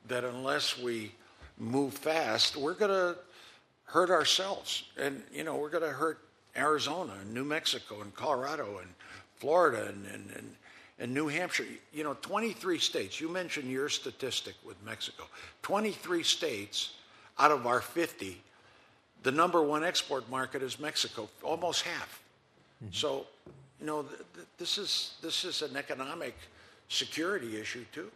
[0.08, 1.12] that unless we
[1.56, 3.16] move fast, we're going to
[3.84, 4.82] hurt ourselves.
[4.98, 6.18] And, you know, we're going to hurt
[6.56, 8.90] Arizona and New Mexico and Colorado and
[9.36, 10.56] Florida and, and, and,
[10.98, 11.66] and New Hampshire.
[11.92, 13.20] You know, 23 states.
[13.20, 15.24] You mentioned your statistic with Mexico.
[15.62, 16.94] 23 states
[17.38, 18.40] out of our 50,
[19.22, 22.22] the number one export market is Mexico, almost half.
[22.82, 22.92] Mm-hmm.
[22.92, 23.26] So,
[23.80, 26.34] you know, th- th- this, is, this is an economic–
[26.88, 28.10] security issue, too.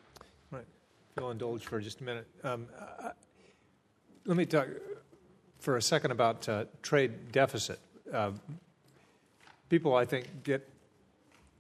[0.51, 0.61] Right.
[0.63, 2.27] If you'll indulge for just a minute.
[2.45, 2.67] Um,
[3.01, 3.11] I,
[4.25, 4.69] let me talk
[5.59, 7.79] for a second about uh, trade deficit.
[8.13, 8.33] Uh,
[9.69, 10.69] people, I think, get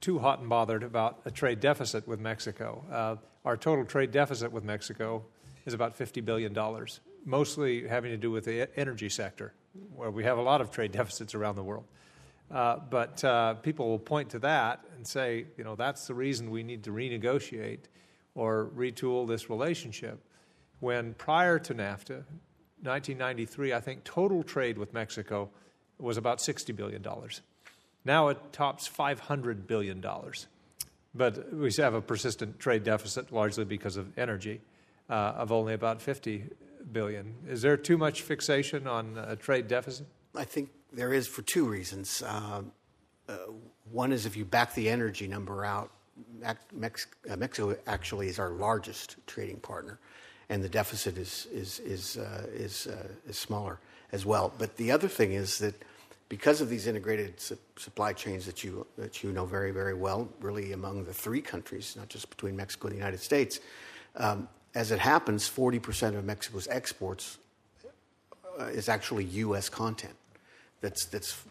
[0.00, 2.84] too hot and bothered about a trade deficit with Mexico.
[2.90, 5.24] Uh, our total trade deficit with Mexico
[5.66, 6.56] is about $50 billion,
[7.24, 9.52] mostly having to do with the energy sector,
[9.94, 11.84] where we have a lot of trade deficits around the world.
[12.50, 16.50] Uh, but uh, people will point to that and say, you know, that's the reason
[16.50, 17.80] we need to renegotiate
[18.34, 20.24] or retool this relationship.
[20.80, 22.24] When prior to NAFTA,
[22.82, 25.50] 1993, I think total trade with Mexico
[25.98, 27.04] was about $60 billion.
[28.08, 30.02] Now it tops $500 billion.
[31.14, 34.62] But we have a persistent trade deficit, largely because of energy,
[35.10, 36.44] uh, of only about 50
[36.90, 37.34] billion.
[37.46, 40.06] Is there too much fixation on a trade deficit?
[40.34, 42.22] I think there is for two reasons.
[42.22, 42.62] Uh,
[43.28, 43.36] uh,
[43.92, 45.90] one is if you back the energy number out,
[46.72, 49.98] Mex- uh, Mexico actually is our largest trading partner,
[50.48, 53.78] and the deficit is is is uh, is, uh, is smaller
[54.12, 54.50] as well.
[54.58, 55.74] But the other thing is that
[56.28, 60.28] because of these integrated su- supply chains that you that you know very very well,
[60.40, 63.60] really among the three countries, not just between Mexico and the United States.
[64.16, 67.38] Um, as it happens, 40% of Mexico's exports
[68.60, 69.68] uh, is actually U.S.
[69.68, 70.14] content
[70.80, 71.42] that's that's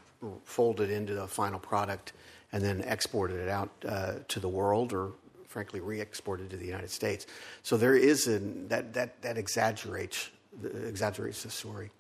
[0.46, 2.14] folded into the final product
[2.52, 5.12] and then exported it out uh, to the world or
[5.48, 7.26] frankly re-exported to the United States.
[7.64, 10.30] So there is an, that that that exaggerates
[10.64, 11.92] exaggerates the story.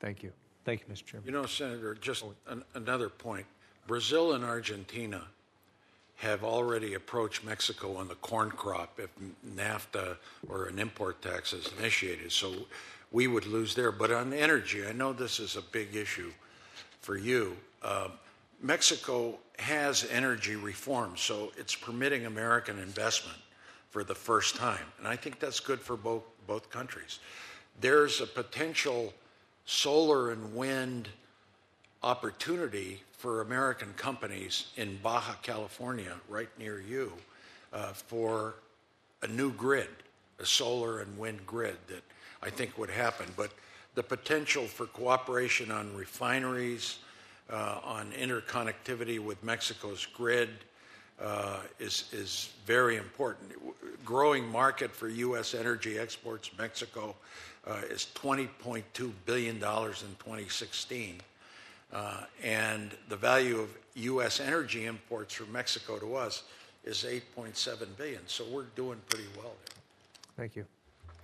[0.00, 0.32] Thank you.
[0.64, 1.04] Thank you, Mr.
[1.04, 1.26] Chairman.
[1.26, 3.46] You know, Senator, just an, another point.
[3.86, 5.22] Brazil and Argentina
[6.16, 9.10] have already approached Mexico on the corn crop if
[9.56, 10.16] NAFTA
[10.48, 12.30] or an import tax is initiated.
[12.30, 12.54] So
[13.10, 13.90] we would lose there.
[13.90, 16.30] But on energy, I know this is a big issue
[17.00, 17.56] for you.
[17.82, 18.08] Uh,
[18.60, 23.38] Mexico has energy reform, so it's permitting American investment
[23.90, 24.84] for the first time.
[24.98, 27.18] And I think that's good for both, both countries.
[27.80, 29.12] There's a potential
[29.64, 31.08] solar and wind
[32.02, 37.12] opportunity for American companies in Baja California, right near you,
[37.72, 38.54] uh, for
[39.22, 39.88] a new grid,
[40.40, 42.02] a solar and wind grid that
[42.42, 43.26] I think would happen.
[43.36, 43.52] But
[43.94, 46.98] the potential for cooperation on refineries,
[47.50, 50.48] uh, on interconnectivity with Mexico's grid
[51.78, 53.52] is, is very important.
[54.04, 55.54] Growing market for U.S.
[55.54, 57.14] energy exports, Mexico
[57.66, 61.20] uh, is $20.2 billion in 2016.
[61.92, 64.40] Uh, and the value of U.S.
[64.40, 66.44] energy imports from Mexico to us
[66.84, 68.20] is 8.7 billion.
[68.26, 69.76] So we're doing pretty well there.
[70.36, 70.64] Thank you.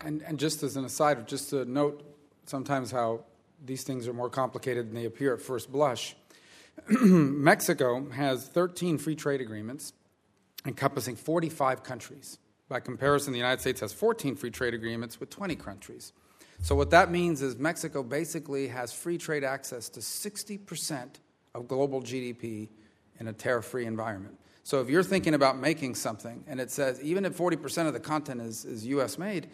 [0.04, 2.04] And, and just as an aside, just to note
[2.46, 3.20] sometimes how
[3.64, 6.14] these things are more complicated than they appear at first blush.
[7.00, 9.92] Mexico has 13 free trade agreements
[10.66, 12.38] encompassing 45 countries.
[12.68, 16.12] By comparison, the United States has 14 free trade agreements with 20 countries.
[16.60, 21.08] So, what that means is Mexico basically has free trade access to 60%
[21.54, 22.68] of global GDP
[23.20, 24.38] in a tariff free environment.
[24.64, 28.00] So, if you're thinking about making something and it says, even if 40% of the
[28.00, 29.48] content is, is US made,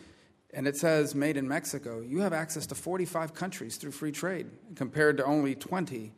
[0.55, 4.47] and it says made in Mexico, you have access to 45 countries through free trade
[4.75, 6.13] compared to only 20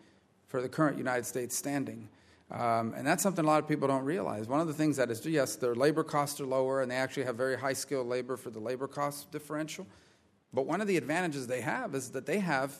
[0.47, 2.09] for the current United States standing.
[2.51, 4.47] Um, and that's something a lot of people don't realize.
[4.47, 7.25] One of the things that is, yes, their labor costs are lower and they actually
[7.25, 9.87] have very high skilled labor for the labor cost differential.
[10.53, 12.77] But one of the advantages they have is that they have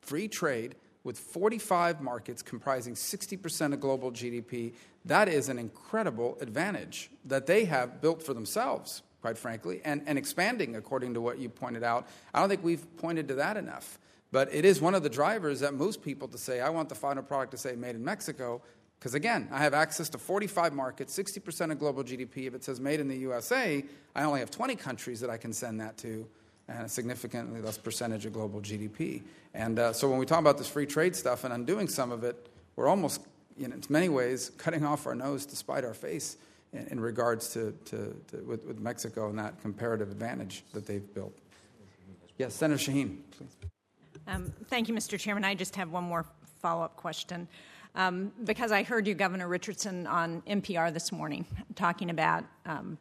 [0.00, 4.74] free trade with 45 markets comprising 60% of global GDP.
[5.04, 10.16] That is an incredible advantage that they have built for themselves, quite frankly, and, and
[10.16, 12.06] expanding according to what you pointed out.
[12.32, 13.98] I don't think we've pointed to that enough.
[14.32, 16.94] But it is one of the drivers that moves people to say, I want the
[16.94, 18.62] final product to say made in Mexico.
[18.98, 22.46] Because again, I have access to 45 markets, 60% of global GDP.
[22.46, 23.84] If it says made in the USA,
[24.14, 26.26] I only have 20 countries that I can send that to
[26.68, 29.22] and a significantly less percentage of global GDP.
[29.52, 32.24] And uh, so when we talk about this free trade stuff and undoing some of
[32.24, 33.20] it, we're almost,
[33.58, 36.38] you know, in many ways, cutting off our nose to spite our face
[36.72, 41.12] in, in regards to, to, to with, with, Mexico and that comparative advantage that they've
[41.12, 41.36] built.
[42.38, 43.71] Yes, Senator Shaheen, please.
[44.28, 45.18] Um, thank you, Mr.
[45.18, 45.44] Chairman.
[45.44, 46.24] I just have one more
[46.60, 47.48] follow up question.
[47.94, 51.44] Um, because I heard you, Governor Richardson, on NPR this morning
[51.74, 52.96] talking about um,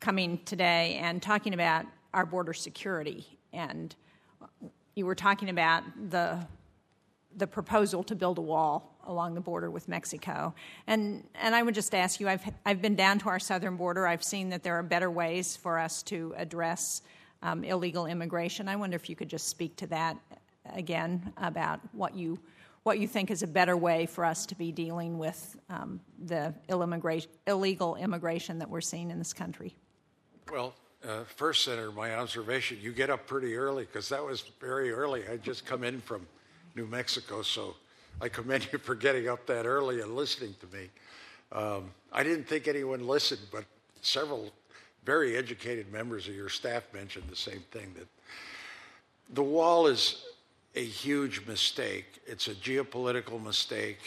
[0.00, 1.84] coming today and talking about
[2.14, 3.26] our border security.
[3.52, 3.94] And
[4.94, 6.38] you were talking about the,
[7.36, 10.54] the proposal to build a wall along the border with Mexico.
[10.86, 14.06] And, and I would just ask you I've, I've been down to our southern border,
[14.06, 17.02] I've seen that there are better ways for us to address
[17.42, 18.68] um, illegal immigration.
[18.68, 20.16] I wonder if you could just speak to that
[20.74, 22.38] again about what you
[22.84, 26.54] what you think is a better way for us to be dealing with um, the
[26.70, 29.74] illegal immigration that we're seeing in this country.
[30.50, 30.72] Well,
[31.06, 35.28] uh, first, Senator, my observation you get up pretty early because that was very early.
[35.28, 36.26] I just come in from
[36.74, 37.74] New Mexico, so
[38.20, 40.88] I commend you for getting up that early and listening to me.
[41.52, 43.64] Um, I didn't think anyone listened, but
[44.00, 44.50] several
[45.08, 48.06] very educated members of your staff mentioned the same thing that
[49.32, 50.22] the wall is
[50.74, 52.20] a huge mistake.
[52.26, 54.00] It's a geopolitical mistake.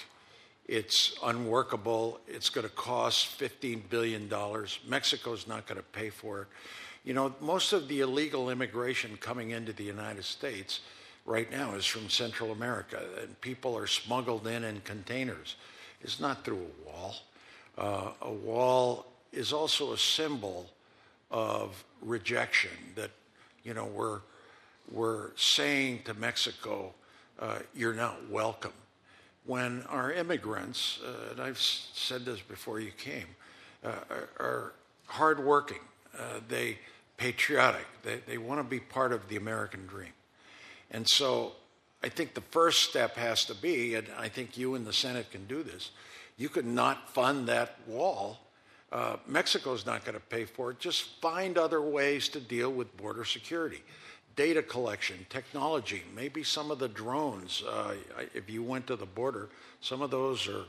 [0.68, 2.20] It's unworkable.
[2.28, 4.32] It's going to cost $15 billion.
[4.88, 6.48] Mexico's not going to pay for it.
[7.04, 10.82] You know, most of the illegal immigration coming into the United States
[11.26, 15.56] right now is from Central America, and people are smuggled in in containers.
[16.02, 17.16] It's not through a wall.
[17.76, 20.70] Uh, a wall is also a symbol
[21.32, 23.12] of rejection that,
[23.64, 24.20] you know, we're,
[24.92, 26.94] we're saying to Mexico,
[27.40, 28.74] uh, you're not welcome.
[29.46, 33.26] When our immigrants, uh, and I've said this before you came,
[33.84, 34.74] uh, are, are
[35.08, 35.80] hardworking,
[36.18, 36.78] uh, they
[37.18, 40.14] patriotic, they, they want to be part of the American dream.
[40.90, 41.54] And so
[42.04, 45.32] I think the first step has to be, and I think you and the Senate
[45.32, 45.92] can do this,
[46.38, 48.40] you could not fund that wall.
[48.92, 50.80] Uh, Mexico's not going to pay for it.
[50.80, 53.82] Just find other ways to deal with border security.
[54.36, 57.64] Data collection, technology, maybe some of the drones.
[57.64, 57.96] Uh,
[58.34, 59.50] if you went to the border,
[59.82, 60.66] some of those are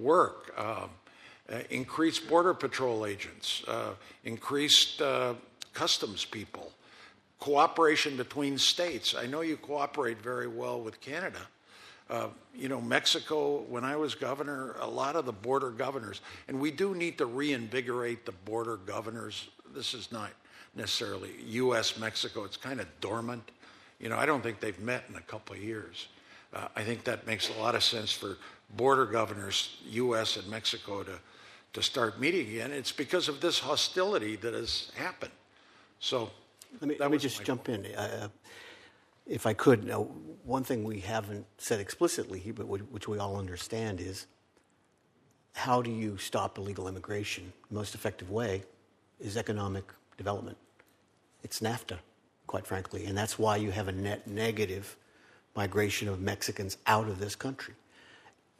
[0.00, 0.52] work.
[0.58, 0.90] Um,
[1.52, 3.90] uh, increased border patrol agents, uh,
[4.24, 5.34] increased uh,
[5.74, 6.72] customs people,
[7.38, 9.14] cooperation between states.
[9.14, 11.40] I know you cooperate very well with Canada.
[12.10, 16.60] Uh, you know, Mexico, when I was governor, a lot of the border governors, and
[16.60, 19.48] we do need to reinvigorate the border governors.
[19.74, 20.30] This is not
[20.76, 21.98] necessarily U.S.
[21.98, 23.50] Mexico, it's kind of dormant.
[24.00, 26.08] You know, I don't think they've met in a couple of years.
[26.52, 28.36] Uh, I think that makes a lot of sense for
[28.76, 30.36] border governors, U.S.
[30.36, 31.18] and Mexico, to,
[31.72, 32.70] to start meeting again.
[32.70, 35.32] It's because of this hostility that has happened.
[36.00, 36.30] So
[36.80, 37.86] let me, let me just jump in.
[37.86, 38.28] Uh,
[39.26, 40.02] if I could, now,
[40.44, 44.26] one thing we haven't said explicitly, but which we all understand, is
[45.54, 47.52] how do you stop illegal immigration?
[47.68, 48.64] The most effective way
[49.20, 49.84] is economic
[50.18, 50.58] development.
[51.42, 51.98] It's NAFTA,
[52.46, 54.96] quite frankly, and that's why you have a net negative
[55.56, 57.74] migration of Mexicans out of this country.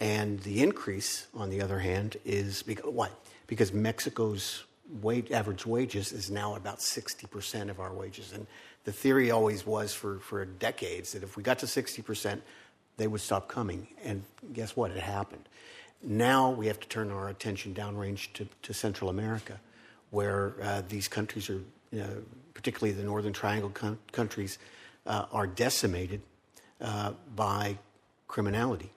[0.00, 3.10] And the increase, on the other hand, is because, why?
[3.46, 4.64] Because Mexico's
[5.02, 8.32] wage, average wages is now about 60% of our wages.
[8.32, 8.46] And
[8.84, 12.40] the theory always was for, for decades that if we got to 60%,
[12.96, 13.88] they would stop coming.
[14.04, 14.90] And guess what?
[14.90, 15.48] It happened.
[16.02, 19.58] Now we have to turn our attention downrange to, to Central America,
[20.10, 24.58] where uh, these countries are, you know, particularly the Northern Triangle com- countries,
[25.06, 26.20] uh, are decimated
[26.80, 27.78] uh, by
[28.28, 28.90] criminality.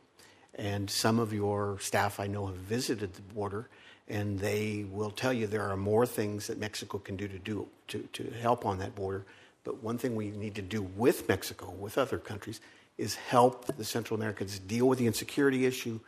[0.55, 3.69] And some of your staff I know have visited the border
[4.07, 7.68] and they will tell you there are more things that Mexico can do to do
[7.89, 9.26] to, to help on that border.
[9.68, 12.61] But one thing we need to do with Mexico, with other countries,
[12.98, 15.99] is help the Central Americans deal with the insecurity issue,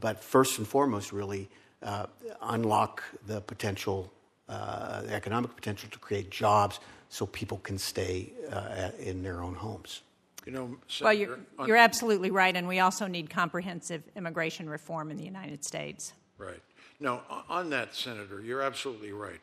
[0.00, 1.50] but first and foremost, really
[1.82, 2.06] uh,
[2.40, 4.10] unlock the potential,
[4.48, 6.80] uh, the economic potential to create jobs
[7.10, 10.00] so people can stay uh, in their own homes.
[10.46, 15.10] You know, Senator, well, you're, you're absolutely right, and we also need comprehensive immigration reform
[15.10, 16.14] in the United States.
[16.38, 16.62] Right.
[16.98, 17.20] No,
[17.50, 19.40] on that, Senator, you're absolutely right.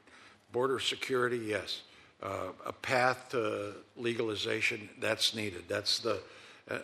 [0.51, 1.83] Border security, yes.
[2.21, 5.63] Uh, a path to legalization, that's needed.
[5.69, 6.19] That's the,
[6.69, 6.79] uh,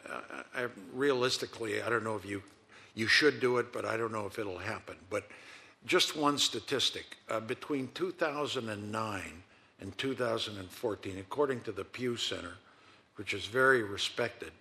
[0.56, 2.42] I, I, realistically, I don't know if you,
[2.94, 4.96] you should do it, but I don't know if it'll happen.
[5.10, 5.28] But
[5.86, 9.22] just one statistic uh, between 2009
[9.82, 12.54] and 2014, according to the Pew Center,
[13.18, 14.52] which is very respected,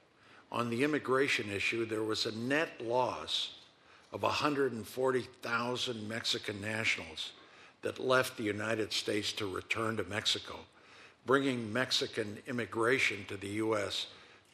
[0.50, 3.54] on the immigration issue, there was a net loss
[4.12, 7.32] of 140,000 Mexican nationals
[7.84, 10.56] that left the United States to return to Mexico,
[11.26, 14.06] bringing Mexican immigration to the U.S.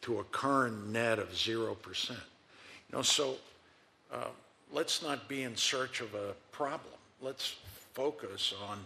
[0.02, 2.10] to a current net of 0%.
[2.10, 2.16] You
[2.92, 3.36] know, so
[4.12, 4.26] uh,
[4.72, 6.94] let's not be in search of a problem.
[7.22, 7.54] Let's
[7.94, 8.84] focus on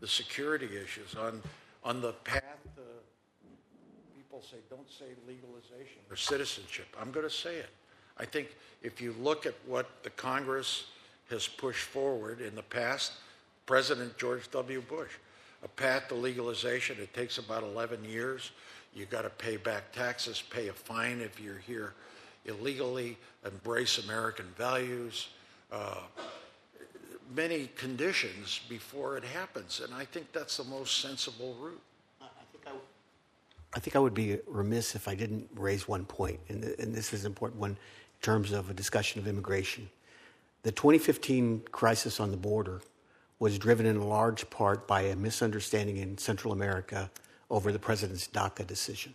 [0.00, 1.42] the security issues, on,
[1.84, 2.44] on the path
[2.76, 2.82] to,
[4.16, 6.86] people say, don't say legalization or citizenship.
[7.00, 7.70] I'm going to say it.
[8.18, 10.84] I think if you look at what the Congress
[11.28, 13.12] has pushed forward in the past,
[13.70, 14.80] President George W.
[14.80, 15.12] Bush,
[15.62, 18.50] a path to legalization, it takes about 11 years.
[18.96, 21.94] You got to pay back taxes, pay a fine if you're here
[22.46, 23.16] illegally,
[23.46, 25.28] embrace American values,
[25.70, 25.98] uh,
[27.36, 29.80] many conditions before it happens.
[29.84, 31.80] And I think that's the most sensible route.
[32.20, 32.86] I think I, w-
[33.72, 37.12] I think I would be remiss if I didn't raise one point, and, and this
[37.12, 37.76] is an important one in
[38.20, 39.88] terms of a discussion of immigration.
[40.64, 42.82] The 2015 crisis on the border
[43.40, 47.10] was driven in large part by a misunderstanding in Central America
[47.50, 49.14] over the president's DACA decision.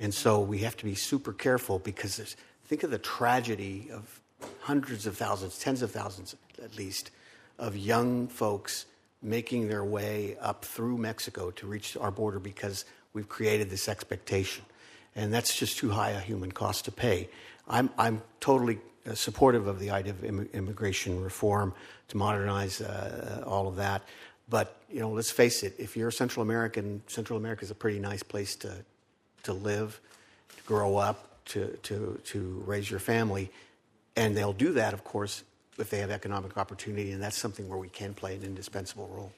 [0.00, 2.36] And so we have to be super careful because
[2.66, 4.20] think of the tragedy of
[4.60, 7.10] hundreds of thousands, tens of thousands at least,
[7.58, 8.86] of young folks
[9.22, 12.84] making their way up through Mexico to reach our border because
[13.14, 14.64] we've created this expectation.
[15.16, 17.28] And that's just too high a human cost to pay.
[17.68, 21.74] I'm, I'm totally uh, supportive of the idea of Im- immigration reform
[22.08, 24.02] to modernize uh, all of that.
[24.48, 27.98] But you know, let's face it: if you're Central American, Central America is a pretty
[27.98, 28.84] nice place to
[29.44, 30.00] to live,
[30.56, 33.50] to grow up, to to to raise your family,
[34.16, 35.44] and they'll do that, of course,
[35.78, 39.32] if they have economic opportunity, and that's something where we can play an indispensable role.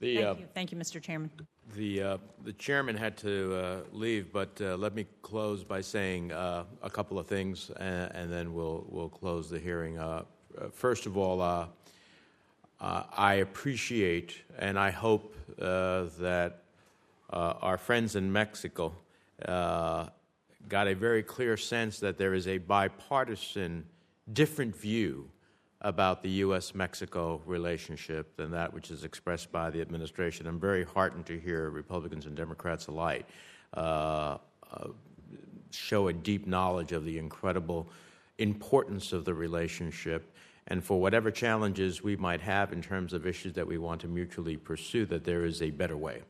[0.00, 0.46] The, Thank uh, you.
[0.54, 1.00] Thank you, Mr.
[1.00, 1.30] Chairman.
[1.76, 6.30] The, uh, the chairman had to uh, leave, but uh, let me close by saying
[6.30, 9.98] uh, a couple of things, and, and, then we'll, we'll close the hearing.
[9.98, 10.24] Uh,
[10.60, 11.40] uh, first of all,
[12.80, 16.58] I appreciate and I hope that
[17.30, 18.92] our friends in Mexico
[19.46, 23.86] got a very clear sense that there is a bipartisan,
[24.30, 25.30] different view
[25.82, 26.74] about the U.S.
[26.74, 30.46] Mexico relationship than that which is expressed by the administration.
[30.46, 33.26] I'm very heartened to hear Republicans and Democrats alike
[33.74, 34.38] uh,
[34.72, 34.88] uh,
[35.70, 37.88] show a deep knowledge of the incredible
[38.38, 40.34] importance of the relationship.
[40.68, 44.08] And for whatever challenges we might have in terms of issues that we want to
[44.08, 46.22] mutually pursue, that there is a better way.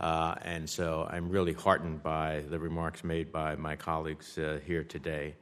[0.00, 4.82] Uh, and so I'm really heartened by the remarks made by my colleagues uh, here
[4.82, 5.34] today.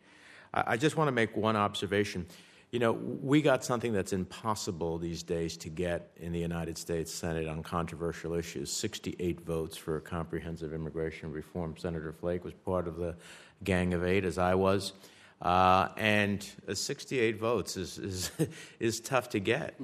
[0.52, 2.26] I, I just want to make one observation.
[2.72, 7.12] You know, we got something that's impossible these days to get in the United States
[7.12, 11.76] Senate on controversial issues 68 votes for comprehensive immigration reform.
[11.76, 13.14] Senator Flake was part of the
[13.62, 14.94] Gang of Eight, as I was.
[15.42, 18.30] Uh, and 68 votes is, is,
[18.80, 19.78] is tough to get.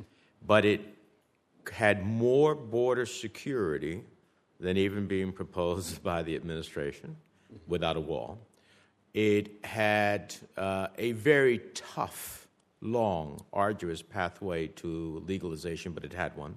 [0.46, 0.80] But it
[1.70, 4.00] had more border security
[4.60, 7.16] than even being proposed by the administration
[7.66, 8.38] without a wall.
[9.12, 12.47] It had uh, a very tough
[12.80, 16.56] long, arduous pathway to legalization, but it had one.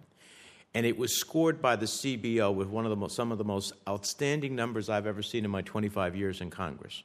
[0.74, 3.44] And it was scored by the CBO with one of the most, some of the
[3.44, 7.04] most outstanding numbers I've ever seen in my 25 years in Congress.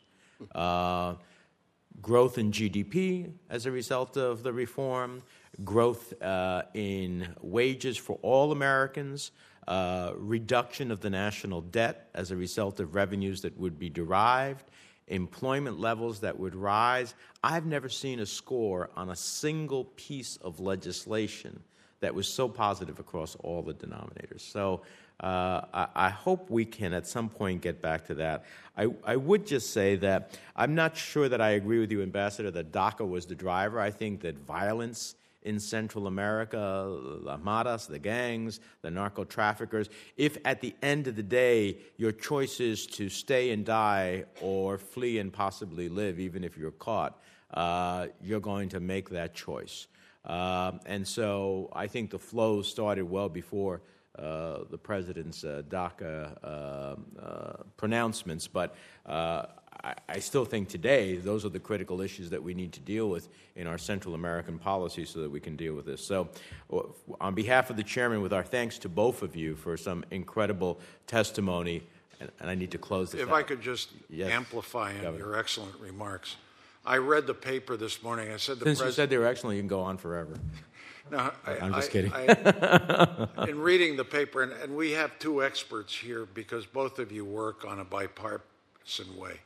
[0.55, 1.15] Uh,
[2.01, 5.23] growth in GDP as a result of the reform,
[5.65, 9.33] growth uh, in wages for all Americans,
[9.67, 14.71] uh, reduction of the national debt as a result of revenues that would be derived,
[15.09, 17.15] employment levels that would rise.
[17.43, 21.63] I've never seen a score on a single piece of legislation
[22.01, 24.41] that was so positive across all the denominators.
[24.41, 24.83] So
[25.21, 28.45] uh, I, I, hope we can at some point get back to that.
[28.77, 32.51] I, I, would just say that I'm not sure that I agree with you, Ambassador,
[32.51, 33.81] that DACA was the driver.
[33.81, 35.15] I think that violence
[35.47, 41.15] in Central America, the maras, the gangs, the narco traffickers, if at the end of
[41.15, 46.43] the day your choice is to stay and die or flee and possibly live, even
[46.43, 47.21] if you're caught,
[47.55, 49.87] uh, you're going to make that choice.
[50.25, 53.83] Uh, and so I think the flow started well before
[54.19, 56.47] uh, the president's uh, DACA uh,
[57.21, 58.75] uh, pronouncements, but
[59.87, 63.09] I, I, still think today those are the critical issues that we need to deal
[63.09, 66.05] with in our Central American policy so that we can deal with this.
[66.05, 66.29] So,
[67.21, 70.81] on behalf of the chairman, with our thanks to both of you for some incredible
[71.07, 71.85] testimony,
[72.19, 73.21] and, and I need to close this.
[73.21, 73.35] If out.
[73.35, 74.31] I could just yes.
[74.31, 76.37] amplify on your excellent remarks.
[76.85, 78.33] I read the paper this morning.
[78.33, 80.39] I said the Since pres- you said they were excellent, you can go on forever.
[81.09, 82.13] No, I, am just I, kidding.
[82.13, 87.13] I, in reading the paper, and, and, we have two experts here because both of
[87.13, 89.39] you work on a bipartisan way.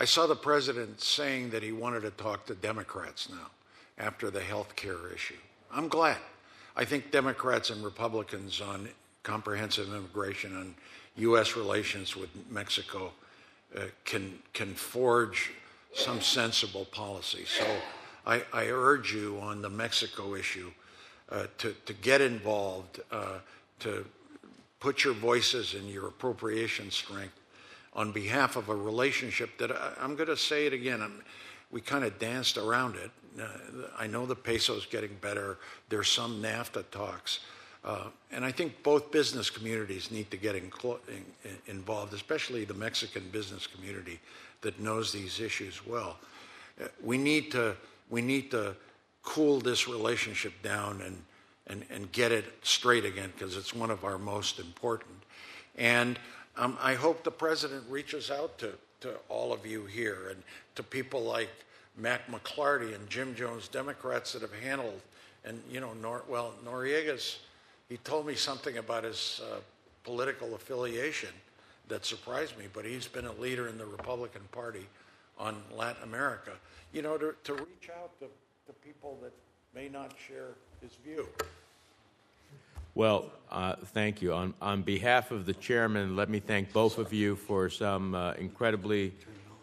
[0.00, 3.50] I saw the president saying that he wanted to talk to Democrats now
[3.98, 5.34] after the health care issue.
[5.70, 6.16] I'm glad.
[6.74, 8.88] I think Democrats and Republicans on
[9.24, 10.74] comprehensive immigration and
[11.16, 11.54] U.S.
[11.54, 13.12] relations with Mexico
[13.76, 15.50] uh, can, can forge
[15.92, 17.44] some sensible policy.
[17.44, 17.66] So
[18.26, 20.70] I, I, urge you on the Mexico issue
[21.30, 23.40] uh, to, to get involved, uh,
[23.80, 24.06] to
[24.78, 27.39] put your voices and your appropriation strength
[27.92, 31.02] on behalf of a relationship that I, am going to say it again.
[31.02, 31.22] I'm,
[31.70, 33.10] we kind of danced around it.
[33.40, 33.46] Uh,
[33.98, 35.58] I know the peso is getting better.
[35.88, 37.40] There's some NAFTA talks.
[37.84, 40.70] Uh, and I think both business communities need to get in,
[41.66, 44.20] involved, especially the Mexican business community
[44.60, 46.18] that knows these issues well.
[46.80, 47.74] Uh, we need to
[48.10, 48.74] we need to
[49.22, 51.22] cool this relationship down and
[51.68, 55.22] and, and get it straight again because it's one of our most important.
[55.76, 56.18] And
[56.60, 60.42] um, I hope the president reaches out to, to all of you here and
[60.74, 61.48] to people like
[61.96, 65.00] Mac McLarty and Jim Jones, Democrats that have handled,
[65.44, 67.38] and you know, Nor, well, Noriega's,
[67.88, 69.56] he told me something about his uh,
[70.04, 71.30] political affiliation
[71.88, 74.86] that surprised me, but he's been a leader in the Republican Party
[75.38, 76.52] on Latin America.
[76.92, 78.26] You know, to, to reach out to,
[78.66, 79.32] to people that
[79.74, 81.26] may not share his view.
[82.94, 84.32] Well, uh, thank you.
[84.32, 88.32] On, on behalf of the chairman, let me thank both of you for some uh,
[88.32, 89.14] incredibly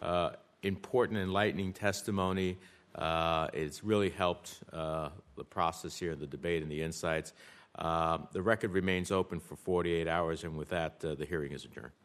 [0.01, 0.31] uh,
[0.63, 2.57] important, enlightening testimony.
[2.95, 7.33] Uh, it's really helped uh, the process here, the debate, and the insights.
[7.77, 11.96] Uh, the record remains open for 48 hours, and with that, the hearing is adjourned.